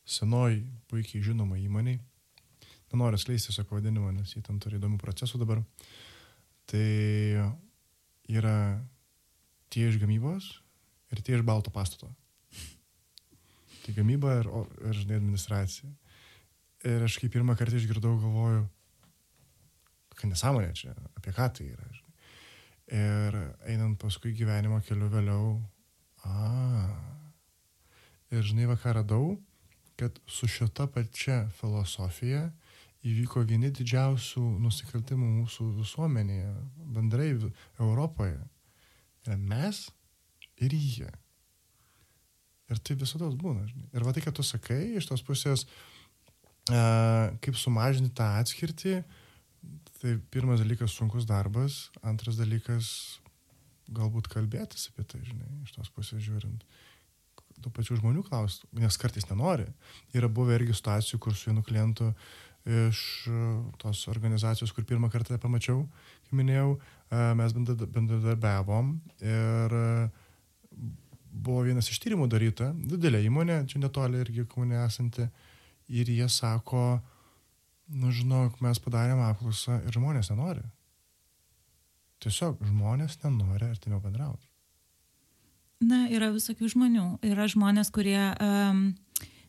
senoj, 0.05 0.63
puikiai 0.91 1.23
žinoma 1.23 1.61
įmoniai. 1.61 2.01
Nenoriu 2.91 3.21
skleisti 3.21 3.51
tiesiog 3.51 3.69
pavadinimą, 3.71 4.11
nes 4.17 4.35
jie 4.35 4.43
ten 4.43 4.59
turi 4.63 4.81
įdomių 4.81 4.99
procesų 4.99 5.39
dabar. 5.43 5.63
Tai 6.71 6.87
yra 8.31 8.57
tie 9.71 9.87
iš 9.91 10.01
gamybos 10.03 10.51
ir 11.15 11.23
tie 11.23 11.37
iš 11.39 11.47
balto 11.47 11.73
pastato. 11.75 12.11
Tai 13.81 13.95
gamyba 13.97 14.41
ir, 14.41 14.51
ir 14.91 14.99
žinai, 14.99 15.19
administracija. 15.21 15.91
Ir 16.91 17.03
aš 17.05 17.19
kaip 17.21 17.33
pirmą 17.35 17.57
kartą 17.59 17.79
išgirdau, 17.79 18.17
galvoju, 18.23 18.65
kokia 20.13 20.31
nesąmonė 20.31 20.71
čia, 20.77 20.95
apie 21.19 21.35
ką 21.37 21.49
tai 21.57 21.71
yra. 21.73 21.89
Žinai. 21.91 22.11
Ir 22.91 23.37
einant 23.71 24.01
paskui 24.03 24.33
gyvenimo 24.35 24.81
keliu 24.83 25.11
vėliau, 25.13 25.53
a. 26.27 26.89
Ir 28.35 28.43
žinai, 28.47 28.67
va 28.71 28.77
ką 28.79 28.97
radau, 28.99 29.37
kad 30.01 30.17
su 30.27 30.49
šita 30.51 30.89
pačia 30.91 31.45
filosofija 31.61 32.49
įvyko 33.07 33.45
vieni 33.49 33.71
didžiausių 33.73 34.43
nusikaltimų 34.61 35.29
mūsų 35.41 35.71
visuomenėje, 35.79 36.51
bendrai 36.97 37.31
Europoje. 37.81 38.41
Yra 39.25 39.39
mes 39.41 39.87
ir 40.61 40.75
jie. 40.77 41.09
Ir 42.71 42.83
tai 42.85 42.97
visada 42.99 43.31
būna. 43.35 43.65
Žinai. 43.67 43.89
Ir 43.97 44.05
va 44.07 44.13
tai, 44.15 44.23
kad 44.25 44.37
tu 44.37 44.45
sakai, 44.47 44.83
iš 45.01 45.09
tos 45.11 45.25
pusės, 45.27 45.65
a, 46.71 47.33
kaip 47.43 47.57
sumažinti 47.59 48.13
tą 48.21 48.29
atskirtį, 48.39 49.01
tai 50.01 50.15
pirmas 50.33 50.63
dalykas 50.63 50.95
sunkus 50.97 51.27
darbas, 51.29 51.89
antras 52.07 52.39
dalykas 52.41 52.93
galbūt 53.91 54.31
kalbėtis 54.31 54.89
apie 54.93 55.05
tai, 55.09 55.21
žinai, 55.27 55.49
iš 55.67 55.75
tos 55.77 55.91
pusės 55.97 56.23
žiūrint. 56.25 56.63
Tų 57.61 57.73
pačių 57.77 57.99
žmonių 57.99 58.23
klausti, 58.25 58.69
nes 58.81 58.97
kartais 58.97 59.27
nenori. 59.29 59.67
Yra 60.17 60.31
buvę 60.33 60.55
irgi 60.57 60.79
situacijų, 60.79 61.19
kur 61.21 61.35
su 61.37 61.51
vienu 61.51 61.65
klientu 61.67 62.07
iš 62.71 63.03
e, 63.29 63.43
tos 63.83 64.07
organizacijos, 64.13 64.73
kur 64.77 64.87
pirmą 64.89 65.11
kartą 65.13 65.39
pamačiau, 65.43 65.85
kaip 66.25 66.35
minėjau, 66.41 66.75
e, 66.77 67.23
mes 67.39 67.55
bendra- 67.57 67.89
bendradarbiavom 67.97 68.93
ir 69.21 69.77
e, 69.81 69.87
buvo 71.31 71.65
vienas 71.67 71.91
iš 71.91 72.01
tyrimų 72.03 72.29
daryta, 72.31 72.73
didelė 72.75 73.23
įmonė, 73.27 73.63
čia 73.71 73.83
netoli 73.83 74.21
irgi 74.25 74.47
kaunė 74.51 74.83
esanti, 74.85 75.29
ir 75.91 76.11
jie 76.11 76.29
sako, 76.31 77.01
nu 77.91 78.13
žinok, 78.15 78.61
mes 78.63 78.79
padarėm 78.83 79.23
apklausą 79.27 79.81
ir 79.87 79.97
žmonės 79.97 80.31
nenori. 80.33 80.63
Tiesiog 82.21 82.61
žmonės 82.69 83.19
nenori 83.25 83.71
artimiau 83.71 84.03
bendrauti. 84.05 84.47
Na, 85.81 86.05
yra 86.13 86.29
visokių 86.35 86.69
žmonių. 86.75 87.05
Yra 87.25 87.47
žmonės, 87.49 87.89
kurie 87.95 88.19
um, 88.37 88.91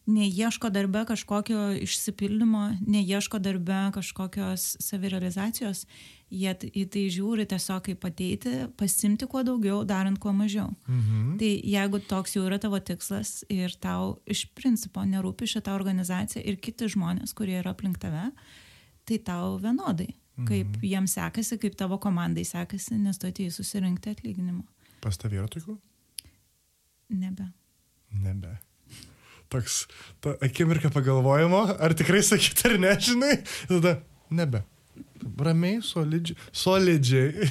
neieško 0.05 0.69
darbe 0.69 1.05
kažkokio 1.05 1.71
išsipildymo, 1.81 2.77
neieško 2.87 3.39
darbe 3.39 3.91
kažkokios 3.93 4.75
savirealizacijos. 4.79 5.85
Jie 6.31 6.53
į 6.55 6.85
tai 6.87 7.03
žiūri 7.11 7.43
tiesiog 7.51 7.83
kaip 7.89 8.05
ateiti, 8.07 8.53
pasimti 8.79 9.27
kuo 9.27 9.41
daugiau, 9.43 9.81
darant 9.83 10.19
kuo 10.19 10.31
mažiau. 10.31 10.69
Mhm. 10.87 11.35
Tai 11.41 11.51
jeigu 11.73 11.99
toks 12.07 12.37
jau 12.37 12.45
yra 12.47 12.59
tavo 12.59 12.79
tikslas 12.79 13.43
ir 13.51 13.75
tau 13.75 14.21
iš 14.25 14.45
principo 14.55 15.03
nerūpi 15.03 15.49
šitą 15.49 15.75
organizaciją 15.75 16.43
ir 16.45 16.57
kiti 16.57 16.87
žmonės, 16.87 17.35
kurie 17.35 17.59
yra 17.59 17.75
aplink 17.75 17.99
tave, 17.99 18.31
tai 19.05 19.19
tau 19.19 19.57
vienodai. 19.59 20.13
Kaip 20.47 20.79
jiems 20.81 21.13
sekasi, 21.19 21.59
kaip 21.61 21.75
tavo 21.77 21.99
komandai 22.01 22.41
sekasi, 22.47 22.95
nes 22.97 23.19
tu 23.19 23.27
atėjai 23.29 23.51
susirinkti 23.53 24.15
atlyginimo. 24.15 24.63
Pas 25.03 25.19
tavį 25.19 25.37
yra 25.37 25.51
tokių? 25.51 25.75
Nebe. 27.13 27.51
Nebe. 28.23 28.55
Toks, 29.51 29.85
ta 30.23 30.35
akimirka 30.45 30.89
pagalvojimo, 30.93 31.65
ar 31.83 31.95
tikrai 31.97 32.21
sakyti 32.23 32.69
ar 32.69 32.77
ne, 32.79 32.93
žinai, 33.07 33.33
tada 33.67 33.97
nebe. 34.31 34.63
Ramiai, 35.37 35.81
solidžiai, 35.83 36.37
solidžiai. 36.63 37.49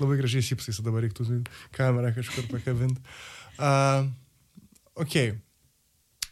Labai 0.00 0.18
gražiai 0.18 0.48
šypsais, 0.50 0.80
dabar 0.82 1.06
reiktų 1.06 1.28
kamerą 1.76 2.10
kažkur 2.16 2.48
pakabinti. 2.50 2.98
Uh, 3.58 4.10
ok. 4.98 5.38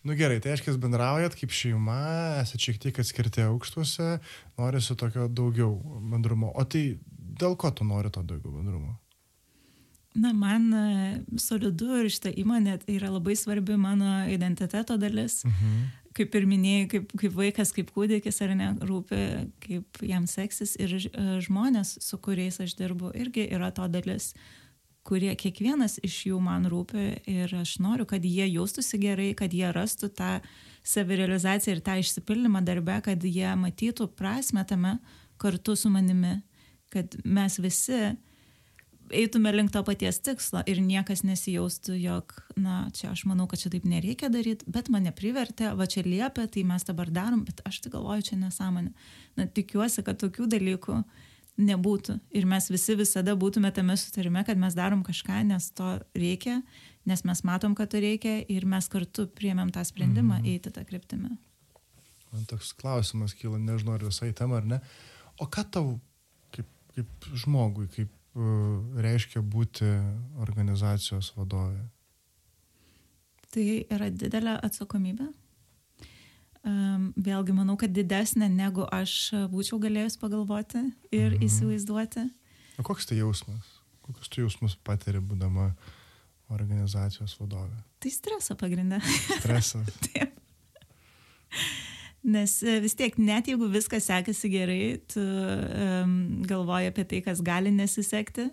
Nu 0.06 0.14
gerai, 0.14 0.38
tai 0.42 0.52
aiškiai 0.54 0.78
bendraujat 0.78 1.34
kaip 1.38 1.54
šeima, 1.54 1.96
esate 2.42 2.62
šiek 2.62 2.76
tiek 2.82 2.98
atskirti 3.02 3.42
aukštuose, 3.42 4.20
norisi 4.58 4.94
tokio 4.98 5.26
daugiau 5.26 5.72
bendrumo. 6.12 6.52
O 6.54 6.62
tai 6.62 6.84
dėl 7.10 7.56
ko 7.58 7.72
tu 7.74 7.86
nori 7.86 8.12
to 8.14 8.22
daugiau 8.22 8.54
bendrumo? 8.54 8.94
Na, 10.16 10.32
man 10.32 10.72
e, 10.72 10.84
solidu 11.40 12.00
ir 12.00 12.10
šitą 12.12 12.32
įmonę 12.40 12.78
tai 12.82 12.96
yra 12.96 13.10
labai 13.12 13.36
svarbi 13.36 13.76
mano 13.76 14.24
identiteto 14.32 14.96
dalis. 15.00 15.42
Mhm. 15.44 15.86
Kaip 16.16 16.32
ir 16.38 16.46
minėjai, 16.48 16.84
kaip, 16.88 17.10
kaip 17.20 17.32
vaikas, 17.36 17.74
kaip 17.76 17.90
kūdikis 17.92 18.40
ar 18.46 18.54
ne, 18.56 18.70
rūpi, 18.88 19.18
kaip 19.60 19.98
jam 20.08 20.24
seksis. 20.30 20.72
Ir 20.80 20.94
e, 20.96 21.26
žmonės, 21.44 21.98
su 22.00 22.16
kuriais 22.16 22.56
aš 22.64 22.72
dirbu, 22.78 23.12
irgi 23.20 23.44
yra 23.52 23.68
to 23.76 23.84
dalis, 23.92 24.30
kurie 25.06 25.34
kiekvienas 25.38 26.00
iš 26.04 26.22
jų 26.30 26.40
man 26.42 26.64
rūpi 26.70 27.04
ir 27.30 27.52
aš 27.60 27.76
noriu, 27.84 28.08
kad 28.08 28.24
jie 28.24 28.48
jaustųsi 28.48 28.98
gerai, 29.02 29.28
kad 29.38 29.52
jie 29.54 29.68
rastų 29.74 30.10
tą 30.16 30.32
savirealizaciją 30.86 31.76
ir 31.76 31.82
tą 31.84 31.98
išsipildymą 32.00 32.62
darbę, 32.66 32.98
kad 33.04 33.22
jie 33.22 33.52
matytų 33.58 34.08
prasme 34.16 34.64
tame 34.66 34.96
kartu 35.38 35.76
su 35.76 35.92
manimi, 35.92 36.38
kad 36.90 37.18
mes 37.24 37.60
visi 37.60 38.16
eitume 39.14 39.52
link 39.54 39.72
to 39.74 39.82
paties 39.86 40.18
tikslo 40.24 40.62
ir 40.68 40.80
niekas 40.82 41.22
nesijaustų, 41.26 41.96
jog, 42.00 42.34
na, 42.58 42.86
čia 42.96 43.10
aš 43.12 43.26
manau, 43.28 43.46
kad 43.50 43.60
čia 43.62 43.70
taip 43.72 43.86
nereikia 43.88 44.30
daryti, 44.32 44.66
bet 44.70 44.90
mane 44.92 45.12
privertė, 45.16 45.72
va 45.78 45.86
čia 45.90 46.04
liepia, 46.06 46.46
tai 46.50 46.64
mes 46.66 46.86
dabar 46.86 47.10
darom, 47.12 47.44
bet 47.46 47.62
aš 47.68 47.82
tai 47.84 47.92
galvoju, 47.94 48.26
čia 48.30 48.40
nesąmonė. 48.40 48.92
Na, 49.38 49.46
tikiuosi, 49.46 50.04
kad 50.06 50.20
tokių 50.22 50.48
dalykų 50.56 51.00
nebūtų 51.56 52.18
ir 52.36 52.48
mes 52.48 52.68
visi 52.72 52.96
visada 52.98 53.36
būtume 53.38 53.70
tame 53.74 53.96
sutarime, 54.00 54.42
kad 54.44 54.60
mes 54.60 54.76
darom 54.76 55.04
kažką, 55.06 55.40
nes 55.48 55.70
to 55.76 55.96
reikia, 56.16 56.60
nes 57.08 57.24
mes 57.24 57.42
matom, 57.48 57.76
kad 57.78 57.92
to 57.92 58.02
reikia 58.02 58.38
ir 58.52 58.66
mes 58.68 58.88
kartu 58.92 59.28
priemėm 59.38 59.72
tą 59.72 59.84
sprendimą 59.86 60.40
mm. 60.42 60.50
eiti 60.52 60.72
tą 60.74 60.84
kryptimį. 60.88 61.36
Man 62.34 62.44
toks 62.50 62.74
klausimas 62.76 63.32
kyla, 63.38 63.60
nežinau, 63.62 63.96
ar 63.96 64.04
visai 64.04 64.32
tema 64.36 64.60
ar 64.60 64.68
ne. 64.68 64.80
O 65.40 65.46
ką 65.48 65.64
tau 65.72 65.94
kaip, 66.52 66.68
kaip 66.96 67.28
žmogui, 67.32 67.86
kaip 67.94 68.12
reiškia 68.36 69.42
būti 69.42 69.88
organizacijos 70.42 71.32
vadovė? 71.36 71.82
Tai 73.54 73.66
yra 73.96 74.10
didelė 74.12 74.58
atsakomybė. 74.66 75.30
Um, 76.66 77.12
vėlgi 77.14 77.54
manau, 77.54 77.76
kad 77.78 77.92
didesnė 77.94 78.48
negu 78.50 78.84
aš 78.90 79.30
būčiau 79.52 79.78
galėjus 79.80 80.18
pagalvoti 80.18 80.82
ir 81.14 81.36
mhm. 81.36 81.46
įsivaizduoti. 81.46 82.26
O 82.76 82.84
koks 82.84 83.06
tai 83.08 83.20
jausmas? 83.20 83.76
Kokius 84.06 84.30
tu 84.30 84.42
jausmus 84.44 84.76
patiri, 84.86 85.18
būdama 85.22 85.70
organizacijos 86.54 87.34
vadovė? 87.40 87.78
Tai 88.02 88.12
streso 88.14 88.54
pagrindė. 88.58 89.00
Stresas. 89.40 89.90
Taip. 90.06 90.34
Nes 92.26 92.56
e, 92.66 92.78
vis 92.82 92.96
tiek, 92.98 93.14
net 93.22 93.46
jeigu 93.46 93.68
viskas 93.70 94.08
sekasi 94.10 94.50
gerai, 94.50 94.80
tu 95.06 95.22
um, 95.22 96.14
galvoji 96.48 96.90
apie 96.90 97.04
tai, 97.06 97.20
kas 97.22 97.42
gali 97.46 97.70
nesisekti, 97.70 98.48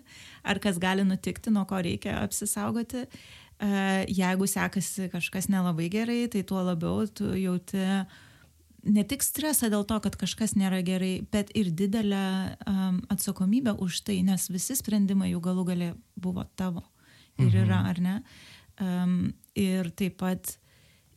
ar 0.46 0.60
kas 0.62 0.78
gali 0.82 1.02
nutikti, 1.06 1.50
nuo 1.50 1.64
ko 1.66 1.80
reikia 1.82 2.20
apsisaugoti. 2.22 3.08
Uh, 3.64 4.02
jeigu 4.10 4.46
sekasi 4.50 5.08
kažkas 5.12 5.48
nelabai 5.50 5.88
gerai, 5.90 6.24
tai 6.30 6.42
tuo 6.46 6.62
labiau 6.66 7.06
tu 7.06 7.32
jauti 7.38 7.82
ne 8.84 9.04
tik 9.08 9.22
stresą 9.24 9.70
dėl 9.72 9.86
to, 9.88 9.98
kad 10.04 10.16
kažkas 10.20 10.54
nėra 10.58 10.82
gerai, 10.84 11.22
bet 11.32 11.52
ir 11.56 11.70
didelę 11.72 12.24
um, 12.68 12.98
atsakomybę 13.12 13.76
už 13.80 14.02
tai, 14.06 14.20
nes 14.26 14.50
visi 14.52 14.76
sprendimai 14.76 15.30
jų 15.32 15.40
galų 15.44 15.64
galė 15.70 15.92
buvo 16.16 16.44
tavo 16.56 16.84
ir 17.38 17.50
Mhm. 17.50 17.64
yra, 17.64 17.78
ar 17.90 18.00
ne. 18.00 18.16
Um, 18.80 19.34
ir 19.54 19.90
taip 19.90 20.18
pat 20.18 20.58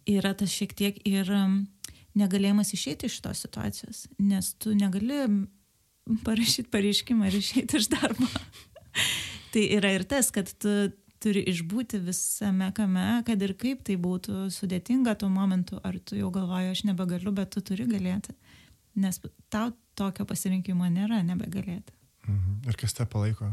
yra 0.08 0.34
tas 0.34 0.50
šiek 0.50 0.74
tiek 0.78 1.02
ir 1.06 1.30
um, 1.34 1.68
negalėjimas 2.18 2.74
išeiti 2.76 3.08
iš 3.08 3.20
šitos 3.20 3.44
situacijos, 3.46 4.06
nes 4.20 4.54
tu 4.62 4.74
negali 4.78 5.24
parašyti 6.26 6.72
pareiškimą 6.74 7.28
ir 7.30 7.40
išeiti 7.40 7.80
iš 7.80 7.90
darbo. 7.94 8.30
tai 9.54 9.68
yra 9.78 9.94
ir 9.96 10.06
tas, 10.08 10.32
kad 10.36 10.50
tu 10.62 10.74
turi 11.24 11.42
išbūti 11.50 12.00
visame 12.06 12.70
kame, 12.78 13.24
kad 13.28 13.42
ir 13.42 13.54
kaip 13.58 13.84
tai 13.88 13.98
būtų 14.02 14.48
sudėtinga 14.54 15.18
tuo 15.20 15.30
momentu, 15.34 15.80
ar 15.84 15.98
tu 16.00 16.18
jau 16.20 16.30
galvoji, 16.34 16.74
aš 16.74 16.84
nebegaliu, 16.90 17.34
bet 17.36 17.52
tu 17.56 17.64
turi 17.66 17.88
galėti. 17.90 18.36
Nes 18.98 19.20
tau 19.54 19.72
tokio 19.98 20.26
pasirinkimo 20.30 20.88
nėra, 20.94 21.24
nebegalėti. 21.26 21.94
Mhm. 22.28 22.60
Ir 22.70 22.78
kas 22.80 22.94
te 22.98 23.06
palaiko 23.10 23.52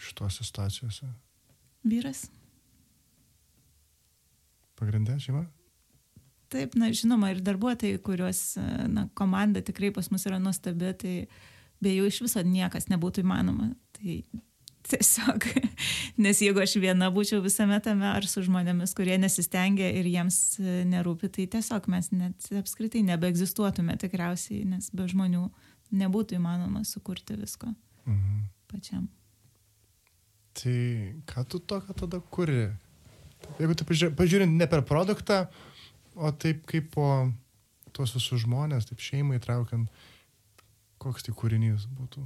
šituose 0.00 0.46
situacijose? 0.46 1.08
Vyras. 1.84 2.26
Pagrindė 4.80 5.18
šeima? 5.20 5.44
Taip, 6.50 6.74
na, 6.74 6.90
žinoma, 6.90 7.30
ir 7.30 7.40
darbuotojai, 7.46 8.00
kuriuos, 8.02 8.56
na, 8.90 9.06
komanda 9.14 9.62
tikrai 9.62 9.92
pas 9.94 10.08
mus 10.10 10.26
yra 10.26 10.40
nuostabi, 10.42 10.92
tai 10.98 11.14
be 11.80 11.92
jų 11.94 12.08
iš 12.10 12.22
viso 12.26 12.42
niekas 12.42 12.88
nebūtų 12.90 13.22
įmanoma. 13.22 13.70
Tai 13.94 14.16
tiesiog, 14.90 15.46
nes 16.24 16.40
jeigu 16.42 16.62
aš 16.64 16.74
viena 16.82 17.10
būčiau 17.14 17.38
visame 17.44 17.78
tame 17.84 18.08
ar 18.10 18.26
su 18.26 18.42
žmonėmis, 18.42 18.96
kurie 18.98 19.14
nesistengia 19.22 19.92
ir 19.94 20.08
jiems 20.10 20.58
nerūpi, 20.90 21.30
tai 21.30 21.46
tiesiog 21.54 21.86
mes 21.92 22.10
net 22.10 22.50
apskritai 22.58 23.04
nebeegzistuotume 23.06 23.94
tikriausiai, 24.02 24.64
nes 24.74 24.90
be 24.90 25.06
žmonių 25.10 25.46
nebūtų 26.02 26.38
įmanoma 26.40 26.82
sukurti 26.86 27.38
visko 27.38 27.70
Mhm. 28.06 28.44
pačiam. 28.70 29.08
Tai 30.54 30.76
ką 31.26 31.44
tu 31.46 31.58
tokio 31.58 31.94
tada 31.94 32.20
kuri? 32.20 32.70
Jeigu 33.58 33.74
taip 33.78 33.90
pažiūrint 34.18 34.50
ne 34.50 34.66
per 34.66 34.82
produktą, 34.82 35.46
o 36.16 36.32
taip 36.32 36.66
kaip 36.70 36.90
po 36.94 37.06
tuos 37.94 38.14
visus 38.16 38.44
žmonės, 38.44 38.88
taip 38.88 39.02
šeimai 39.02 39.40
traukiant, 39.42 39.90
koks 41.02 41.26
tai 41.26 41.34
kūrinys 41.36 41.88
būtų? 41.98 42.24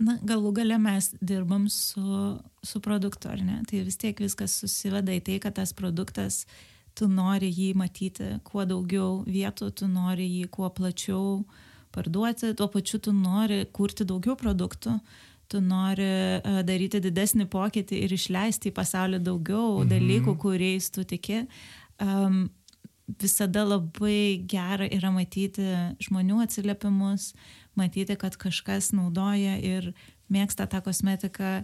Na, 0.00 0.16
galų 0.24 0.54
gale 0.56 0.78
mes 0.80 1.10
dirbam 1.20 1.66
su, 1.68 2.02
su 2.64 2.80
produktu, 2.80 3.28
ar 3.28 3.42
ne? 3.44 3.58
Tai 3.68 3.82
vis 3.84 3.98
tiek 4.00 4.20
viskas 4.22 4.54
susiveda 4.62 5.12
į 5.12 5.20
tai, 5.26 5.36
kad 5.44 5.58
tas 5.58 5.74
produktas, 5.76 6.46
tu 6.96 7.08
nori 7.08 7.50
jį 7.52 7.74
matyti 7.76 8.30
kuo 8.46 8.64
daugiau 8.68 9.20
vietų, 9.28 9.68
tu 9.76 9.88
nori 9.90 10.24
jį 10.24 10.46
kuo 10.52 10.70
plačiau 10.72 11.42
parduoti, 11.92 12.54
tuo 12.56 12.70
pačiu 12.72 13.00
tu 13.02 13.12
nori 13.12 13.66
kurti 13.76 14.06
daugiau 14.08 14.38
produktų, 14.40 14.96
tu 15.50 15.60
nori 15.60 16.08
uh, 16.38 16.60
daryti 16.64 17.02
didesnį 17.02 17.48
pokytį 17.50 18.00
ir 18.06 18.14
išleisti 18.14 18.70
į 18.70 18.76
pasaulį 18.76 19.20
daugiau 19.26 19.82
mhm. 19.82 19.90
dalykų, 19.92 20.36
kuriais 20.40 20.88
tu 20.94 21.04
tiki. 21.04 21.44
Um, 22.00 22.48
visada 23.18 23.64
labai 23.64 24.42
gera 24.48 24.86
yra 24.86 25.10
matyti 25.14 25.64
žmonių 26.02 26.42
atsiliepimus, 26.44 27.32
matyti, 27.78 28.16
kad 28.18 28.36
kažkas 28.40 28.92
naudoja 28.94 29.56
ir 29.58 29.92
mėgsta 30.30 30.68
tą 30.70 30.82
kosmetiką 30.84 31.60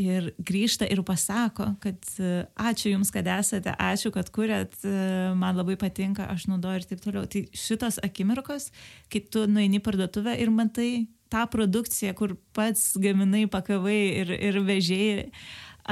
ir 0.00 0.32
grįžta 0.42 0.86
ir 0.90 1.02
pasako, 1.06 1.68
kad 1.82 1.98
e, 2.18 2.44
ačiū 2.58 2.94
Jums, 2.94 3.12
kad 3.14 3.28
esate, 3.30 3.74
ačiū, 3.78 4.10
kad 4.14 4.30
kuriat, 4.34 4.74
e, 4.82 4.94
man 5.38 5.54
labai 5.58 5.76
patinka, 5.78 6.26
aš 6.30 6.48
naudoju 6.50 6.80
ir 6.80 6.88
taip 6.90 7.04
toliau. 7.04 7.28
Tai 7.30 7.44
šitos 7.54 8.00
akimirkos, 8.02 8.70
kai 9.12 9.22
tu 9.22 9.44
nueini 9.50 9.78
parduotuvę 9.84 10.34
ir 10.42 10.50
matai 10.54 11.06
tą 11.30 11.44
produkciją, 11.50 12.14
kur 12.18 12.34
pats 12.56 12.96
gaminai, 12.98 13.46
pakavai 13.50 14.00
ir, 14.24 14.34
ir 14.34 14.58
vežėjai, 14.66 15.28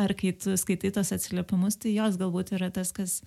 ar 0.02 0.16
kai 0.18 0.34
tu 0.34 0.56
skaitai 0.58 0.90
tos 0.94 1.14
atsiliepimus, 1.14 1.78
tai 1.78 1.94
jos 1.94 2.18
galbūt 2.18 2.54
yra 2.58 2.72
tas, 2.74 2.90
kas 2.96 3.20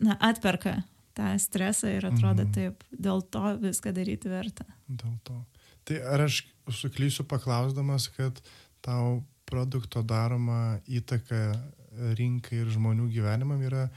na, 0.00 0.16
atperka 0.20 0.82
tą 1.14 1.38
stresą 1.38 1.90
ir 1.92 2.06
atrodo 2.08 2.46
mhm. 2.46 2.52
taip, 2.54 2.84
dėl 2.92 3.22
to 3.32 3.56
viską 3.60 3.92
daryti 3.96 4.30
verta. 4.32 4.66
Dėl 4.88 5.16
to. 5.26 5.36
Tai 5.88 6.00
ar 6.14 6.24
aš 6.26 6.44
suklysiu 6.70 7.26
paklausdamas, 7.28 8.08
kad 8.14 8.40
tau 8.84 9.20
produkto 9.50 10.04
daroma 10.06 10.78
įtaka 10.86 11.40
rinkai 12.16 12.62
ir 12.62 12.70
žmonių 12.70 13.08
gyvenimam 13.10 13.60
yra 13.66 13.88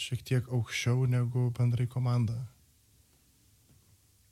šiek 0.00 0.24
tiek 0.26 0.48
aukščiau 0.50 1.06
negu 1.10 1.50
bendrai 1.56 1.86
komanda? 1.90 2.34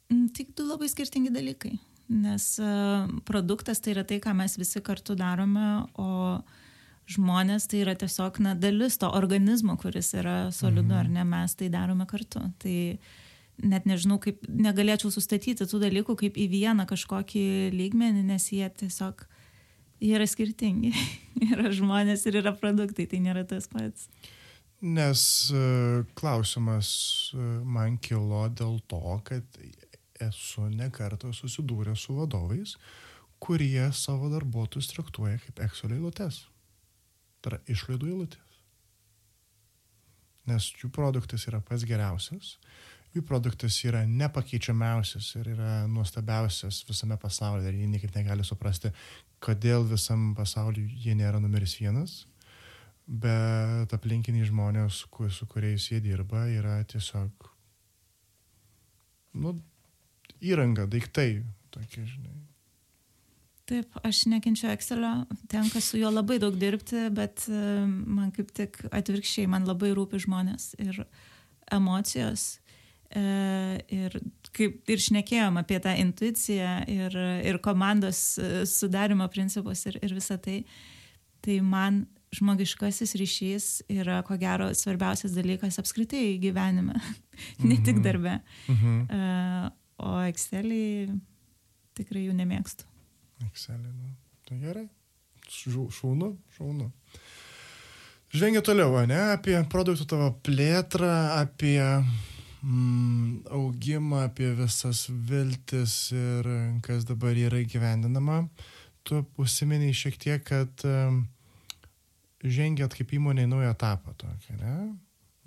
Mm, 0.08 0.30
tik 0.34 0.54
du 0.56 0.66
labai 0.66 0.88
skirtingi 0.90 1.30
dalykai. 1.32 1.76
Nes 2.08 2.54
uh, 2.64 3.04
produktas 3.28 3.82
tai 3.84 3.92
yra 3.92 4.04
tai, 4.08 4.16
ką 4.24 4.32
mes 4.36 4.56
visi 4.56 4.80
kartu 4.82 5.14
darome, 5.18 5.66
o 6.00 6.08
uh, 6.38 6.64
žmonės 7.09 7.68
tai 7.70 7.82
yra 7.84 7.94
tiesiog 7.98 8.40
na, 8.44 8.54
dalis 8.59 8.98
to 9.00 9.09
organizmo, 9.14 9.78
kuris 9.80 10.12
yra 10.16 10.50
solidu, 10.54 10.90
mhm. 10.92 10.98
ar 11.00 11.11
ne, 11.12 11.24
mes 11.28 11.56
tai 11.59 11.70
darome 11.72 12.06
kartu. 12.09 12.42
Tai 12.61 12.76
net 13.64 13.88
nežinau, 13.88 14.20
kaip 14.22 14.44
negalėčiau 14.48 15.11
sustatyti 15.12 15.66
tų 15.66 15.82
dalykų 15.82 16.16
kaip 16.20 16.38
į 16.38 16.46
vieną 16.52 16.86
kažkokį 16.90 17.44
lygmenį, 17.74 18.24
nes 18.28 18.50
jie 18.54 18.68
tiesiog 18.82 19.24
jie 20.04 20.14
yra 20.18 20.26
skirtingi. 20.28 20.92
yra 21.52 21.72
žmonės 21.74 22.26
ir 22.28 22.42
yra 22.42 22.54
produktai, 22.56 23.09
tai 23.11 23.22
nėra 23.24 23.46
tas 23.48 23.70
pats. 23.72 24.09
Nes 24.78 25.20
uh, 25.50 26.04
klausimas 26.18 26.90
uh, 27.34 27.59
man 27.66 27.96
kilo 27.98 28.44
dėl 28.54 28.78
to, 28.86 29.02
kad 29.26 29.59
esu 30.22 30.68
nekartą 30.70 31.32
susidūręs 31.34 32.06
su 32.06 32.14
vadovais, 32.14 32.76
kurie 33.42 33.88
savo 33.94 34.30
darbuotojus 34.30 34.90
traktuoja 34.92 35.38
kaip 35.42 35.64
Excel 35.66 35.96
eilutes. 35.96 36.44
Tai 37.41 37.55
yra 37.55 37.61
išlaidų 37.70 38.12
eilutės. 38.12 38.61
Nes 40.49 40.70
jų 40.80 40.91
produktas 40.95 41.45
yra 41.51 41.61
pats 41.64 41.84
geriausias, 41.86 42.57
jų 43.14 43.22
produktas 43.28 43.76
yra 43.84 44.05
nepakeičiamiausias 44.09 45.28
ir 45.41 45.53
yra 45.55 45.72
nuostabiausias 45.91 46.82
visame 46.89 47.18
pasaulyje 47.20 47.72
ir 47.72 47.82
jie 47.82 47.91
niekaip 47.93 48.16
negali 48.16 48.47
suprasti, 48.47 48.93
kodėl 49.45 49.86
visam 49.89 50.32
pasauliu 50.39 50.86
jie 50.89 51.14
nėra 51.18 51.41
numeris 51.43 51.76
vienas, 51.80 52.22
bet 53.07 53.93
aplinkiniai 53.95 54.49
žmonės, 54.49 55.05
su 55.36 55.49
kuriais 55.49 55.89
jie 55.93 56.01
dirba, 56.05 56.47
yra 56.53 56.80
tiesiog 56.89 57.49
nu, 59.39 59.55
įranga, 60.41 60.86
daiktai, 60.91 61.43
tokie, 61.74 62.05
žinai. 62.09 62.36
Taip, 63.68 63.98
aš 64.06 64.22
nekenčiu 64.30 64.70
Excelio, 64.72 65.26
tenka 65.52 65.80
su 65.84 65.98
juo 66.00 66.08
labai 66.08 66.38
daug 66.40 66.54
dirbti, 66.56 67.08
bet 67.12 67.44
e, 67.52 67.58
man 67.84 68.30
kaip 68.32 68.48
tik 68.56 68.78
atvirkščiai, 68.88 69.48
man 69.50 69.68
labai 69.68 69.90
rūpi 69.96 70.22
žmonės 70.24 70.70
ir 70.80 71.02
emocijos. 71.76 72.46
E, 73.12 73.24
ir 73.92 74.16
kaip 74.56 74.88
ir 74.88 75.04
šnekėjom 75.04 75.60
apie 75.60 75.82
tą 75.84 75.92
intuiciją 76.00 76.72
ir, 76.88 77.20
ir 77.44 77.60
komandos 77.64 78.22
e, 78.40 78.64
sudarimo 78.68 79.28
principus 79.32 79.84
ir, 79.90 80.00
ir 80.00 80.16
visą 80.16 80.40
tai, 80.40 80.62
tai 81.44 81.60
man 81.60 82.06
žmogiškasis 82.36 83.16
ryšys 83.20 83.70
yra 83.92 84.22
ko 84.24 84.36
gero 84.40 84.72
svarbiausias 84.76 85.36
dalykas 85.36 85.80
apskritai 85.80 86.38
gyvenime, 86.40 86.96
ne 87.68 87.76
tik 87.82 88.00
mhm. 88.00 88.04
darbe. 88.04 88.38
Mhm. 88.72 89.72
O 89.98 90.20
Excelį 90.24 90.86
tikrai 91.98 92.30
jų 92.30 92.36
nemėgstu. 92.38 92.88
Excelį, 93.47 93.93
nu. 93.93 94.14
Tai 94.49 94.59
gerai. 94.62 94.86
Šaunu, 95.49 96.32
šaunu. 96.57 96.91
Žvengia 98.34 98.61
toliau, 98.64 98.93
ne? 99.09 99.20
Apie 99.32 99.57
produktų 99.72 100.05
tavo 100.11 100.28
plėtrą, 100.45 101.12
apie 101.39 101.80
mm, 101.80 103.49
augimą, 103.57 104.26
apie 104.28 104.51
visas 104.59 105.07
viltis 105.09 106.11
ir 106.12 106.51
kas 106.84 107.09
dabar 107.09 107.39
yra 107.39 107.62
įgyvendinama. 107.62 108.43
Tu 109.09 109.22
užsiminiai 109.41 109.97
šiek 109.97 110.18
tiek, 110.20 110.45
kad 110.45 110.84
um, 110.84 111.22
žengėt 112.45 112.99
kaip 112.99 113.14
įmonė 113.16 113.47
į 113.47 113.53
naują 113.55 113.72
etapą 113.72 114.12
tokį, 114.20 114.59
ne? 114.61 114.74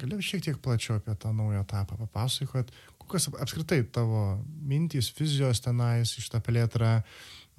Gali 0.02 0.18
šiek 0.26 0.42
tiek 0.42 0.58
plačiau 0.58 0.98
apie 0.98 1.14
tą 1.22 1.30
naują 1.38 1.62
etapą 1.62 2.00
papasakot, 2.00 2.72
kokios 2.98 3.30
apskritai 3.38 3.84
tavo 3.94 4.40
mintys, 4.66 5.12
vizijos 5.14 5.62
tenais 5.62 6.16
iš 6.18 6.32
tą 6.34 6.42
plėtrą, 6.42 7.02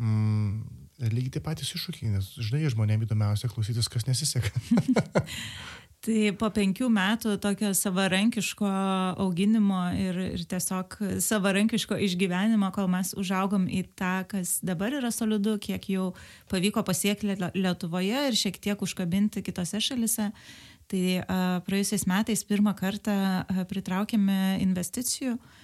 mm, 0.00 0.82
lygiai 1.10 1.36
tie 1.36 1.42
patys 1.44 1.72
iššūkiai, 1.76 2.12
nes 2.14 2.32
žinai, 2.38 2.66
žmonėms 2.72 3.06
įdomiausia 3.08 3.50
klausytis, 3.52 3.90
kas 3.90 4.06
nesiseka. 4.08 4.52
Tai 6.02 6.32
po 6.34 6.48
penkių 6.50 6.88
metų 6.90 7.36
tokio 7.38 7.68
savarankiško 7.78 8.66
auginimo 9.22 9.84
ir, 9.94 10.16
ir 10.34 10.42
tiesiog 10.50 10.96
savarankiško 11.22 11.94
išgyvenimo, 12.08 12.72
kol 12.74 12.90
mes 12.90 13.12
užaugom 13.14 13.68
į 13.70 13.84
tą, 13.94 14.24
kas 14.32 14.56
dabar 14.66 14.96
yra 14.98 15.12
solidu, 15.14 15.54
kiek 15.62 15.86
jau 15.94 16.08
pavyko 16.50 16.82
pasiekti 16.82 17.38
Lietuvoje 17.54 18.26
ir 18.32 18.38
šiek 18.38 18.58
tiek 18.58 18.82
užkabinti 18.82 19.44
kitose 19.46 19.78
šalise, 19.78 20.32
tai 20.90 21.22
praėjusiais 21.70 22.08
metais 22.10 22.42
pirmą 22.50 22.74
kartą 22.74 23.14
pritraukėme 23.70 24.58
investicijų 24.66 25.36
uh, 25.38 25.61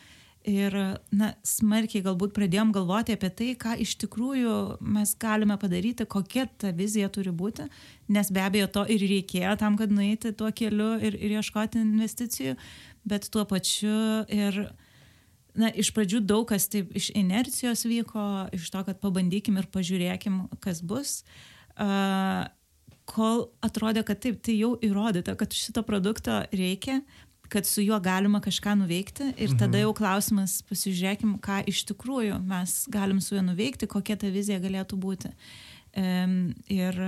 Ir, 0.49 0.75
na, 1.13 1.33
smarkiai 1.45 2.01
galbūt 2.07 2.33
pradėjom 2.37 2.71
galvoti 2.73 3.13
apie 3.13 3.29
tai, 3.37 3.49
ką 3.61 3.75
iš 3.85 3.97
tikrųjų 4.01 4.79
mes 4.95 5.13
galime 5.21 5.59
padaryti, 5.61 6.07
kokia 6.09 6.47
ta 6.49 6.71
vizija 6.77 7.11
turi 7.13 7.35
būti, 7.35 7.67
nes 8.15 8.31
be 8.33 8.41
abejo 8.41 8.71
to 8.79 8.85
ir 8.89 9.05
reikėjo 9.11 9.57
tam, 9.61 9.77
kad 9.77 9.93
nueiti 9.93 10.33
tuo 10.33 10.49
keliu 10.55 10.95
ir, 11.05 11.19
ir 11.19 11.37
ieškoti 11.41 11.83
investicijų, 11.83 12.57
bet 13.09 13.29
tuo 13.35 13.45
pačiu 13.51 14.25
ir, 14.33 14.63
na, 15.59 15.69
iš 15.69 15.93
pradžių 15.97 16.23
daug 16.25 16.49
kas 16.49 16.71
taip 16.73 16.97
iš 16.97 17.11
inercijos 17.19 17.85
vyko, 17.85 18.49
iš 18.57 18.71
to, 18.73 18.85
kad 18.89 19.03
pabandykim 19.05 19.61
ir 19.61 19.69
pažiūrėkim, 19.75 20.47
kas 20.65 20.81
bus. 20.81 21.19
Uh, 21.79 22.47
kol 23.09 23.49
atrodė, 23.65 24.03
kad 24.07 24.21
taip, 24.23 24.41
tai 24.45 24.57
jau 24.59 24.75
įrodyta, 24.85 25.35
kad 25.39 25.55
šito 25.55 25.85
produkto 25.87 26.43
reikia, 26.53 27.01
kad 27.49 27.67
su 27.67 27.83
juo 27.83 27.99
galima 28.01 28.41
kažką 28.41 28.75
nuveikti 28.83 29.33
ir 29.37 29.51
mhm. 29.51 29.59
tada 29.59 29.81
jau 29.81 29.95
klausimas, 29.97 30.61
pasižiūrėkim, 30.69 31.39
ką 31.45 31.63
iš 31.71 31.85
tikrųjų 31.91 32.41
mes 32.45 32.83
galim 32.93 33.23
su 33.25 33.37
juo 33.37 33.45
nuveikti, 33.47 33.89
kokia 33.91 34.19
ta 34.21 34.31
vizija 34.33 34.61
galėtų 34.63 34.99
būti. 35.01 35.33
Ir 36.73 37.01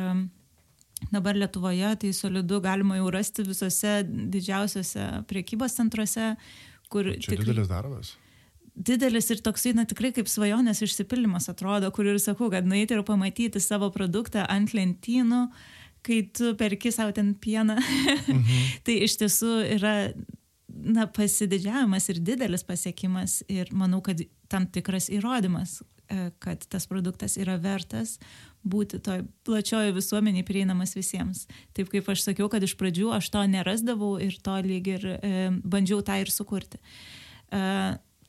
dabar 1.13 1.37
Lietuvoje 1.37 1.93
tai 2.03 2.15
solidu 2.17 2.61
galima 2.65 2.99
jau 2.99 3.13
rasti 3.13 3.45
visose 3.47 4.01
didžiausiose 4.07 5.07
priekybos 5.31 5.77
centruose, 5.77 6.35
kur... 6.93 7.13
Čia 7.17 7.37
tikrai, 7.37 7.47
didelis 7.53 7.71
darbas 7.71 8.17
didelis 8.81 9.27
ir 9.29 9.41
toksai, 9.45 9.75
na 9.77 9.83
tikrai 9.85 10.09
kaip 10.17 10.29
svajonės 10.31 10.79
išsipildymas 10.87 11.51
atrodo, 11.53 11.91
kur 11.93 12.07
ir 12.09 12.17
sakau, 12.23 12.47
kad 12.53 12.65
nueiti 12.65 12.95
ir 12.97 13.03
pamatyti 13.05 13.61
savo 13.61 13.91
produktą 13.93 14.47
ant 14.49 14.73
lentynų, 14.73 15.41
uh, 15.51 15.80
kai 16.07 16.23
tu 16.35 16.55
perki 16.59 16.93
savo 16.95 17.15
ten 17.17 17.35
pieną, 17.35 17.79
mhm. 18.35 18.61
tai 18.87 19.01
iš 19.07 19.19
tiesų 19.23 19.55
yra 19.79 19.95
na, 20.69 21.07
pasididžiavimas 21.11 22.09
ir 22.13 22.21
didelis 22.25 22.65
pasiekimas 22.67 23.41
ir 23.51 23.73
manau, 23.77 24.03
kad 24.05 24.23
tam 24.51 24.67
tikras 24.71 25.11
įrodymas, 25.13 25.81
kad 26.43 26.65
tas 26.67 26.89
produktas 26.91 27.37
yra 27.39 27.55
vertas 27.63 28.17
būti 28.67 28.99
toj 29.03 29.25
plačiojo 29.47 29.95
visuomeniai 29.97 30.45
prieinamas 30.47 30.93
visiems. 30.97 31.47
Taip 31.77 31.91
kaip 31.93 32.09
aš 32.13 32.27
sakiau, 32.27 32.49
kad 32.53 32.65
iš 32.65 32.75
pradžių 32.81 33.13
aš 33.17 33.31
to 33.33 33.45
nerasdavau 33.49 34.17
ir 34.23 34.37
to 34.43 34.57
lyg 34.67 34.91
ir 34.91 35.07
e, 35.17 35.33
bandžiau 35.65 36.03
tą 36.05 36.19
ir 36.21 36.33
sukurti. 36.33 36.81
E, 37.55 37.63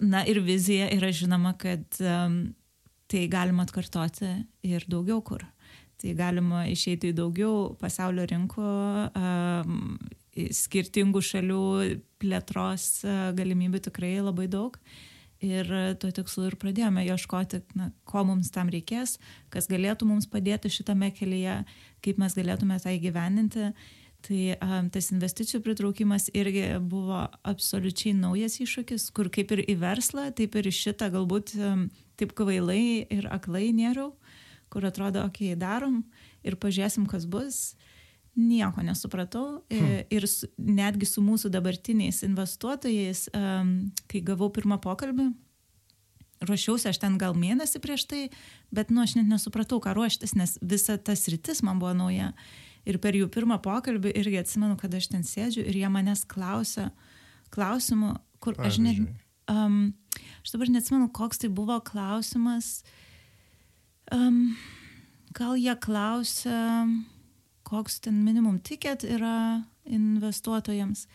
na 0.01 0.23
ir 0.29 0.41
vizija 0.45 0.87
yra 0.93 1.11
žinoma, 1.15 1.55
kad 1.59 1.99
e, 1.99 2.17
tai 3.11 3.25
galima 3.31 3.65
atkartoti 3.67 4.31
ir 4.67 4.87
daugiau 4.87 5.19
kur. 5.25 5.43
Tai 6.01 6.15
galima 6.17 6.65
išeiti 6.65 7.11
į 7.11 7.17
daugiau 7.19 7.75
pasaulio 7.77 8.25
rinkų, 8.25 8.65
skirtingų 10.57 11.21
šalių 11.27 11.63
plėtros 12.21 12.87
galimybių 13.37 13.83
tikrai 13.85 14.15
labai 14.23 14.47
daug. 14.49 14.79
Ir 15.41 15.69
tuo 16.01 16.11
tikslu 16.13 16.51
ir 16.51 16.55
pradėjome 16.61 17.01
ieškoti, 17.05 17.63
na, 17.77 17.89
ko 18.05 18.21
mums 18.27 18.51
tam 18.53 18.69
reikės, 18.69 19.15
kas 19.53 19.65
galėtų 19.69 20.05
mums 20.09 20.29
padėti 20.29 20.69
šitame 20.69 21.09
kelyje, 21.17 21.63
kaip 22.05 22.21
mes 22.21 22.37
galėtume 22.37 22.77
tai 22.81 22.99
gyveninti. 23.01 23.71
Tai 24.21 24.41
um, 24.61 24.89
tas 24.93 25.07
investicijų 25.09 25.63
pritraukimas 25.65 26.27
irgi 26.37 26.67
buvo 26.85 27.23
absoliučiai 27.41 28.13
naujas 28.13 28.59
iššūkis, 28.61 29.07
kur 29.17 29.31
kaip 29.33 29.49
ir 29.55 29.63
į 29.65 29.79
verslą, 29.81 30.27
taip 30.37 30.59
ir 30.61 30.69
į 30.69 30.75
šitą 30.77 31.09
galbūt 31.15 31.55
um, 31.57 31.87
taip 32.21 32.35
kvailai 32.37 33.07
ir 33.09 33.25
aklai 33.33 33.71
nėriau 33.73 34.11
kur 34.71 34.85
atrodo, 34.87 35.25
okei, 35.27 35.51
okay, 35.51 35.59
darom 35.59 36.01
ir 36.47 36.57
pažiūrėsim, 36.59 37.07
kas 37.11 37.27
bus. 37.29 37.61
Nieko 38.31 38.79
nesupratau 38.87 39.59
hmm. 39.67 40.05
ir 40.15 40.25
su, 40.31 40.47
netgi 40.55 41.09
su 41.09 41.19
mūsų 41.19 41.49
dabartiniais 41.51 42.21
investuotojais, 42.23 43.25
um, 43.35 43.73
kai 44.07 44.21
gavau 44.23 44.47
pirmą 44.55 44.77
pokalbį, 44.79 45.25
ruošiausi 46.47 46.87
aš 46.93 47.01
ten 47.03 47.17
gal 47.19 47.35
mėnesį 47.35 47.81
prieš 47.83 48.07
tai, 48.07 48.21
bet 48.71 48.93
nu 48.93 49.03
aš 49.03 49.17
net 49.19 49.27
nesupratau, 49.27 49.81
ką 49.83 49.97
ruoštis, 49.97 50.31
nes 50.39 50.55
visa 50.63 50.95
tas 50.95 51.27
rytis 51.27 51.59
man 51.67 51.83
buvo 51.83 51.91
nauja. 51.97 52.31
Ir 52.87 52.97
per 53.03 53.13
jų 53.19 53.27
pirmą 53.29 53.59
pokalbį 53.61 54.15
irgi 54.23 54.39
atsimenu, 54.39 54.79
kad 54.79 54.95
aš 54.95 55.11
ten 55.11 55.27
sėdžiu 55.27 55.67
ir 55.67 55.83
jie 55.83 55.91
manęs 55.91 56.23
klausia 56.25 56.87
klausimų, 57.53 58.15
kur 58.39 58.55
Pavyzdžiui. 58.55 58.95
aš 58.95 59.03
net... 59.03 59.27
Um, 59.51 59.91
aš 60.39 60.55
dabar 60.55 60.71
neatsimenu, 60.71 61.11
koks 61.11 61.43
tai 61.43 61.51
buvo 61.51 61.75
klausimas. 61.83 62.77
Uh, 62.79 63.10
Um, 64.11 64.55
gal 65.35 65.55
jie 65.55 65.75
klausia, 65.79 66.85
koks 67.63 68.01
ten 68.03 68.23
minimum 68.25 68.59
ticket 68.59 69.05
yra 69.07 69.63
investuotojams. 69.87 71.05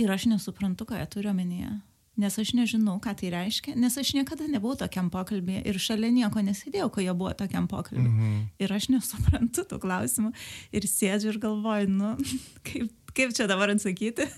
Ir 0.00 0.10
aš 0.10 0.26
nesuprantu, 0.26 0.86
ką 0.88 0.98
jie 0.98 1.10
turi 1.10 1.30
omenyje. 1.30 1.70
Nes 2.18 2.36
aš 2.38 2.52
nežinau, 2.54 3.00
ką 3.02 3.10
tai 3.18 3.30
reiškia, 3.34 3.74
nes 3.78 3.94
aš 3.98 4.12
niekada 4.14 4.46
nebuvau 4.46 4.76
tokiam 4.78 5.08
pokalbėje 5.10 5.64
ir 5.66 5.78
šalia 5.82 6.12
nieko 6.14 6.42
nesidėjau, 6.46 6.86
kai 6.94 7.06
jie 7.08 7.14
buvo 7.14 7.32
tokiam 7.34 7.66
pokalbėje. 7.70 8.10
Mm 8.10 8.20
-hmm. 8.20 8.44
Ir 8.62 8.72
aš 8.72 8.88
nesuprantu 8.88 9.64
tų 9.70 9.80
klausimų 9.82 10.30
ir 10.72 10.86
sėdžiu 10.86 11.32
ir 11.34 11.38
galvoju, 11.42 11.88
nu, 11.90 12.16
kaip, 12.66 12.92
kaip 13.14 13.34
čia 13.34 13.46
dabar 13.50 13.70
atsakyti. 13.74 14.28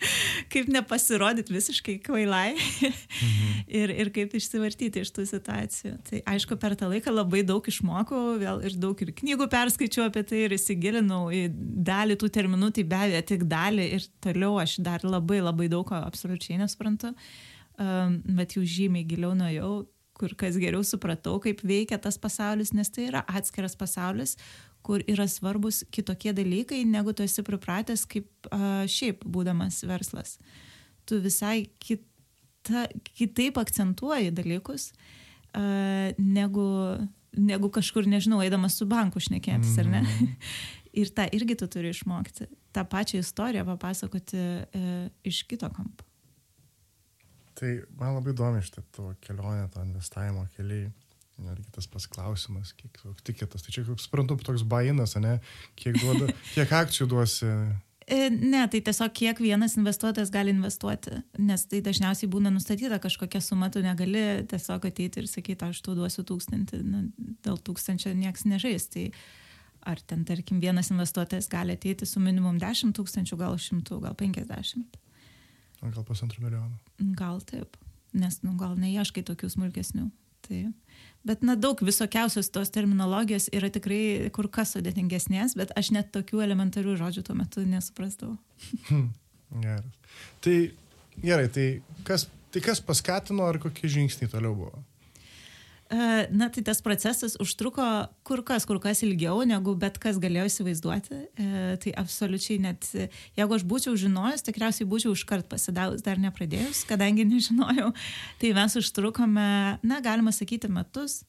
kaip 0.52 0.68
nepasirodyti 0.72 1.54
visiškai 1.54 1.96
kvailai 2.04 2.54
mhm. 2.56 3.62
ir, 3.80 3.92
ir 4.04 4.10
kaip 4.14 4.36
išsivartyti 4.36 5.02
iš 5.04 5.12
tų 5.16 5.26
situacijų. 5.30 5.94
Tai 6.10 6.22
aišku, 6.34 6.58
per 6.60 6.76
tą 6.78 6.90
laiką 6.92 7.14
labai 7.14 7.42
daug 7.46 7.66
išmokau, 7.70 8.36
vėl 8.42 8.62
ir 8.66 8.76
daug 8.82 9.02
ir 9.02 9.14
knygų 9.16 9.48
perskaičiau 9.52 10.06
apie 10.10 10.24
tai 10.28 10.44
ir 10.46 10.56
įsigilinau 10.58 11.26
į 11.34 11.46
dalį 11.86 12.18
tų 12.20 12.30
terminų, 12.38 12.72
tai 12.76 12.86
be 12.88 13.02
abejo 13.06 13.26
tik 13.32 13.44
dalį 13.50 13.90
ir 13.98 14.08
toliau 14.24 14.56
aš 14.62 14.78
dar 14.84 15.04
labai 15.06 15.42
labai 15.42 15.70
daug 15.72 15.86
ko 15.88 15.98
absoliučiai 15.98 16.60
nesuprantu, 16.60 17.12
um, 17.80 18.20
bet 18.38 18.56
jau 18.56 18.64
žymiai 18.66 19.06
giliau 19.08 19.34
nuėjau 19.38 19.74
kur 20.16 20.32
kas 20.38 20.56
geriau 20.56 20.80
supratau, 20.86 21.36
kaip 21.44 21.60
veikia 21.66 21.98
tas 22.00 22.16
pasaulis, 22.16 22.72
nes 22.72 22.88
tai 22.88 23.10
yra 23.10 23.22
atskiras 23.28 23.76
pasaulis, 23.76 24.36
kur 24.86 25.02
yra 25.10 25.26
svarbus 25.30 25.82
kitokie 25.94 26.32
dalykai, 26.36 26.84
negu 26.86 27.14
tu 27.16 27.24
esi 27.26 27.42
pripratęs 27.46 28.06
kaip 28.10 28.50
a, 28.54 28.84
šiaip 28.90 29.24
būdamas 29.26 29.82
verslas. 29.88 30.36
Tu 31.06 31.18
visai 31.22 31.68
kita, 31.82 32.86
kitaip 33.12 33.58
akcentuoji 33.62 34.32
dalykus, 34.36 34.92
a, 35.52 36.12
negu, 36.18 36.66
negu 37.36 37.70
kažkur, 37.74 38.08
nežinau, 38.10 38.42
eidamas 38.44 38.78
su 38.78 38.88
banku 38.90 39.22
šnekėtis, 39.22 39.74
mm. 39.74 39.80
ar 39.82 39.94
ne? 39.96 40.02
Mhm. 40.06 40.34
Ir 40.96 41.10
tą 41.12 41.26
irgi 41.36 41.58
tu 41.60 41.66
turi 41.68 41.90
išmokti. 41.92 42.46
Ta 42.72 42.86
pačią 42.88 43.18
istoriją 43.20 43.66
papasakoti 43.68 44.38
e, 44.40 44.84
iš 45.28 45.42
kito 45.44 45.68
kampo. 45.68 46.06
Tai 47.56 47.72
man 48.00 48.16
labai 48.16 48.32
įdomi 48.32 48.62
šitą 48.64 48.80
tavo 48.96 49.12
kelionę, 49.24 49.66
to 49.74 49.84
investavimo 49.84 50.46
keliai. 50.56 50.88
Irgi 51.36 51.68
tas 51.74 51.84
pasklausimas, 51.92 52.72
kiek 52.78 52.96
tiketas. 53.26 53.64
Tai 53.64 53.72
čia, 53.74 53.82
kaip 53.84 54.00
suprantu, 54.00 54.38
toks 54.40 54.64
bainas, 54.64 55.18
ne? 55.20 55.36
Kiek, 55.76 55.98
duoda, 56.00 56.30
kiek 56.54 56.72
akcijų 56.72 57.10
duosi? 57.12 57.50
E, 58.06 58.28
ne, 58.30 58.62
tai 58.70 58.80
tiesiog 58.86 59.12
kiek 59.18 59.40
vienas 59.42 59.74
investuotojas 59.76 60.30
gali 60.30 60.52
investuoti, 60.54 61.18
nes 61.42 61.64
tai 61.66 61.80
dažniausiai 61.82 62.30
būna 62.30 62.52
nustatyta 62.54 63.00
kažkokia 63.02 63.40
suma, 63.42 63.66
tu 63.74 63.82
negali 63.82 64.22
tiesiog 64.46 64.86
ateiti 64.86 65.24
ir 65.24 65.26
sakyti, 65.26 65.66
aš 65.66 65.80
tu 65.82 65.96
duosiu 65.98 66.22
tūkstantį, 66.28 66.80
nu, 66.86 67.02
dėl 67.44 67.58
tūkstančio 67.66 68.14
nieks 68.14 68.46
nežais. 68.46 68.86
Tai 68.94 69.08
ar 69.90 70.00
ten, 70.06 70.22
tarkim, 70.28 70.62
vienas 70.62 70.92
investuotojas 70.94 71.50
gali 71.50 71.74
ateiti 71.74 72.06
su 72.06 72.22
minimum 72.22 72.60
10 72.62 72.94
tūkstančių, 72.94 73.40
gal 73.42 73.58
100, 73.58 73.98
gal 74.06 74.14
50. 74.22 75.00
Gal 75.82 76.06
pusantrų 76.06 76.46
milijonų. 76.46 77.12
Gal 77.18 77.42
taip, 77.44 77.76
nes 78.16 78.38
nu, 78.46 78.54
gal 78.60 78.78
neieškai 78.80 79.26
tokių 79.26 79.50
smulkesnių. 79.52 80.06
Tai 80.44 80.60
Bet 81.26 81.42
na 81.42 81.56
daug 81.58 81.80
visokiausios 81.82 82.52
tos 82.54 82.70
terminologijos 82.70 83.48
yra 83.56 83.66
tikrai 83.72 84.28
kur 84.34 84.46
kas 84.52 84.76
sudėtingesnės, 84.76 85.56
bet 85.58 85.72
aš 85.74 85.90
net 85.96 86.12
tokių 86.14 86.44
elementarių 86.44 86.94
žodžių 87.00 87.24
tuo 87.26 87.34
metu 87.34 87.64
nesuprastau. 87.66 88.36
Hmm, 88.86 89.08
geras. 89.64 89.96
Tai 90.44 90.54
gerai, 91.24 91.48
tai 91.50 91.66
kas, 92.06 92.28
tai 92.54 92.62
kas 92.62 92.78
paskatino 92.78 93.48
ar 93.48 93.58
kokie 93.58 93.90
žingsniai 93.90 94.30
toliau 94.30 94.54
buvo? 94.54 94.84
E, 95.86 96.28
na, 96.34 96.48
tai 96.50 96.64
tas 96.66 96.80
procesas 96.82 97.36
užtruko 97.38 97.84
kur 98.26 98.40
kas, 98.42 98.64
kur 98.66 98.80
kas 98.82 99.04
ilgiau, 99.06 99.44
negu 99.46 99.76
bet 99.78 100.00
kas 100.02 100.18
galėjo 100.18 100.48
įsivaizduoti. 100.50 101.18
E, 101.38 101.50
tai 101.82 101.92
absoliučiai 102.02 102.58
net, 102.64 102.88
jeigu 103.38 103.54
aš 103.54 103.62
būčiau 103.70 103.94
žinojus, 104.02 104.42
tikriausiai 104.48 104.88
būčiau 104.90 105.14
iškart 105.14 105.46
pasidavus, 105.50 106.02
dar 106.02 106.18
nepradėjus, 106.22 106.82
kadangi 106.90 107.28
nežinojau. 107.28 107.92
Tai 108.42 108.50
mes 108.58 108.76
užtrukome, 108.82 109.50
na, 109.86 110.00
galima 110.02 110.34
sakyti, 110.34 110.70
metus. 110.72 111.20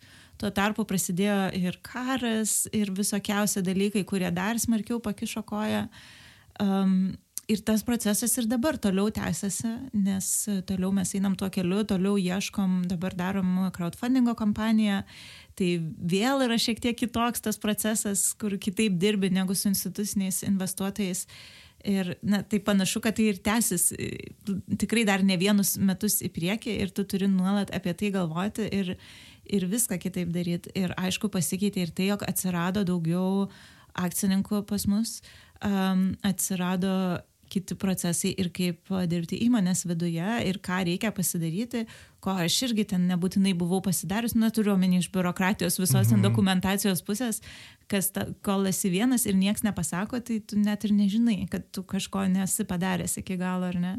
Tuo 0.42 0.50
tarpu 0.54 0.86
prasidėjo 0.90 1.52
ir 1.58 1.78
karas, 1.86 2.66
ir 2.74 2.90
visokiausi 2.94 3.62
dalykai, 3.66 4.04
kurie 4.10 4.30
dar 4.34 4.58
smarkiau 4.62 4.98
pakišo 5.02 5.46
koją. 5.46 5.86
Um, 6.62 7.14
ir 7.48 7.62
tas 7.64 7.84
procesas 7.84 8.36
ir 8.38 8.48
dabar 8.48 8.76
toliau 8.78 9.08
tęsiasi, 9.14 9.70
nes 9.96 10.28
toliau 10.68 10.92
mes 10.96 11.14
einam 11.16 11.36
tuo 11.40 11.48
keliu, 11.54 11.84
toliau 11.88 12.18
ieškom, 12.20 12.82
dabar 12.92 13.16
darom 13.16 13.70
crowdfundingo 13.76 14.36
kampaniją, 14.38 15.04
tai 15.58 15.70
vėl 16.12 16.44
yra 16.46 16.58
šiek 16.60 16.82
tiek 16.84 16.98
kitoks 17.00 17.46
tas 17.46 17.60
procesas, 17.62 18.34
kur 18.40 18.58
kitaip 18.60 19.00
dirbi 19.00 19.32
negu 19.32 19.56
su 19.56 19.72
instituciniais 19.72 20.44
investuotojais. 20.48 21.26
Ir 21.88 22.16
na, 22.26 22.42
tai 22.44 22.60
panašu, 22.60 23.00
kad 23.06 23.16
tai 23.16 23.30
ir 23.32 23.40
tęsis 23.40 23.92
tikrai 24.82 25.06
dar 25.08 25.24
ne 25.24 25.38
vienus 25.40 25.76
metus 25.78 26.20
į 26.26 26.32
priekį 26.36 26.74
ir 26.82 26.92
tu 26.92 27.06
turi 27.08 27.30
nuolat 27.32 27.72
apie 27.72 27.94
tai 27.96 28.10
galvoti 28.12 28.66
ir, 28.74 28.96
ir 29.46 29.68
viską 29.72 30.00
kitaip 30.02 30.34
daryti. 30.36 30.74
Ir 30.76 30.92
aišku, 31.00 31.30
pasikeitė 31.32 31.86
ir 31.86 31.94
tai, 31.96 32.10
jog 32.12 32.26
atsirado 32.28 32.84
daugiau 32.84 33.48
akcininkų 33.98 34.66
pas 34.68 34.84
mus, 34.90 35.22
um, 35.64 36.10
atsirado 36.28 37.22
kiti 37.50 37.76
procesai 37.80 38.34
ir 38.40 38.50
kaip 38.54 38.92
dirbti 39.10 39.40
įmonės 39.46 39.86
viduje 39.88 40.28
ir 40.50 40.60
ką 40.64 40.82
reikia 40.88 41.12
pasidaryti, 41.16 41.86
ko 42.24 42.36
aš 42.44 42.58
irgi 42.68 42.88
ten 42.94 43.08
nebūtinai 43.10 43.54
buvau 43.58 43.80
pasidarius, 43.86 44.36
neturiu 44.38 44.74
omeny 44.74 45.00
iš 45.00 45.10
biurokratijos 45.14 45.80
visos 45.80 45.96
mhm. 46.02 46.10
ten 46.12 46.26
dokumentacijos 46.26 47.04
pusės, 47.08 47.42
kas 47.92 48.12
ta, 48.16 48.28
kol 48.46 48.68
esi 48.70 48.92
vienas 48.94 49.28
ir 49.30 49.38
nieks 49.40 49.66
nepasako, 49.66 50.20
tai 50.20 50.42
tu 50.44 50.60
net 50.60 50.86
ir 50.88 50.96
nežinai, 50.98 51.40
kad 51.52 51.66
tu 51.72 51.86
kažko 51.88 52.28
nesi 52.32 52.68
padaręs 52.68 53.20
iki 53.22 53.40
galo 53.40 53.70
ar 53.72 53.80
ne. 53.82 53.96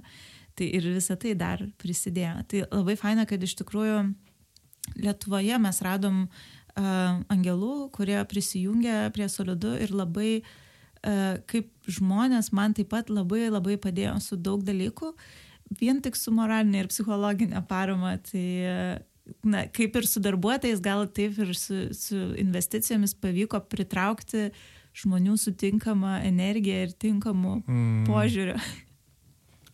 Tai 0.59 0.67
ir 0.75 0.89
visa 0.91 1.15
tai 1.15 1.37
dar 1.39 1.61
prisidėjo. 1.79 2.39
Tai 2.51 2.65
labai 2.73 2.97
faina, 2.99 3.29
kad 3.31 3.43
iš 3.43 3.55
tikrųjų 3.61 4.09
Lietuvoje 4.99 5.59
mes 5.61 5.79
radom 5.85 6.23
uh, 6.25 7.19
angelų, 7.31 7.91
kurie 7.93 8.17
prisijungė 8.27 9.11
prie 9.15 9.27
Solidu 9.31 9.75
ir 9.77 9.93
labai 9.93 10.31
uh, 10.41 10.49
kaip 11.03 11.71
žmonės 11.89 12.53
man 12.57 12.75
taip 12.77 12.91
pat 12.95 13.13
labai 13.13 13.49
labai 13.51 13.77
padėjo 13.81 14.17
su 14.25 14.37
daug 14.37 14.65
dalykų, 14.67 15.13
vien 15.79 16.03
tik 16.03 16.17
su 16.17 16.33
moralinė 16.35 16.85
ir 16.85 16.91
psichologinė 16.91 17.63
parama. 17.69 18.17
Tai 18.25 18.47
na, 19.45 19.67
kaip 19.75 19.97
ir 20.01 20.09
su 20.09 20.23
darbuotojais, 20.25 20.83
gal 20.85 21.07
taip 21.13 21.39
ir 21.43 21.55
su, 21.57 21.89
su 21.97 22.19
investicijomis 22.41 23.15
pavyko 23.21 23.61
pritraukti 23.71 24.49
žmonių 24.99 25.37
sutinkamą 25.39 26.19
energiją 26.27 26.89
ir 26.89 26.95
tinkamų 27.07 27.55
mm. 27.63 28.05
požiūrių. 28.09 28.59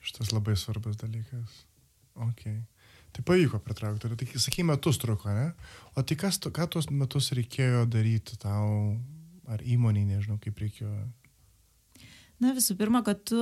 Šitas 0.05 0.35
labai 0.35 0.57
svarbus 0.61 0.99
dalykas. 1.01 1.63
Okay. 2.29 2.61
Tai 3.15 3.23
pavyko 3.27 3.61
pritraukti. 3.63 4.11
Tai, 4.11 4.29
sakai, 4.43 4.67
metus 4.67 4.99
truko, 5.01 5.31
ne? 5.33 5.53
O 5.95 6.03
tai 6.03 6.19
kas, 6.21 6.41
ką 6.43 6.67
tuos 6.71 6.91
metus 6.91 7.31
reikėjo 7.37 7.87
daryti 7.91 8.37
tau, 8.43 8.99
ar 9.51 9.63
įmoniai, 9.65 10.07
nežinau, 10.09 10.39
kaip 10.43 10.59
reikėjo. 10.63 10.93
Na 12.43 12.51
visų 12.53 12.75
pirma, 12.77 13.01
kad 13.07 13.21
tu, 13.31 13.41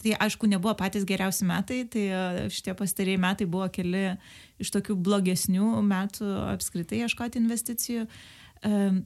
tai 0.00 0.14
aišku, 0.26 0.48
nebuvo 0.50 0.74
patys 0.76 1.06
geriausi 1.06 1.46
metai, 1.46 1.84
tai 1.88 2.06
šitie 2.52 2.74
pastarėjai 2.76 3.20
metai 3.22 3.46
buvo 3.48 3.68
keli 3.72 4.16
iš 4.60 4.72
tokių 4.74 4.96
blogesnių 5.06 5.68
metų 5.86 6.32
apskritai 6.50 7.04
ieškoti 7.04 7.38
investicijų. 7.40 8.08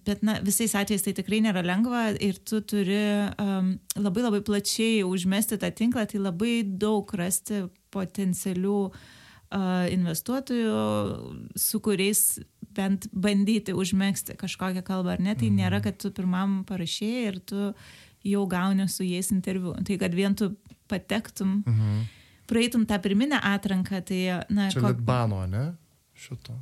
Bet 0.07 0.23
na, 0.23 0.39
visais 0.47 0.73
atvejais 0.79 1.05
tai 1.05 1.13
tikrai 1.19 1.43
nėra 1.43 1.65
lengva 1.67 2.09
ir 2.23 2.39
tu 2.47 2.61
turi 2.63 3.03
um, 3.43 3.73
labai 3.99 4.23
labai 4.23 4.41
plačiai 4.47 5.03
užmesti 5.03 5.59
tą 5.59 5.73
tinklą, 5.75 6.07
tai 6.07 6.23
labai 6.23 6.61
daug 6.63 7.11
rasti 7.19 7.65
potencialių 7.91 8.77
uh, 8.87 9.01
investuotojų, 9.53 10.79
su 11.57 11.81
kuriais 11.81 12.39
bent 12.75 13.09
bandyti 13.13 13.73
užmėgsti 13.75 14.37
kažkokią 14.39 14.83
kalbą, 14.87 15.17
ar 15.17 15.21
ne? 15.25 15.35
Tai 15.35 15.49
nėra, 15.51 15.81
kad 15.83 15.97
tu 15.99 16.11
pirmam 16.15 16.61
parašėjai 16.69 17.25
ir 17.31 17.39
tu 17.41 17.75
jau 18.29 18.47
gauni 18.51 18.89
su 18.89 19.05
jais 19.07 19.31
interviu. 19.33 19.75
Tai 19.85 19.97
kad 19.99 20.15
vien 20.15 20.35
tu 20.35 20.53
patektum, 20.89 21.63
Mhm. 21.67 22.07
praeitum 22.47 22.87
tą 22.87 22.99
pirminę 23.03 23.41
atranką, 23.41 24.03
tai, 24.05 24.45
na, 24.51 24.69
Čia 24.71 24.81
ko- 24.81 24.89
Litbano, 24.93 25.47
ne? 25.49 25.75
Šito. 26.17 26.55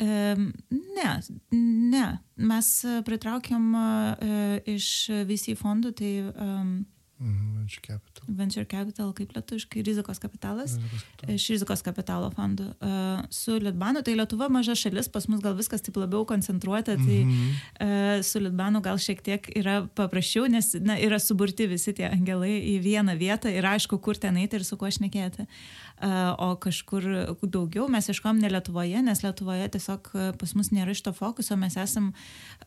Em, 0.00 0.52
Ne, 0.70 1.20
ne. 1.52 2.18
Mes 2.36 2.84
e, 2.84 3.02
pritraukėm 3.02 3.74
e, 3.74 4.62
iš 4.74 5.10
VC 5.28 5.54
fondų, 5.54 5.92
tai 5.94 6.12
Mhm, 6.34 6.84
Venture 7.22 7.80
Capital. 7.86 8.24
Venture 8.28 8.64
Capital, 8.66 9.12
kaip 9.14 9.32
lietuviškai, 9.36 9.82
rizikos 9.86 10.18
kapitalas, 10.18 10.74
Rizikos 10.76 11.02
kapitalas. 11.02 11.34
iš 11.40 11.46
rizikos 11.54 11.82
kapitalo 11.86 12.30
fondų. 12.34 12.66
E, 12.82 13.26
Su 13.30 13.58
Litbanu, 13.62 14.02
tai 14.02 14.14
Lietuva 14.18 14.48
maža 14.50 14.74
šalis, 14.74 15.08
pas 15.12 15.28
mus 15.30 15.40
gal 15.40 15.54
viskas 15.54 15.80
taip 15.82 15.94
labiau 15.96 16.24
koncentruota, 16.26 16.96
tai 16.96 17.20
Mhm. 17.24 17.50
e, 17.80 18.22
su 18.22 18.40
Litbanu 18.40 18.82
gal 18.82 18.96
šiek 18.98 19.22
tiek 19.22 19.46
yra 19.56 19.86
paprasčiau, 19.94 20.48
nes 20.50 20.74
na, 20.80 20.96
yra 20.98 21.18
suburti 21.22 21.66
visi 21.70 21.92
tie 21.92 22.10
angelai 22.10 22.58
į 22.74 22.82
vieną 22.82 23.16
vietą 23.18 23.48
ir 23.54 23.62
aišku, 23.64 24.00
kur 24.02 24.14
ten 24.14 24.36
eiti 24.36 24.54
ir 24.58 24.64
su 24.64 24.76
kuo 24.76 24.88
šnekėti. 24.88 25.46
E, 25.46 26.10
O 26.38 26.56
kažkur 26.56 27.36
daugiau 27.42 27.88
mes 27.88 28.08
ieškom 28.08 28.38
ne 28.40 28.48
Lietuvoje, 28.50 29.02
nes 29.04 29.22
Lietuvoje 29.22 29.68
tiesiog 29.70 30.36
pas 30.38 30.54
mus 30.54 30.70
nėra 30.70 30.90
šito 30.94 31.12
fokuso, 31.14 31.56
mes 31.56 31.76
esam 31.76 32.12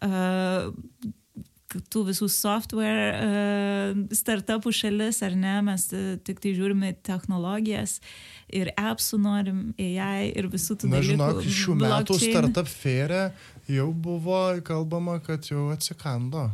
e, 0.01 0.72
tų 1.91 2.05
visų 2.09 2.30
software 2.32 3.09
uh, 3.15 4.01
startupų 4.15 4.73
šalis, 4.76 5.21
ar 5.26 5.36
ne, 5.39 5.55
mes 5.67 5.88
uh, 5.93 6.15
tik 6.26 6.41
tai 6.43 6.55
žiūrime 6.57 6.93
technologijas 7.05 7.99
ir 8.53 8.71
appsų 8.78 9.19
norim, 9.23 9.61
AI 9.82 10.32
ir 10.36 10.49
visų 10.53 10.78
tų 10.82 10.91
Na, 10.91 10.99
dalykų. 10.99 11.11
žinok, 11.11 11.41
šių 11.61 11.78
metų 11.82 12.13
blockchain. 12.13 12.36
startup 12.36 12.69
fėrė 12.71 13.23
jau 13.71 13.89
buvo 13.91 14.43
kalbama, 14.65 15.19
kad 15.26 15.47
jau 15.49 15.69
atsikando. 15.73 16.49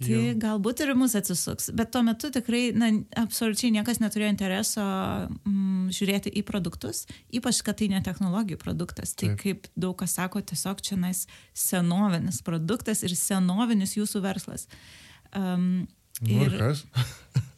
Tai 0.00 0.12
Jau. 0.12 0.32
galbūt 0.42 0.82
ir 0.84 0.92
mus 0.98 1.14
atsisuks, 1.16 1.70
bet 1.76 1.92
tuo 1.94 2.02
metu 2.04 2.28
tikrai, 2.32 2.66
na, 2.76 2.90
absoliučiai 3.20 3.72
niekas 3.78 4.00
neturėjo 4.02 4.32
intereso 4.34 4.84
mm, 4.84 5.88
žiūrėti 5.96 6.32
į 6.36 6.42
produktus, 6.48 7.06
ypač, 7.32 7.62
kad 7.64 7.78
tai 7.80 7.88
ne 7.92 8.02
technologijų 8.04 8.60
produktas. 8.60 9.14
Tai 9.16 9.32
Taip. 9.32 9.40
kaip 9.40 9.70
daug 9.80 9.96
kas 10.00 10.18
sako, 10.18 10.44
tiesiog 10.44 10.82
čia 10.84 11.00
nais 11.00 11.24
senovinis 11.56 12.42
produktas 12.44 13.04
ir 13.06 13.16
senovinis 13.16 13.96
jūsų 13.96 14.24
verslas. 14.26 14.68
Um, 15.32 15.88
Nu, 16.20 16.44
ir 16.44 16.58
kas? 16.58 16.84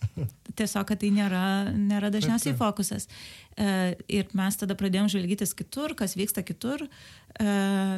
tiesiog, 0.57 0.87
kad 0.89 1.01
tai 1.01 1.11
nėra, 1.15 1.45
nėra 1.77 2.11
dažniausiai 2.13 2.55
fokusas. 2.59 3.09
E, 3.57 3.97
ir 4.13 4.31
mes 4.37 4.57
tada 4.61 4.77
pradėjom 4.79 5.11
žvalgytis 5.13 5.55
kitur, 5.57 5.97
kas 5.99 6.17
vyksta 6.19 6.45
kitur. 6.47 6.85
E, 6.85 7.49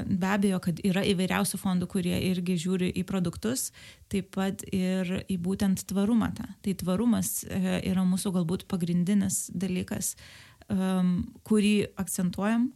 be 0.07 0.31
abejo, 0.31 0.61
kad 0.65 0.81
yra 0.87 1.05
įvairiausių 1.11 1.61
fondų, 1.61 1.91
kurie 1.91 2.17
irgi 2.31 2.59
žiūri 2.67 2.91
į 3.03 3.05
produktus, 3.09 3.69
taip 4.13 4.33
pat 4.37 4.67
ir 4.71 5.25
į 5.27 5.39
būtent 5.43 5.87
tvarumą. 5.91 6.33
tą. 6.39 6.49
Tai 6.65 6.77
tvarumas 6.85 7.43
e, 7.45 7.81
yra 7.91 8.07
mūsų 8.07 8.35
galbūt 8.39 8.69
pagrindinis 8.71 9.49
dalykas, 9.55 10.15
kurį 11.45 11.75
akcentuojam. 12.01 12.71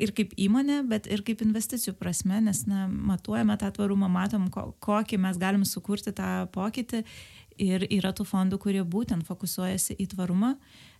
Ir 0.00 0.12
kaip 0.16 0.30
įmonė, 0.40 0.78
bet 0.88 1.08
ir 1.10 1.20
kaip 1.26 1.42
investicijų 1.44 1.92
prasme, 1.98 2.38
nes 2.40 2.62
na, 2.70 2.86
matuojame 2.88 3.58
tą 3.60 3.68
tvarumą, 3.76 4.08
matom, 4.08 4.46
ko, 4.52 4.70
kokį 4.80 5.18
mes 5.20 5.40
galim 5.40 5.66
sukurti 5.68 6.14
tą 6.16 6.46
pokytį 6.54 7.02
Ir 7.62 7.84
yra 7.94 8.10
tų 8.16 8.26
fondų, 8.26 8.58
kurie 8.62 8.82
būtent 8.82 9.26
fokusuojasi 9.28 9.94
į 10.02 10.08
tvarumą 10.14 10.56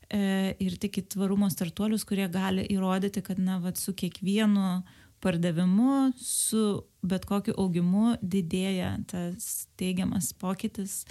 e, 0.06 0.54
ir 0.62 0.76
tik 0.78 1.00
į 1.00 1.06
tvarumo 1.16 1.48
startuolius, 1.50 2.04
kurie 2.06 2.28
gali 2.30 2.64
įrodyti, 2.70 3.22
kad 3.24 3.40
na, 3.42 3.58
vat, 3.62 3.80
su 3.80 3.94
kiekvienu 3.98 4.82
pardavimu, 5.22 6.12
su 6.18 6.82
bet 7.06 7.26
kokiu 7.26 7.54
augimu 7.58 8.16
didėja 8.22 8.96
tas 9.10 9.66
teigiamas 9.78 10.32
pokytis 10.38 11.02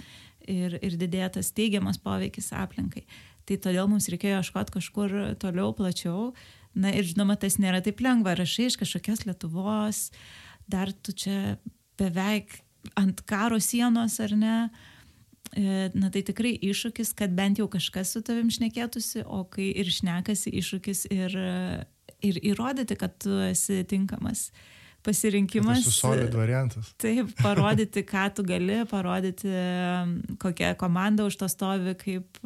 ir, 0.44 0.76
ir 0.80 0.96
didėja 1.00 1.32
tas 1.38 1.52
teigiamas 1.56 2.00
poveikis 2.02 2.52
aplinkai. 2.56 3.06
Tai 3.48 3.58
todėl 3.64 3.88
mums 3.90 4.08
reikėjo 4.12 4.40
ieškoti 4.40 4.76
kažkur 4.76 5.14
toliau, 5.42 5.72
plačiau. 5.76 6.30
Na 6.78 6.92
ir 6.94 7.04
žinoma, 7.08 7.36
tas 7.36 7.58
nėra 7.60 7.82
taip 7.84 8.00
lengva. 8.04 8.36
Rašai 8.38 8.70
iš 8.70 8.78
kažkokios 8.80 9.26
Lietuvos, 9.26 10.06
dar 10.70 10.92
tu 10.92 11.12
čia 11.12 11.56
beveik 12.00 12.60
ant 12.98 13.20
karo 13.28 13.58
sienos 13.60 14.20
ar 14.22 14.36
ne. 14.38 14.56
E, 14.68 14.92
Na 15.52 16.08
tai 16.08 16.22
tikrai 16.24 16.54
iššūkis, 16.64 17.10
kad 17.16 17.32
bent 17.36 17.58
jau 17.60 17.66
kažkas 17.68 18.14
su 18.14 18.22
tavim 18.24 18.48
šnekėtųsi, 18.52 19.26
o 19.28 19.42
kai 19.52 19.68
ir 19.82 19.90
šnekasi 19.92 20.48
iššūkis 20.62 21.02
ir, 21.12 21.34
ir 22.24 22.38
įrodyti, 22.40 22.96
kad 22.96 23.18
tu 23.20 23.36
esi 23.50 23.82
tinkamas 23.88 24.46
pasirinkimas. 25.04 25.82
Tai 25.84 25.92
solid 25.92 26.36
variantas. 26.36 26.92
Taip, 27.02 27.34
parodyti, 27.44 28.04
ką 28.06 28.28
tu 28.36 28.46
gali, 28.46 28.82
parodyti, 28.88 29.50
kokia 30.40 30.72
komanda 30.80 31.26
už 31.28 31.36
to 31.42 31.48
stovi, 31.52 31.92
kaip, 32.00 32.40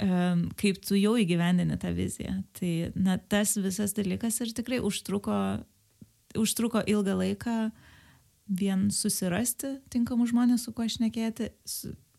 em, 0.00 0.48
kaip 0.58 0.80
tu 0.82 0.98
jau 0.98 1.14
įgyvendini 1.20 1.78
tą 1.78 1.92
viziją. 1.94 2.40
Tai 2.58 2.72
na, 2.96 3.20
tas 3.20 3.54
visas 3.60 3.94
dalykas 3.94 4.40
ir 4.42 4.50
tikrai 4.56 4.80
užtruko, 4.82 5.36
užtruko 6.40 6.82
ilgą 6.90 7.18
laiką 7.22 7.58
vien 8.50 8.88
susirasti 8.90 9.76
tinkamus 9.92 10.32
žmonės, 10.34 10.66
su 10.66 10.74
kuo 10.74 10.86
šnekėti, 10.90 11.50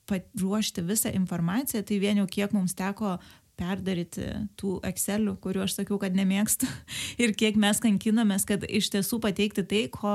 paruošti 0.10 0.84
visą 0.88 1.12
informaciją, 1.16 1.84
tai 1.88 2.00
vien 2.02 2.20
jau 2.22 2.28
kiek 2.32 2.56
mums 2.56 2.76
teko 2.78 3.18
perdaryti 3.62 4.26
tų 4.58 4.80
Excelių, 4.90 5.36
kuriuo 5.44 5.66
aš 5.68 5.76
sakiau, 5.78 6.00
kad 6.02 6.16
nemėgstu. 6.18 6.68
Ir 7.22 7.36
kiek 7.38 7.60
mes 7.62 7.82
kankinamės, 7.84 8.46
kad 8.50 8.66
iš 8.66 8.90
tiesų 8.96 9.22
pateikti 9.24 9.66
tai, 9.68 9.84
ko, 9.94 10.14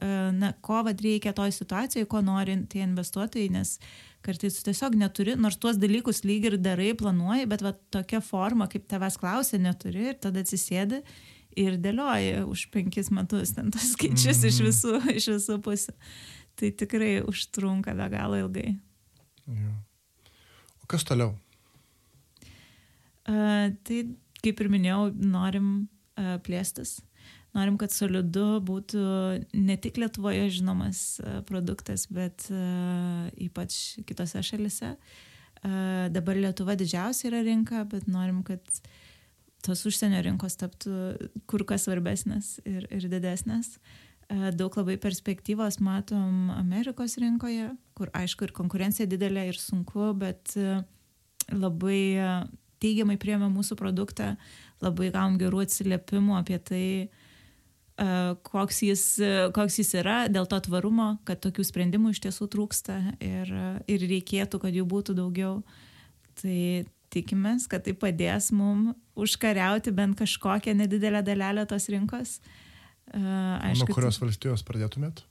e, 0.00 0.12
na, 0.36 0.54
ko 0.64 0.80
vad 0.86 1.02
reikia 1.04 1.34
toj 1.36 1.52
situacijoje, 1.58 2.08
ko 2.08 2.22
nori 2.24 2.56
tie 2.72 2.84
investuotojai, 2.86 3.50
nes 3.58 3.76
kartais 4.26 4.58
tiesiog 4.64 4.96
neturi, 4.98 5.36
nors 5.38 5.58
tuos 5.60 5.78
dalykus 5.78 6.24
lyg 6.26 6.48
ir 6.48 6.56
darai, 6.58 6.94
planuoji, 6.98 7.46
bet 7.50 7.62
va, 7.62 7.76
tokia 7.94 8.22
forma, 8.24 8.66
kaip 8.70 8.88
tavęs 8.90 9.20
klausia, 9.20 9.60
neturi 9.62 10.10
ir 10.10 10.20
tada 10.22 10.42
atsisėdi 10.42 11.02
ir 11.56 11.78
dėlioji 11.80 12.44
už 12.46 12.66
penkis 12.74 13.10
metus 13.14 13.54
ten 13.56 13.72
tos 13.74 13.94
skaičius 13.94 14.42
mm. 14.42 14.50
iš, 14.50 14.60
visų, 14.66 14.94
iš 15.16 15.30
visų 15.34 15.58
pusių. 15.64 15.96
Tai 16.56 16.70
tikrai 16.80 17.10
užtrunka 17.24 17.92
be 17.96 18.06
galo 18.12 18.38
ilgai. 18.40 18.70
Jo. 19.46 19.72
O 20.84 20.88
kas 20.90 21.04
toliau? 21.04 21.34
Uh, 23.26 23.74
tai, 23.84 24.04
kaip 24.44 24.62
ir 24.62 24.70
minėjau, 24.70 25.10
norim 25.18 25.68
uh, 26.16 26.36
plėstis. 26.46 27.00
Norim, 27.56 27.78
kad 27.80 27.92
solidu 27.92 28.60
būtų 28.64 29.02
ne 29.56 29.76
tik 29.80 29.98
Lietuvoje 30.00 30.46
žinomas 30.58 31.18
uh, 31.24 31.40
produktas, 31.48 32.06
bet 32.12 32.46
uh, 32.52 33.26
ypač 33.40 33.96
kitose 34.06 34.44
šalise. 34.46 34.94
Uh, 35.64 36.06
dabar 36.14 36.38
Lietuva 36.38 36.76
didžiausia 36.78 37.30
yra 37.32 37.42
rinka, 37.46 37.82
bet 37.90 38.06
norim, 38.08 38.44
kad 38.46 38.62
tos 39.64 39.86
užsienio 39.88 40.20
rinkos 40.26 40.58
taptų 40.60 40.96
kur 41.48 41.64
kas 41.68 41.86
svarbesnės 41.86 42.58
ir, 42.64 42.84
ir 42.90 43.08
didesnės. 43.12 43.76
Uh, 43.76 44.06
Daug 44.26 44.74
labai 44.74 44.96
perspektyvos 44.98 45.78
matom 45.78 46.50
Amerikos 46.50 47.14
rinkoje, 47.22 47.68
kur 47.94 48.10
aišku 48.10 48.48
ir 48.48 48.52
konkurencija 48.56 49.06
didelė 49.06 49.44
ir 49.52 49.58
sunku, 49.60 50.08
bet 50.18 50.56
uh, 50.58 50.80
labai 51.54 52.48
teigiamai 52.82 53.20
priėmė 53.22 53.46
mūsų 53.54 53.78
produktą, 53.78 54.32
labai 54.82 55.12
gavom 55.14 55.38
gerų 55.38 55.62
atsiliepimų 55.62 56.34
apie 56.40 56.58
tai, 56.58 56.88
uh, 57.06 58.34
koks 58.50 58.82
jis, 58.88 59.04
koks 59.54 59.78
jis 59.78 59.94
yra, 60.02 60.18
dėl 60.26 60.50
to 60.50 60.58
tvarumo, 60.66 61.12
kad 61.28 61.38
tokių 61.46 61.68
sprendimų 61.70 62.16
iš 62.16 62.24
tiesų 62.26 62.50
trūksta 62.50 62.98
ir, 63.22 63.54
ir 63.86 64.08
reikėtų, 64.10 64.58
kad 64.66 64.74
jų 64.74 64.88
būtų 64.90 65.14
daugiau. 65.22 65.60
Tai 66.42 66.58
tikimės, 67.16 67.66
kad 67.72 67.86
tai 67.86 67.96
padės 67.96 68.52
mum 68.54 68.92
užkariauti 69.16 69.94
bent 69.96 70.18
kažkokią 70.20 70.76
nedidelę 70.76 71.24
dalelę 71.26 71.66
tos 71.68 71.88
rinkos. 71.92 72.38
Uh, 73.06 73.62
Nuo 73.78 73.88
kurios 73.94 74.18
valstijos 74.20 74.64
pradėtumėt? 74.66 75.22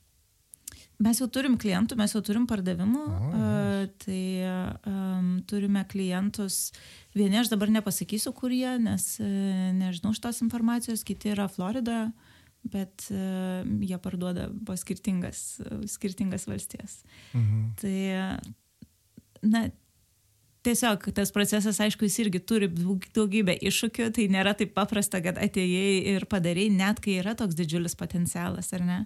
Mes 1.04 1.20
jau 1.20 1.28
turim 1.28 1.58
klientų, 1.60 1.98
mes 2.00 2.14
jau 2.16 2.22
turim 2.24 2.46
pardavimų. 2.48 3.02
O, 3.04 3.32
uh, 3.36 3.82
tai 4.00 4.22
um, 4.88 5.34
turime 5.50 5.84
klientus. 5.92 6.70
Vieni 7.16 7.42
aš 7.42 7.52
dabar 7.52 7.72
nepasakysiu, 7.74 8.32
kur 8.36 8.54
jie, 8.56 8.78
nes 8.80 9.10
uh, 9.20 9.28
nežinau 9.76 10.14
šitos 10.16 10.40
informacijos, 10.46 11.04
kiti 11.08 11.34
yra 11.34 11.50
Floridoje, 11.52 12.08
bet 12.72 13.10
uh, 13.12 13.68
jie 13.84 14.00
parduoda 14.00 14.48
po 14.66 14.78
skirtingas, 14.80 15.44
uh, 15.66 15.84
skirtingas 15.92 16.48
valstijas. 16.48 17.02
Mhm. 17.36 17.66
Tai, 17.82 17.98
na, 19.52 19.68
tiesiog 20.66 21.08
tas 21.16 21.32
procesas, 21.36 21.80
aišku, 21.82 22.08
jis 22.08 22.20
irgi 22.26 22.42
turi 22.42 22.70
daug- 22.72 23.08
daugybę 23.16 23.56
iššūkių, 23.70 24.10
tai 24.16 24.28
nėra 24.32 24.56
taip 24.58 24.74
paprasta, 24.78 25.22
kad 25.24 25.40
atėjai 25.42 26.16
ir 26.16 26.26
padarai, 26.32 26.70
net 26.74 27.02
kai 27.04 27.20
yra 27.22 27.36
toks 27.38 27.58
didžiulis 27.58 27.98
potencialas, 28.00 28.72
ar 28.74 28.86
ne? 28.86 29.00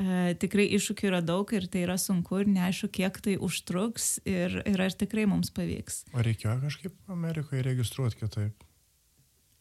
E, 0.00 0.34
tikrai 0.40 0.66
iššūkių 0.78 1.08
yra 1.10 1.20
daug 1.20 1.48
ir 1.52 1.68
tai 1.70 1.84
yra 1.86 1.98
sunku 2.00 2.40
ir 2.40 2.50
neaišku, 2.50 2.88
kiek 2.96 3.18
tai 3.22 3.36
užtruks 3.36 4.18
ir, 4.24 4.62
ir 4.66 4.80
ar 4.80 4.92
tikrai 4.96 5.26
mums 5.28 5.52
pavyks. 5.54 6.06
O 6.16 6.24
reikėjo 6.24 6.58
kažkaip 6.64 7.12
Amerikoje 7.12 7.64
registruoti 7.66 8.22
kitaip? 8.22 8.64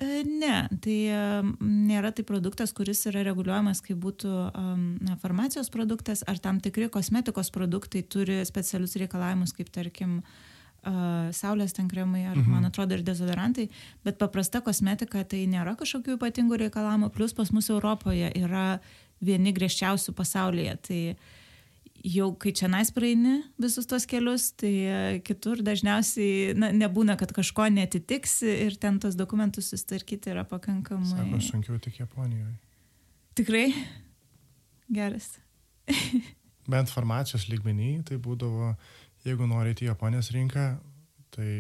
E, 0.02 0.24
ne, 0.26 0.56
tai 0.82 1.00
e, 1.14 1.26
nėra 1.62 2.14
tai 2.16 2.24
produktas, 2.26 2.72
kuris 2.74 3.04
yra 3.12 3.26
reguliuojamas, 3.28 3.84
kaip 3.86 4.00
būtų 4.02 4.32
um, 4.32 4.88
na, 5.04 5.20
farmacijos 5.22 5.70
produktas, 5.70 6.24
ar 6.26 6.40
tam 6.42 6.64
tikri 6.64 6.88
kosmetikos 6.90 7.52
produktai 7.54 8.02
turi 8.02 8.40
specialius 8.48 8.96
reikalavimus, 8.98 9.54
kaip 9.54 9.70
tarkim 9.76 10.22
uh, 10.24 10.40
saulės 10.84 11.74
tenkremai, 11.78 12.24
ar 12.32 12.36
Mhm. 12.38 12.50
man 12.50 12.66
atrodo 12.66 12.94
ir 12.98 13.04
dezodorantai, 13.04 13.70
bet 14.04 14.18
paprasta 14.18 14.62
kosmetika 14.62 15.24
tai 15.28 15.46
nėra 15.46 15.76
kažkokių 15.78 16.18
ypatingų 16.18 16.58
reikalavimų, 16.58 17.12
plus 17.14 17.34
pas 17.34 17.52
mus 17.52 17.70
Europoje 17.70 18.32
yra 18.36 18.80
vieni 19.22 19.54
griežčiausių 19.54 20.14
pasaulyje. 20.18 20.78
Tai 20.82 21.16
jau 22.04 22.32
kai 22.34 22.52
čia 22.52 22.68
nais 22.68 22.90
praeini 22.90 23.44
visus 23.62 23.86
tos 23.86 24.08
kelius, 24.08 24.52
tai 24.58 25.22
kitur 25.24 25.58
dažniausiai 25.62 26.56
na, 26.58 26.72
nebūna, 26.72 27.16
kad 27.16 27.30
kažko 27.32 27.70
netitiks 27.70 28.42
ir 28.42 28.74
ten 28.82 28.98
tos 29.00 29.14
dokumentus 29.16 29.70
susitvarkyti 29.70 30.32
yra 30.34 30.44
pakankamai. 30.44 31.06
Sako, 31.06 31.42
sunkiau 31.46 31.78
tik 31.80 32.00
Japonijoje. 32.00 32.56
Tikrai 33.36 33.68
geras. 34.92 35.38
Bent 36.72 36.90
farmacijos 36.90 37.48
lygmenį, 37.50 38.04
tai 38.08 38.18
būdavo, 38.18 38.76
jeigu 39.28 39.48
norite 39.50 39.86
į 39.86 39.92
Japonijos 39.92 40.32
rinką, 40.36 40.66
tai 41.34 41.52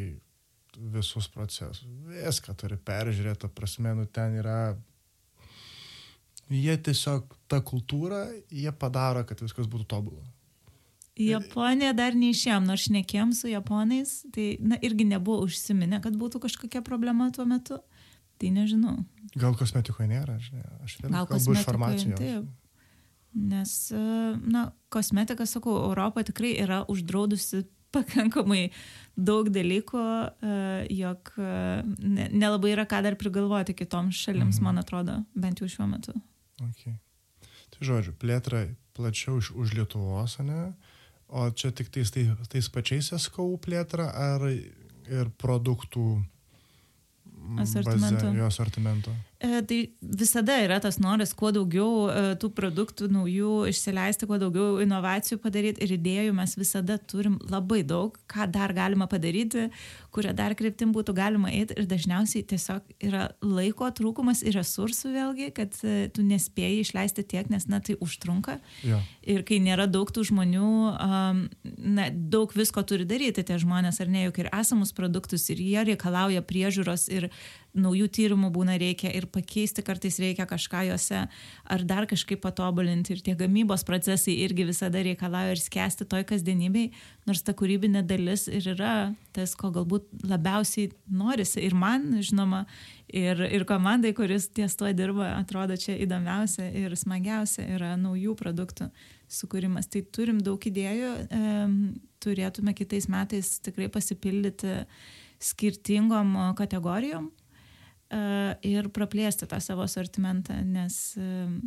visus 0.91 1.27
procesus, 1.31 1.83
viską 2.07 2.55
turi 2.57 2.77
peržiūrėti, 2.79 3.49
prasme, 3.53 3.93
nu 3.97 4.07
ten 4.07 4.37
yra 4.39 4.75
jie 6.51 6.75
tiesiog 6.87 7.31
tą 7.51 7.61
kultūrą, 7.63 8.25
jie 8.51 8.71
padaro, 8.75 9.23
kad 9.27 9.41
viskas 9.43 9.69
būtų 9.71 9.87
tobulą. 9.91 10.23
Į 11.19 11.27
Japoniją 11.33 11.91
dar 11.93 12.15
neišėjom, 12.15 12.65
nors 12.65 12.87
šnekėjom 12.87 13.33
su 13.35 13.51
japonais, 13.51 14.21
tai 14.33 14.55
na, 14.63 14.79
irgi 14.81 15.05
nebuvo 15.09 15.43
užsiminę, 15.45 15.99
kad 16.03 16.15
būtų 16.17 16.39
kažkokia 16.47 16.81
problema 16.85 17.29
tuo 17.35 17.45
metu. 17.45 17.81
Tai 18.41 18.49
nežinau. 18.55 18.95
Gal 19.37 19.53
kosmetikoje 19.53 20.07
nėra, 20.09 20.39
žinai, 20.41 20.63
aš 20.81 20.95
vėl 21.03 21.11
Gal 21.13 21.27
kalbu 21.29 21.53
iš 21.53 21.65
farmacijos. 21.67 22.17
taip. 22.17 22.47
Nes, 23.33 23.91
e, 23.91 23.95
na, 24.43 24.71
kosmetika, 24.89 25.45
sakau, 25.47 25.77
Europa 25.87 26.23
tikrai 26.23 26.55
yra 26.59 26.81
uždraudusi 26.91 27.63
pakankamai 27.91 28.71
daug 29.17 29.49
dalykų, 29.51 30.01
e, 30.43 30.55
jog 30.95 31.31
e, 31.37 31.83
ne- 31.99 32.29
nelabai 32.31 32.71
yra 32.75 32.85
ką 32.85 33.01
dar 33.03 33.15
prigalvoti 33.15 33.73
kitoms 33.75 34.15
šalims, 34.15 34.57
Mhm. 34.59 34.63
man 34.63 34.77
atrodo, 34.77 35.25
bent 35.35 35.59
jau 35.59 35.67
šiuo 35.67 35.87
metu. 35.89 36.13
Okay. 36.61 36.95
Tai 37.71 37.79
žodžiu, 37.87 38.13
plėtra 38.19 38.67
plačiau 38.93 39.37
iš 39.39 39.51
už 39.55 39.73
Lietuvos, 39.73 40.39
ne? 40.43 40.73
O 41.29 41.49
čia 41.51 41.71
tik 41.71 41.87
tais, 41.89 42.11
tais, 42.11 42.27
tais 42.49 42.67
pačiais 42.69 43.11
SKU 43.15 43.57
plėtra 43.57 44.11
ar 44.13 44.41
ir 44.51 45.29
produktų 45.39 46.23
Asortimento. 47.59 48.25
baze, 48.25 48.37
jo 48.37 48.45
asortimento? 48.45 49.11
E, 49.41 49.61
Tai 49.65 49.79
visada 50.01 50.53
yra 50.61 50.77
tas 50.79 50.99
noras 51.01 51.33
kuo 51.33 51.49
daugiau 51.53 52.09
e, 52.13 52.21
tų 52.41 52.51
produktų 52.57 53.07
naujų 53.09 53.53
išsileisti, 53.71 54.27
kuo 54.29 54.37
daugiau 54.41 54.77
inovacijų 54.83 55.39
padaryti 55.41 55.81
ir 55.81 55.95
idėjų 55.97 56.35
mes 56.37 56.53
visada 56.59 56.99
turim 57.09 57.39
labai 57.49 57.81
daug, 57.81 58.19
ką 58.29 58.45
dar 58.53 58.73
galima 58.77 59.09
padaryti, 59.09 59.69
kuria 60.11 60.33
dar 60.35 60.55
kryptim 60.59 60.91
būtų 60.95 61.15
galima 61.15 61.51
eiti 61.53 61.75
ir 61.79 61.87
dažniausiai 61.89 62.43
tiesiog 62.47 62.89
yra 63.07 63.29
laiko 63.43 63.87
trūkumas 63.95 64.43
ir 64.43 64.57
resursų 64.59 65.13
vėlgi, 65.15 65.47
kad 65.55 65.77
e, 65.87 66.09
tu 66.11 66.25
nespėjai 66.27 66.81
išleisti 66.83 67.23
tiek, 67.33 67.47
nes 67.51 67.67
na 67.71 67.79
tai 67.83 67.95
užtrunka 68.03 68.57
Jo. 68.83 68.99
ir 69.23 69.45
kai 69.47 69.61
nėra 69.63 69.87
daug 69.91 70.11
tų 70.11 70.25
žmonių, 70.31 70.73
um, 70.91 71.41
na, 71.63 72.09
daug 72.11 72.51
visko 72.57 72.83
turi 72.87 73.07
daryti 73.07 73.45
tie 73.47 73.59
žmonės, 73.61 74.01
ar 74.03 74.11
ne, 74.11 74.25
juk 74.27 74.43
ir 74.43 74.51
esamus 74.51 74.91
produktus, 74.95 75.47
ir 75.53 75.63
jie 75.63 75.87
reikalauja 75.93 76.43
priežiūros, 76.43 77.07
ir 77.11 77.31
naujų 77.77 78.09
tyrimų 78.11 78.49
būna 78.51 78.75
reikia, 78.81 79.11
ir 79.15 79.27
pakeisti 79.31 79.83
kartais 79.85 80.19
reikia 80.19 80.43
kažką 80.49 80.83
juose, 80.89 81.23
ar 81.63 81.85
dar 81.87 82.07
kažkaip 82.09 82.41
patobulinti, 82.43 83.15
ir 83.15 83.23
tie 83.23 83.35
gamybos 83.39 83.85
procesai 83.87 84.35
irgi 84.43 84.67
visada 84.67 85.03
reikalauja 85.03 85.55
ir 85.55 85.61
skęsti 85.61 86.07
toj 86.11 86.25
kasdienybei, 86.27 86.89
nors 87.29 87.43
ta 87.45 87.53
kūrybinė 87.57 88.01
dalis 88.07 88.47
ir 88.49 88.65
yra 88.73 88.93
tas, 89.35 89.53
ko 89.57 89.69
galbūt 89.73 90.07
labiausiai 90.27 90.89
norisi. 91.13 91.61
Ir 91.63 91.75
man, 91.77 92.07
žinoma, 92.23 92.63
ir, 93.07 93.43
ir 93.45 93.65
komandai, 93.69 94.13
kuris 94.17 94.49
ties 94.53 94.75
tuo 94.79 94.89
dirba, 94.95 95.35
atrodo 95.37 95.77
čia 95.79 95.97
įdomiausia 96.01 96.69
ir 96.81 96.95
smagiausia 96.97 97.67
yra 97.75 97.93
naujų 98.01 98.35
produktų 98.39 98.89
sukūrimas. 99.31 99.89
Tai 99.91 100.03
turim 100.13 100.41
daug 100.43 100.61
idėjų, 100.61 101.11
em, 101.37 101.75
turėtume 102.23 102.73
kitais 102.77 103.07
metais 103.11 103.59
tikrai 103.63 103.89
pasipildyti 103.91 104.81
skirtingom 105.41 106.35
kategorijom 106.57 107.29
e, 107.29 108.23
ir 108.69 108.89
praplėsti 108.93 109.47
tą 109.49 109.61
savo 109.63 109.87
sortimentą, 109.89 110.59
nes 110.65 110.99
em, 111.17 111.57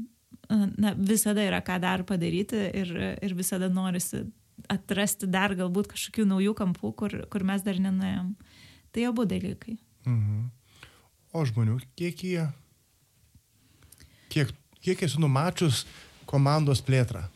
na, 0.50 0.94
visada 0.98 1.42
yra 1.46 1.62
ką 1.64 1.80
dar 1.82 2.04
padaryti 2.06 2.68
ir, 2.82 2.94
ir 3.22 3.34
visada 3.38 3.70
norisi 3.72 4.24
atrasti 4.72 5.28
dar 5.30 5.54
galbūt 5.58 5.90
kažkokių 5.92 6.26
naujų 6.30 6.54
kampų, 6.58 6.92
kur, 6.98 7.16
kur 7.32 7.46
mes 7.46 7.64
dar 7.66 7.80
nenuėjom. 7.80 8.34
Tai 8.94 9.08
abu 9.10 9.26
dalykai. 9.28 9.78
Mhm. 10.06 10.44
O 11.34 11.42
žmonių 11.48 11.80
kiekyje? 11.98 12.46
Kiek, 14.30 14.52
kiek 14.84 15.02
esi 15.02 15.18
numačius 15.22 15.82
komandos 16.30 16.82
plėtrą? 16.84 17.26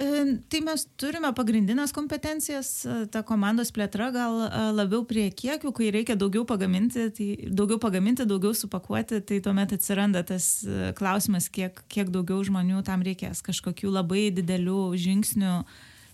E, 0.00 0.36
Tai 0.48 0.60
mes 0.64 0.86
turime 1.00 1.28
pagrindinės 1.36 1.92
kompetencijas, 1.92 2.70
e, 2.88 2.94
ta 3.12 3.20
komandos 3.26 3.68
plėtra 3.76 4.08
gal 4.14 4.38
e, 4.46 4.62
labiau 4.72 5.04
prie 5.04 5.26
kiekių, 5.28 5.72
kai 5.76 5.90
reikia 5.92 6.16
daugiau 6.16 6.46
pagaminti, 6.48 7.04
tai 7.16 7.28
daugiau 7.52 7.76
pagaminti, 7.82 8.24
daugiau 8.28 8.54
supakuoti, 8.56 9.20
tai 9.28 9.42
tuomet 9.44 9.74
atsiranda 9.76 10.22
tas 10.24 10.48
klausimas, 10.96 11.50
kiek, 11.52 11.82
kiek 11.92 12.08
daugiau 12.14 12.40
žmonių 12.48 12.80
tam 12.86 13.04
reikės. 13.04 13.44
Kažkokių 13.44 13.92
labai 13.92 14.30
didelių 14.32 14.80
žingsnių 15.04 15.54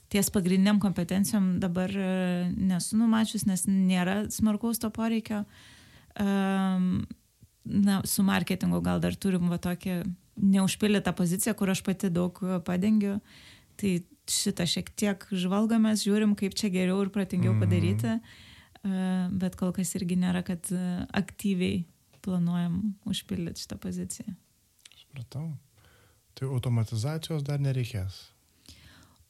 ties 0.08 0.30
pagrindiniam 0.30 0.80
kompetencijom 0.80 1.56
dabar 1.60 1.90
e, 1.90 2.52
nesu 2.56 2.96
numačius, 2.96 3.46
nes 3.46 3.66
nėra 3.66 4.30
smarkaus 4.30 4.78
to 4.82 4.90
poreikio. 4.90 5.44
Na, 7.66 8.00
su 8.04 8.22
marketingu 8.22 8.80
gal 8.80 9.00
dar 9.02 9.16
turim 9.18 9.50
va 9.50 9.58
tokią 9.58 10.04
neužpildytą 10.36 11.12
poziciją, 11.18 11.54
kur 11.58 11.70
aš 11.72 11.82
pati 11.82 12.10
daug 12.14 12.38
padengiu. 12.64 13.18
Tai 13.76 13.90
šitą 14.30 14.64
šiek 14.70 14.90
tiek 14.96 15.26
žvalgomės, 15.34 16.04
žiūrim, 16.06 16.36
kaip 16.38 16.54
čia 16.56 16.70
geriau 16.72 17.02
ir 17.04 17.10
pratingiau 17.14 17.52
Mhm. 17.52 17.60
padaryti, 17.60 18.14
uh, 18.16 19.28
bet 19.30 19.56
kol 19.56 19.72
kas 19.72 19.94
irgi 19.98 20.16
nėra, 20.16 20.44
kad 20.46 20.62
aktyviai 21.12 21.84
planuojam 22.22 22.94
užpildyti 23.06 23.60
šitą 23.62 23.78
poziciją. 23.78 24.34
Supratau. 24.96 25.56
Tai 26.34 26.48
automatizacijos 26.48 27.42
dar 27.42 27.58
nereikės. 27.58 28.30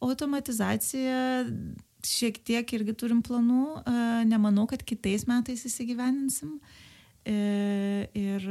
Automatizacija 0.04 1.46
šiek 2.06 2.38
tiek 2.46 2.72
irgi 2.76 2.94
turim 2.94 3.22
planų, 3.24 3.62
uh, 3.80 4.02
nemanau, 4.28 4.66
kad 4.70 4.84
kitais 4.86 5.24
metais 5.26 5.64
įsigyveninsim. 5.66 6.58
E, 7.26 8.06
Ir 8.14 8.44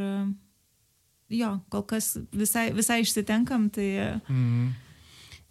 jo, 1.31 1.51
kol 1.71 1.85
kas 1.87 2.17
visai, 2.35 2.69
visai 2.75 3.01
išsitenkam, 3.05 3.69
tai 3.71 4.19
Mhm. 4.27 4.73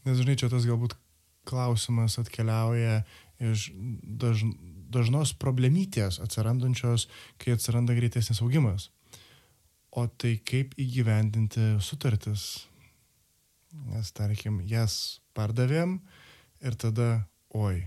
Nes 0.05 0.19
žinai, 0.21 0.37
čia 0.37 0.51
tas 0.53 0.67
galbūt 0.69 0.93
klausimas 1.49 2.19
atkeliauja 2.21 3.05
iš 3.41 3.71
daž, 4.05 4.45
dažnos 4.93 5.33
problemytės 5.33 6.21
atsirandančios, 6.21 7.09
kai 7.41 7.57
atsiranda 7.57 7.97
greitesnis 7.97 8.43
augimas. 8.45 8.91
O 9.91 10.07
tai 10.07 10.37
kaip 10.45 10.75
įgyvendinti 10.77 11.81
sutartis? 11.81 12.67
Nes 13.91 14.13
tarkim, 14.13 14.61
jas 14.69 15.21
pardavėm 15.37 15.99
ir 16.65 16.79
tada, 16.81 17.27
oi, 17.55 17.83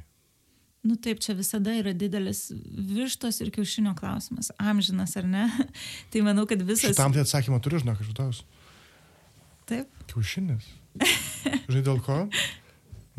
Nu 0.88 0.96
taip, 0.96 1.20
čia 1.20 1.34
visada 1.36 1.74
yra 1.76 1.92
didelis 1.92 2.46
vištos 2.88 3.42
ir 3.44 3.50
kiaušinio 3.52 3.92
klausimas. 3.98 4.54
Amžinas 4.62 5.18
ar 5.20 5.26
ne? 5.28 5.48
tai 6.14 6.22
manau, 6.24 6.46
kad 6.48 6.62
visas... 6.64 6.94
šitam 6.94 7.16
tai 7.16 7.26
atsakymą 7.26 7.60
turiu, 7.64 7.82
žinok, 7.84 8.00
iš 8.06 8.14
tos. 8.16 8.40
Taip. 9.68 9.90
Kiaušinis. 10.08 10.70
Žinai 11.68 11.84
dėl 11.84 12.00
ko? 12.06 12.22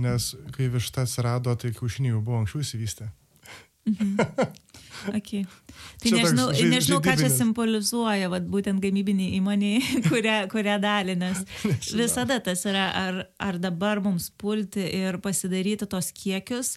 Nes 0.01 0.31
kai 0.55 0.71
višta 0.73 1.05
atsirado, 1.05 1.53
tai 1.61 1.75
kiaušiniai 1.77 2.15
jau 2.15 2.23
buvo 2.25 2.41
anksčiau 2.41 2.65
įsivystę. 2.65 3.11
Okay. 5.15 5.45
Tai 6.03 6.11
nežinau, 6.15 6.49
nežinau 6.51 6.99
ką 7.03 7.15
čia 7.19 7.29
simbolizuoja, 7.33 8.29
vat, 8.33 8.47
būtent 8.51 8.83
gamybiniai 8.83 9.37
įmoniai, 9.39 9.83
kurią, 10.09 10.39
kurią 10.51 10.79
dalį, 10.83 11.15
nes 11.21 11.43
visada 12.01 12.39
tas 12.45 12.65
yra, 12.69 12.89
ar, 12.99 13.21
ar 13.43 13.61
dabar 13.63 14.03
mums 14.05 14.29
pulti 14.41 14.83
ir 14.83 15.21
pasidaryti 15.23 15.89
tos 15.91 16.11
kiekius 16.15 16.77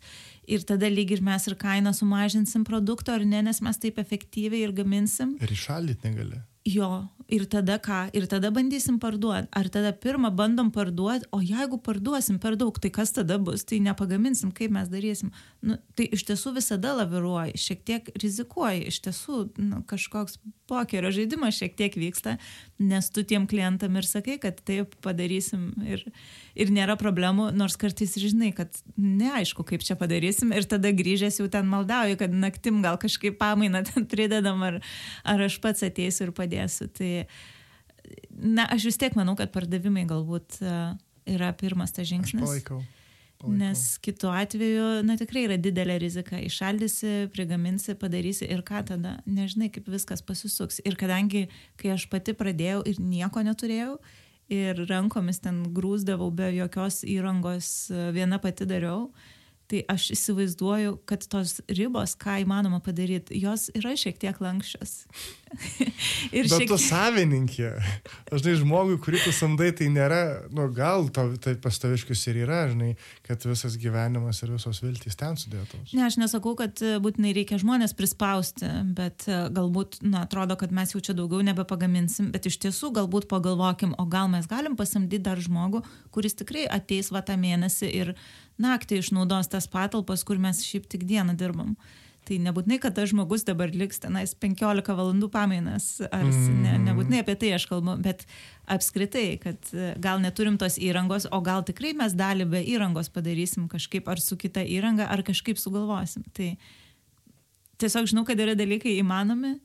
ir 0.50 0.66
tada 0.68 0.90
lyg 0.92 1.16
ir 1.16 1.24
mes 1.26 1.48
ir 1.50 1.58
kainą 1.60 1.94
sumažinsim 1.98 2.66
produkto, 2.68 3.14
ar 3.16 3.26
ne, 3.26 3.44
nes 3.46 3.62
mes 3.64 3.82
taip 3.82 4.02
efektyviai 4.02 4.66
ir 4.68 4.76
gaminsim. 4.76 5.36
Ir 5.42 5.58
išaldyti 5.58 6.10
negali. 6.10 6.42
Jo, 6.66 7.08
ir 7.26 7.48
tada 7.50 7.80
ką? 7.82 8.12
Ir 8.14 8.28
tada 8.30 8.52
bandysim 8.54 9.00
parduoti. 9.02 9.48
Ar 9.56 9.70
tada 9.74 9.90
pirmą 9.98 10.30
bandom 10.36 10.70
parduoti, 10.72 11.26
o 11.34 11.40
jeigu 11.42 11.80
parduosim 11.82 12.38
per 12.44 12.54
daug, 12.60 12.78
tai 12.78 12.92
kas 12.94 13.16
tada 13.16 13.40
bus? 13.42 13.64
Tai 13.66 13.80
nepagaminsim, 13.82 14.52
kaip 14.54 14.74
mes 14.76 14.92
darysim. 14.92 15.32
Nu, 15.66 15.80
tai 15.98 16.06
iš 16.14 16.26
tiesų 16.30 16.54
visada 16.60 16.94
laviruoji, 17.00 17.58
šiek 17.58 17.82
tiek 17.88 18.12
rizikuoji, 18.14 18.84
iš 18.92 19.00
tiesų 19.08 19.40
nu, 19.58 19.82
kažkoks 19.90 20.38
pokerio 20.70 21.10
žaidimas 21.12 21.58
šiek 21.58 21.74
tiek 21.80 21.98
vyksta, 21.98 22.38
nes 22.82 23.10
tu 23.12 23.26
tiem 23.28 23.48
klientam 23.50 23.98
ir 24.00 24.08
sakai, 24.08 24.38
kad 24.42 24.62
taip 24.68 24.94
padarysim 25.04 25.72
ir, 25.84 26.06
ir 26.56 26.72
nėra 26.74 26.96
problemų, 27.00 27.50
nors 27.58 27.76
kartais 27.80 28.16
žinai, 28.22 28.54
kad 28.56 28.78
neaišku, 29.02 29.66
kaip 29.68 29.84
čia 29.86 29.98
padarysim 30.00 30.54
ir 30.56 30.70
tada 30.70 30.94
grįžęs 30.96 31.42
jau 31.42 31.50
ten 31.52 31.68
maldauju, 31.70 32.20
kad 32.22 32.34
naktim 32.34 32.80
gal 32.86 33.02
kažkaip 33.02 33.40
pamainą 33.42 33.84
ten 33.90 34.08
pridedam 34.10 34.64
ar, 34.68 34.80
ar 35.26 35.48
aš 35.50 35.60
pats 35.64 35.84
ateisiu 35.88 36.30
ir 36.30 36.36
padėsiu. 36.38 36.51
Tai, 36.98 37.12
na, 38.30 38.68
aš 38.72 38.90
vis 38.92 39.00
tiek 39.02 39.16
manau, 39.18 39.38
kad 39.40 39.54
pardavimai 39.54 40.08
galbūt 40.10 40.62
e, 40.62 40.80
yra 41.36 41.52
pirmas 41.58 41.94
tas 41.96 42.06
Aš 42.06 42.14
žingsnis. 42.16 42.44
palaikau. 42.46 42.82
palaikau. 43.42 43.58
Nes 43.58 43.98
kitu 44.06 44.30
atveju, 44.30 45.02
na 45.08 45.18
tikrai 45.18 45.46
yra 45.48 45.58
didelė 45.58 45.98
rizika. 46.04 46.38
Išaldysi, 46.38 47.32
prigaminsi, 47.34 47.96
padarysi 47.98 48.46
ir 48.46 48.62
ką 48.68 48.84
tada, 48.92 49.18
nežinai, 49.26 49.72
kaip 49.74 49.90
viskas 49.90 50.22
pasisuks. 50.22 50.82
Ir 50.86 50.98
kadangi, 51.00 51.48
kai 51.82 51.96
aš 51.96 52.06
pati 52.12 52.36
pradėjau 52.38 52.84
ir 52.86 53.02
nieko 53.02 53.42
neturėjau, 53.46 53.98
ir 54.52 54.82
rankomis 54.90 55.40
ten 55.42 55.64
grūzdavau 55.74 56.30
be 56.36 56.52
jokios 56.54 57.02
įrangos, 57.08 57.90
viena 58.14 58.38
pati 58.42 58.68
dariau, 58.70 59.10
tai 59.72 59.86
aš 59.88 60.10
įsivaizduoju, 60.18 60.98
kad 61.08 61.24
tos 61.32 61.62
ribos, 61.72 62.18
ką 62.20 62.42
įmanoma 62.44 62.82
padaryti, 62.84 63.40
jos 63.40 63.70
yra 63.78 63.96
šiek 63.96 64.20
tiek 64.20 64.42
lankščios. 64.44 65.06
ir 66.38 66.48
Bet 66.48 66.54
šiek 66.54 66.70
tu 66.70 66.78
savininkė. 66.80 67.72
Dažnai 68.30 68.54
žmogui, 68.60 68.98
kurį 69.04 69.22
tu 69.26 69.34
samdai, 69.36 69.70
tai 69.76 69.90
nėra, 69.94 70.22
nu 70.54 70.68
gal 70.76 71.10
to, 71.14 71.26
tai 71.44 71.56
pastaviškius 71.62 72.24
ir 72.32 72.42
yra, 72.46 72.62
žinai, 72.72 72.92
kad 73.28 73.44
visas 73.48 73.78
gyvenimas 73.82 74.42
ir 74.46 74.54
visos 74.56 74.82
viltys 74.84 75.18
ten 75.20 75.38
sudėtos. 75.40 75.94
Ne, 75.94 76.06
aš 76.08 76.20
nesakau, 76.22 76.56
kad 76.60 76.82
e, 76.84 76.96
būtinai 77.04 77.34
reikia 77.38 77.60
žmonės 77.62 77.96
prispausti, 77.98 78.70
bet 78.98 79.28
e, 79.28 79.44
galbūt, 79.54 80.02
na, 80.06 80.26
atrodo, 80.28 80.58
kad 80.60 80.74
mes 80.76 80.96
jau 80.96 81.04
čia 81.04 81.16
daugiau 81.18 81.44
nebepagaminsim, 81.46 82.32
bet 82.34 82.48
iš 82.50 82.60
tiesų 82.66 82.94
galbūt 83.02 83.30
pagalvokim, 83.32 83.96
o 84.00 84.08
gal 84.12 84.32
mes 84.32 84.48
galim 84.52 84.78
pasamdyti 84.80 85.24
dar 85.28 85.42
žmogų, 85.42 85.84
kuris 86.16 86.38
tikrai 86.40 86.68
ateis 86.72 87.12
va 87.14 87.24
tą 87.26 87.38
mėnesį 87.42 87.92
ir 87.92 88.16
naktį 88.62 89.02
išnaudos 89.02 89.52
tas 89.52 89.68
patalpas, 89.72 90.24
kur 90.28 90.40
mes 90.42 90.64
šiaip 90.66 90.88
tik 90.92 91.06
dieną 91.10 91.36
dirbam. 91.40 91.76
Tai 92.32 92.38
nebūtinai, 92.46 92.78
kad 92.80 92.94
tas 92.96 93.10
žmogus 93.12 93.42
dabar 93.44 93.74
liks 93.76 94.00
tenais 94.00 94.32
15 94.40 94.94
valandų 94.96 95.28
pamainas, 95.34 95.98
ar 96.08 96.22
mm. 96.24 96.60
ne, 96.64 96.76
nebūtinai 96.86 97.20
apie 97.26 97.34
tai 97.42 97.50
aš 97.58 97.66
kalbu, 97.68 97.98
bet 98.00 98.22
apskritai, 98.72 99.34
kad 99.42 99.72
e, 99.76 99.90
gal 100.00 100.22
neturim 100.24 100.56
tos 100.62 100.78
įrangos, 100.80 101.26
o 101.28 101.42
gal 101.44 101.66
tikrai 101.68 101.92
mes 102.00 102.14
dalį 102.16 102.46
be 102.54 102.62
įrangos 102.72 103.10
padarysim 103.12 103.66
kažkaip 103.72 104.08
ar 104.08 104.22
su 104.24 104.38
kita 104.40 104.64
įranga, 104.64 105.10
ar 105.12 105.26
kažkaip 105.28 105.60
sugalvosim. 105.60 106.24
Tai 106.38 106.54
tiesiog 107.84 108.08
žinau, 108.14 108.24
kad 108.30 108.40
yra 108.40 108.56
dalykai 108.56 108.94
įmanomi 109.02 109.58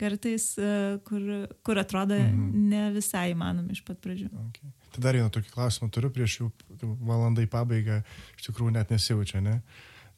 kartais, 0.00 0.46
e, 0.56 0.70
kur, 1.04 1.26
kur 1.68 1.80
atrodo 1.82 2.16
mm. 2.16 2.46
ne 2.70 2.86
visai 2.94 3.26
įmanomi 3.34 3.76
iš 3.76 3.82
pat 3.84 4.00
pradžių. 4.00 4.30
Okay. 4.46 4.72
Tai 4.94 5.04
dar 5.04 5.18
vieną 5.20 5.34
tokį 5.36 5.52
klausimą 5.52 5.90
turiu 5.92 6.08
prieš 6.16 6.38
jau 6.38 6.48
valandai 6.80 7.44
pabaigą, 7.52 8.00
iš 8.40 8.48
tikrųjų 8.48 8.72
net 8.78 8.96
nesijaučia, 8.96 9.44
ne? 9.44 9.58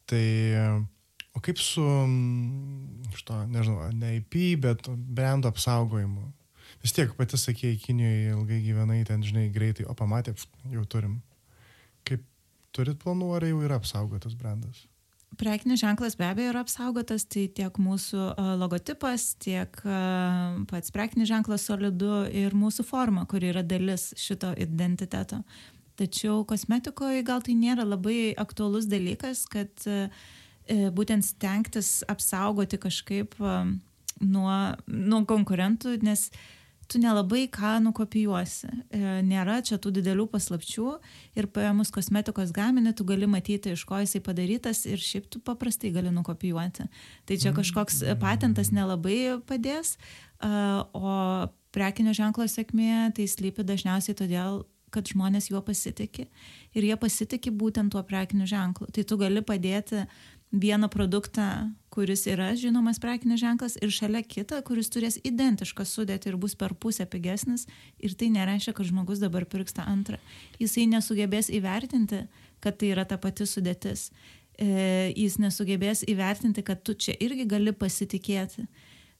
Tai 0.07 0.23
o 1.39 1.43
kaip 1.43 1.61
su, 1.63 1.81
mm, 1.81 3.13
šito, 3.15 3.39
nežinau, 3.47 3.87
ne 3.95 4.17
IP, 4.19 4.59
bet 4.59 4.89
brendo 4.91 5.47
apsaugojimu? 5.47 6.27
Vis 6.83 6.93
tiek 6.95 7.15
pati 7.15 7.39
sakėjai, 7.39 7.79
Kinijoje 7.79 8.35
ilgai 8.35 8.59
gyvenai, 8.63 8.99
ten, 9.07 9.23
žinai, 9.23 9.47
greitai, 9.51 9.87
o 9.87 9.95
pamatė, 9.97 10.35
jau 10.71 10.83
turim. 10.87 11.19
Kaip 12.07 12.23
turit 12.75 12.99
planų, 13.01 13.33
ar 13.35 13.47
jau 13.47 13.63
yra 13.63 13.79
apsaugotas 13.79 14.35
brandas? 14.39 14.85
Prekinis 15.39 15.79
ženklas 15.79 16.17
be 16.19 16.25
abejo 16.27 16.51
yra 16.51 16.63
apsaugotas, 16.65 17.23
tai 17.29 17.45
tiek 17.55 17.75
mūsų 17.79 18.31
logotipas, 18.59 19.33
tiek 19.39 19.75
pats 20.71 20.91
prekinis 20.95 21.29
ženklas 21.29 21.67
solidu 21.69 22.25
ir 22.35 22.55
mūsų 22.57 22.83
forma, 22.87 23.27
kuri 23.29 23.53
yra 23.53 23.63
dalis 23.63 24.09
šito 24.19 24.51
identiteto. 24.59 25.43
Tačiau 25.99 26.45
kosmetikoje 26.47 27.23
gal 27.27 27.43
tai 27.43 27.57
nėra 27.59 27.83
labai 27.83 28.31
aktuolus 28.39 28.87
dalykas, 28.87 29.43
kad 29.51 29.71
e, 29.83 30.05
būtent 30.69 31.25
stengtis 31.25 31.99
apsaugoti 32.09 32.77
kažkaip 32.81 33.35
a, 33.41 33.63
nuo, 34.21 34.55
nuo 34.87 35.25
konkurentų, 35.27 35.97
nes 36.05 36.29
tu 36.89 36.97
nelabai 36.97 37.45
ką 37.53 37.75
nukopijuosi. 37.85 38.69
E, 38.89 39.01
Nėra 39.25 39.59
čia 39.65 39.77
tų 39.81 39.91
didelių 39.99 40.25
paslapčių 40.31 40.87
ir 41.37 41.47
paėmus 41.53 41.93
kosmetikos 41.93 42.53
gaminį, 42.55 42.95
tu 42.97 43.05
gali 43.07 43.29
matyti, 43.29 43.75
iš 43.75 43.85
ko 43.89 44.01
jisai 44.01 44.21
padarytas 44.25 44.85
ir 44.89 45.01
šiaip 45.01 45.29
tu 45.29 45.41
paprastai 45.45 45.93
gali 45.93 46.13
nukopijuoti. 46.13 46.87
Tai 47.29 47.37
čia 47.37 47.53
kažkoks 47.55 48.01
patentas 48.21 48.73
nelabai 48.73 49.37
padės, 49.45 49.97
o 50.41 51.13
prekinio 51.75 52.15
ženklo 52.17 52.49
sėkmė 52.49 53.11
tai 53.13 53.29
slypi 53.29 53.65
dažniausiai 53.67 54.17
todėl, 54.17 54.63
kad 54.89 55.05
žmonės 55.05 55.51
juo 55.51 55.61
pasitikė 55.61 56.25
ir 56.73 56.85
jie 56.87 56.95
pasitikė 56.97 57.53
būtent 57.53 57.93
tuo 57.93 58.01
prekiniu 58.01 58.47
ženklu. 58.49 58.89
Tai 58.89 59.05
tu 59.05 59.17
gali 59.21 59.43
padėti 59.45 60.07
vieną 60.51 60.89
produktą, 60.89 61.71
kuris 61.89 62.25
yra 62.27 62.55
žinomas 62.55 62.99
prekinis 62.99 63.39
ženklas 63.41 63.77
ir 63.81 63.91
šalia 63.93 64.21
kitą, 64.25 64.61
kuris 64.65 64.89
turės 64.89 65.19
identišką 65.23 65.85
sudėtį 65.85 66.31
ir 66.31 66.37
bus 66.41 66.55
per 66.57 66.73
pusę 66.73 67.05
pigesnis 67.05 67.67
ir 67.99 68.15
tai 68.17 68.31
nereiškia, 68.33 68.73
kad 68.73 68.89
žmogus 68.89 69.21
dabar 69.21 69.45
pirks 69.45 69.77
tą 69.77 69.85
antrą. 69.85 70.17
Jisai 70.59 70.87
nesugebės 70.89 71.51
įvertinti, 71.53 72.25
kad 72.59 72.77
tai 72.81 72.93
yra 72.95 73.05
ta 73.05 73.17
pati 73.17 73.45
sudėtis. 73.45 74.09
E, 74.59 75.13
jis 75.15 75.37
nesugebės 75.39 76.03
įvertinti, 76.09 76.65
kad 76.65 76.81
tu 76.83 76.97
čia 76.97 77.13
irgi 77.19 77.45
gali 77.47 77.71
pasitikėti. 77.71 78.65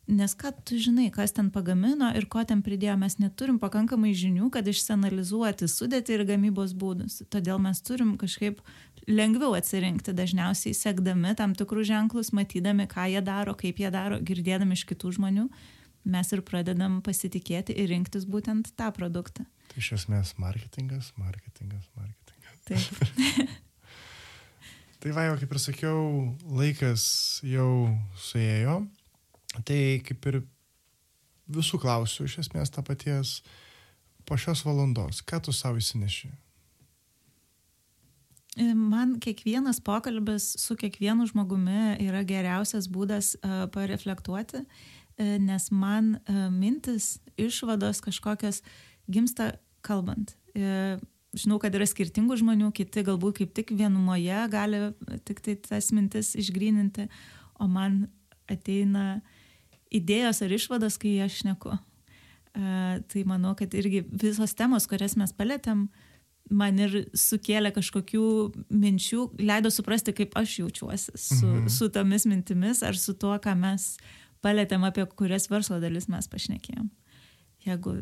Nes 0.10 0.34
ką 0.34 0.50
tu 0.66 0.80
žinai, 0.82 1.12
kas 1.14 1.36
ten 1.38 1.52
pagamino 1.54 2.08
ir 2.18 2.26
ko 2.26 2.42
ten 2.42 2.64
pridėjo, 2.66 2.96
mes 2.98 3.20
neturim 3.22 3.60
pakankamai 3.62 4.10
žinių, 4.18 4.48
kad 4.50 4.66
išsianalizuoti 4.66 5.68
sudėti 5.70 6.16
ir 6.16 6.24
gamybos 6.26 6.74
būdus. 6.74 7.20
Todėl 7.30 7.62
mes 7.62 7.78
turim 7.86 8.16
kažkaip 8.18 8.64
lengviau 9.08 9.54
atsirinkti, 9.58 10.14
dažniausiai 10.16 10.76
sekdami 10.78 11.36
tam 11.40 11.56
tikrus 11.58 11.88
ženklus, 11.90 12.34
matydami, 12.36 12.88
ką 12.90 13.08
jie 13.14 13.22
daro, 13.26 13.56
kaip 13.58 13.80
jie 13.80 13.92
daro, 13.94 14.20
girdėdami 14.20 14.78
iš 14.78 14.86
kitų 14.90 15.14
žmonių, 15.20 15.48
mes 16.10 16.34
ir 16.36 16.44
pradedam 16.48 17.00
pasitikėti 17.06 17.76
ir 17.78 17.92
rinktis 17.94 18.28
būtent 18.30 18.74
tą 18.80 18.92
produktą. 18.96 19.46
Tai 19.70 19.82
iš 19.82 19.94
esmės 20.00 20.36
marketingas, 20.42 21.14
marketingas, 21.20 21.88
marketingas. 21.96 22.62
Taip. 22.68 23.58
Tai 25.00 25.12
va, 25.16 25.30
jau 25.30 25.38
kaip 25.40 25.54
ir 25.56 25.60
sakiau, 25.64 26.00
laikas 26.60 27.04
jau 27.48 27.70
suėjo. 28.20 28.82
Tai 29.64 29.80
kaip 30.04 30.28
ir 30.28 30.42
visų 31.50 31.80
klausiu, 31.80 32.28
iš 32.28 32.42
esmės 32.44 32.74
tą 32.74 32.84
paties 32.86 33.40
po 34.28 34.38
šios 34.38 34.66
valandos, 34.68 35.24
ką 35.24 35.40
tu 35.46 35.56
savo 35.56 35.80
įsineši? 35.80 36.34
Man 38.58 39.20
kiekvienas 39.22 39.78
pokalbis 39.86 40.56
su 40.58 40.76
kiekvienu 40.76 41.28
žmogumi 41.30 42.00
yra 42.02 42.24
geriausias 42.26 42.90
būdas 42.90 43.36
uh, 43.38 43.68
pareflektuoti, 43.72 44.64
uh, 44.66 45.38
nes 45.40 45.70
man 45.72 46.16
uh, 46.18 46.48
mintis, 46.52 47.20
išvados 47.38 48.02
kažkokios 48.02 48.64
gimsta 49.08 49.54
kalbant. 49.86 50.34
Uh, 50.58 50.98
žinau, 51.38 51.60
kad 51.62 51.78
yra 51.78 51.86
skirtingų 51.88 52.40
žmonių, 52.42 52.72
kiti 52.76 53.06
galbūt 53.06 53.44
kaip 53.44 53.54
tik 53.54 53.76
vienumoje 53.78 54.42
gali 54.52 54.82
tik 55.30 55.44
tai 55.46 55.56
tas 55.70 55.92
mintis 55.94 56.34
išgryninti, 56.40 57.06
o 57.62 57.70
man 57.70 58.08
ateina 58.50 59.22
idėjos 59.94 60.42
ar 60.46 60.58
išvados, 60.58 60.98
kai 61.02 61.20
aš 61.22 61.44
šneku. 61.44 61.78
Uh, 62.58 62.98
tai 63.14 63.24
manau, 63.30 63.54
kad 63.56 63.78
irgi 63.78 64.02
visos 64.10 64.58
temos, 64.58 64.90
kurias 64.90 65.14
mes 65.22 65.32
palėtėm, 65.38 65.86
man 66.50 66.80
ir 66.82 66.96
sukėlė 67.18 67.72
kažkokių 67.76 68.24
minčių, 68.70 69.26
leido 69.40 69.72
suprasti, 69.74 70.14
kaip 70.18 70.38
aš 70.40 70.60
jaučiuosi 70.62 71.16
su, 71.16 71.46
mhm. 71.46 71.68
su 71.74 71.90
tomis 71.94 72.26
mintimis 72.30 72.84
ar 72.84 72.98
su 72.98 73.14
tuo, 73.14 73.36
ką 73.42 73.56
mes 73.60 73.92
palėtėm, 74.46 74.86
apie 74.88 75.06
kurias 75.20 75.50
verslo 75.52 75.80
dalis 75.84 76.08
mes 76.12 76.30
pašnekėjom. 76.32 76.88
Jeigu 77.68 78.00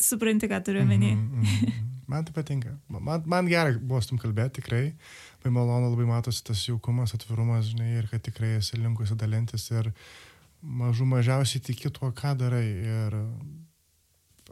supranti, 0.00 0.48
ką 0.50 0.62
turiu 0.64 0.82
omeny. 0.82 1.14
Mm 1.14 1.20
-hmm, 1.20 1.40
mm 1.40 1.44
-hmm. 1.44 1.90
Man 2.06 2.24
tai 2.24 2.32
patinka. 2.32 2.78
Man, 2.88 3.22
man 3.26 3.46
gerai 3.48 3.78
buvo 3.78 4.00
su 4.00 4.08
tam 4.12 4.18
kalbėti, 4.20 4.60
tikrai. 4.60 4.94
Labai 5.38 5.52
malonu, 5.56 5.90
labai 5.90 6.06
matosi 6.08 6.44
tas 6.44 6.66
jaukumas, 6.68 7.14
atvirumas, 7.16 7.70
žinai, 7.72 7.98
ir 7.98 8.08
kad 8.10 8.22
tikrai 8.22 8.58
esi 8.58 8.76
linkusi 8.76 9.16
dalintis 9.16 9.70
ir 9.70 9.92
mažų 10.64 11.06
mažiausiai 11.08 11.62
tiki 11.64 11.90
tuo, 11.90 12.10
ką 12.12 12.34
darai. 12.36 12.66
Ir 12.66 13.16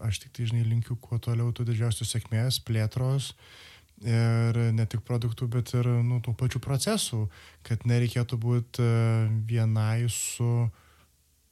aš 0.01 0.23
tik 0.23 0.33
tai, 0.37 0.47
žinai, 0.51 0.65
linkiu 0.69 0.97
kuo 1.01 1.19
toliau 1.23 1.53
tų 1.53 1.67
didžiausios 1.69 2.13
sėkmės, 2.15 2.61
plėtros 2.65 3.33
ir 4.03 4.59
ne 4.75 4.87
tik 4.91 5.05
produktų, 5.07 5.47
bet 5.53 5.75
ir 5.77 5.87
nu, 6.03 6.19
tų 6.25 6.35
pačių 6.39 6.63
procesų, 6.65 7.27
kad 7.67 7.85
nereikėtų 7.87 8.39
būti 8.41 8.83
e, 8.83 9.29
vienai 9.47 10.09
su 10.11 10.49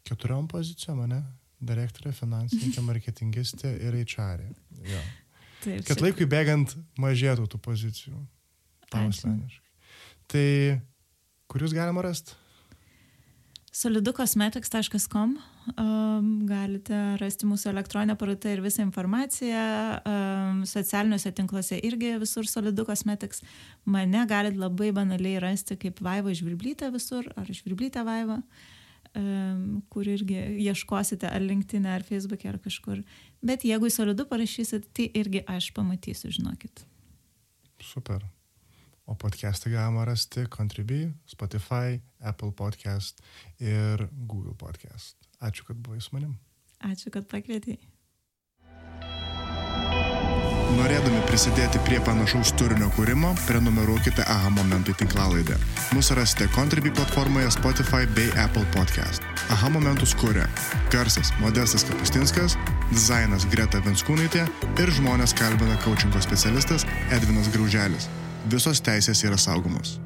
keturiom 0.09 0.49
pozicijom, 0.51 1.05
ne? 1.11 1.21
Direktorė, 1.61 2.15
finansininkė, 2.17 2.83
marketingistė 2.91 3.75
ir 3.87 4.01
HR. 4.03 4.49
Jo. 4.89 5.03
Taip, 5.61 5.85
kad 5.87 6.01
laikui 6.01 6.27
bėgant 6.31 6.75
mažėtų 6.99 7.47
tų 7.53 7.61
pozicijų. 7.63 8.19
Tau 8.91 9.07
asmeniškai. 9.07 9.67
Tai 10.31 10.47
kur 11.51 11.67
jūs 11.67 11.75
galima 11.77 12.03
rasti? 12.07 12.40
solidukosmetics.com 13.71 15.37
um, 15.79 16.31
galite 16.49 16.97
rasti 17.21 17.47
mūsų 17.47 17.71
elektroninę 17.71 18.17
parduotuvę 18.19 18.57
ir 18.57 18.63
visą 18.65 18.83
informaciją. 18.83 19.63
Um, 20.11 20.65
socialiniuose 20.67 21.31
tinkluose 21.39 21.79
irgi 21.87 22.17
visur 22.19 22.49
Solidu 22.51 22.85
Cosmetics. 22.89 23.45
Mane 23.87 24.25
galite 24.31 24.59
labai 24.59 24.91
banaliai 24.97 25.39
rasti 25.43 25.79
kaip 25.79 26.03
Vaiva 26.03 26.35
Žvirblytė 26.35 26.91
visur, 26.95 27.31
ar 27.39 27.47
Žvirblytė 27.47 28.03
Vaiva, 28.07 28.41
um, 29.15 29.63
kur 29.93 30.11
irgi 30.11 30.43
ieškosite 30.67 31.31
ar 31.31 31.47
LinkedIn, 31.47 31.87
ar 31.87 32.03
Facebook, 32.07 32.49
ar 32.51 32.59
kažkur. 32.59 33.05
Bet 33.39 33.63
jeigu 33.69 33.87
į 33.87 33.95
Solidu 34.01 34.27
parašysit, 34.27 34.91
tai 34.99 35.13
irgi 35.15 35.47
aš 35.47 35.71
pamatysiu, 35.79 36.35
žinokit. 36.35 36.83
Super. 37.87 38.27
O 39.11 39.15
podcastą 39.15 39.71
galima 39.71 40.05
rasti 40.05 40.47
Contribui, 40.49 41.13
Spotify, 41.27 42.01
Apple 42.21 42.53
Podcast 42.53 43.23
ir 43.59 44.09
Google 44.13 44.55
Podcast. 44.55 45.17
Ačiū, 45.41 45.65
kad 45.67 45.77
buvai 45.77 45.99
su 46.01 46.13
manim. 46.13 46.37
Ačiū, 46.79 47.11
kad 47.11 47.27
pakvietei. 47.27 47.81
Norėdami 50.77 51.25
prisidėti 51.27 51.83
prie 51.89 51.99
panašaus 52.07 52.55
turinio 52.55 52.93
kūrimo, 52.95 53.33
prenumeruokite 53.49 54.23
AHA 54.23 54.55
momentų 54.61 54.95
tinklalaidę. 55.03 55.59
Mūsų 55.91 56.21
rasite 56.21 56.47
Contribui 56.55 56.95
platformoje 56.95 57.51
Spotify 57.59 58.07
bei 58.15 58.31
Apple 58.39 58.63
Podcast. 58.79 59.27
AHA 59.51 59.75
momentus 59.75 60.15
kūrė 60.23 60.47
Garsas 60.95 61.35
Modestas 61.43 61.83
Kapustinskas, 61.91 62.55
dizainas 62.95 63.51
Greta 63.51 63.83
Venskūnaitė 63.91 64.47
ir 64.79 64.97
žmonės 65.03 65.35
kalbina 65.35 65.83
coachingo 65.83 66.23
specialistas 66.23 66.87
Edvinas 67.11 67.51
Grauželis 67.51 68.07
visos 68.49 68.81
teisės 68.81 69.25
yra 69.25 69.37
saugomos 69.41 69.99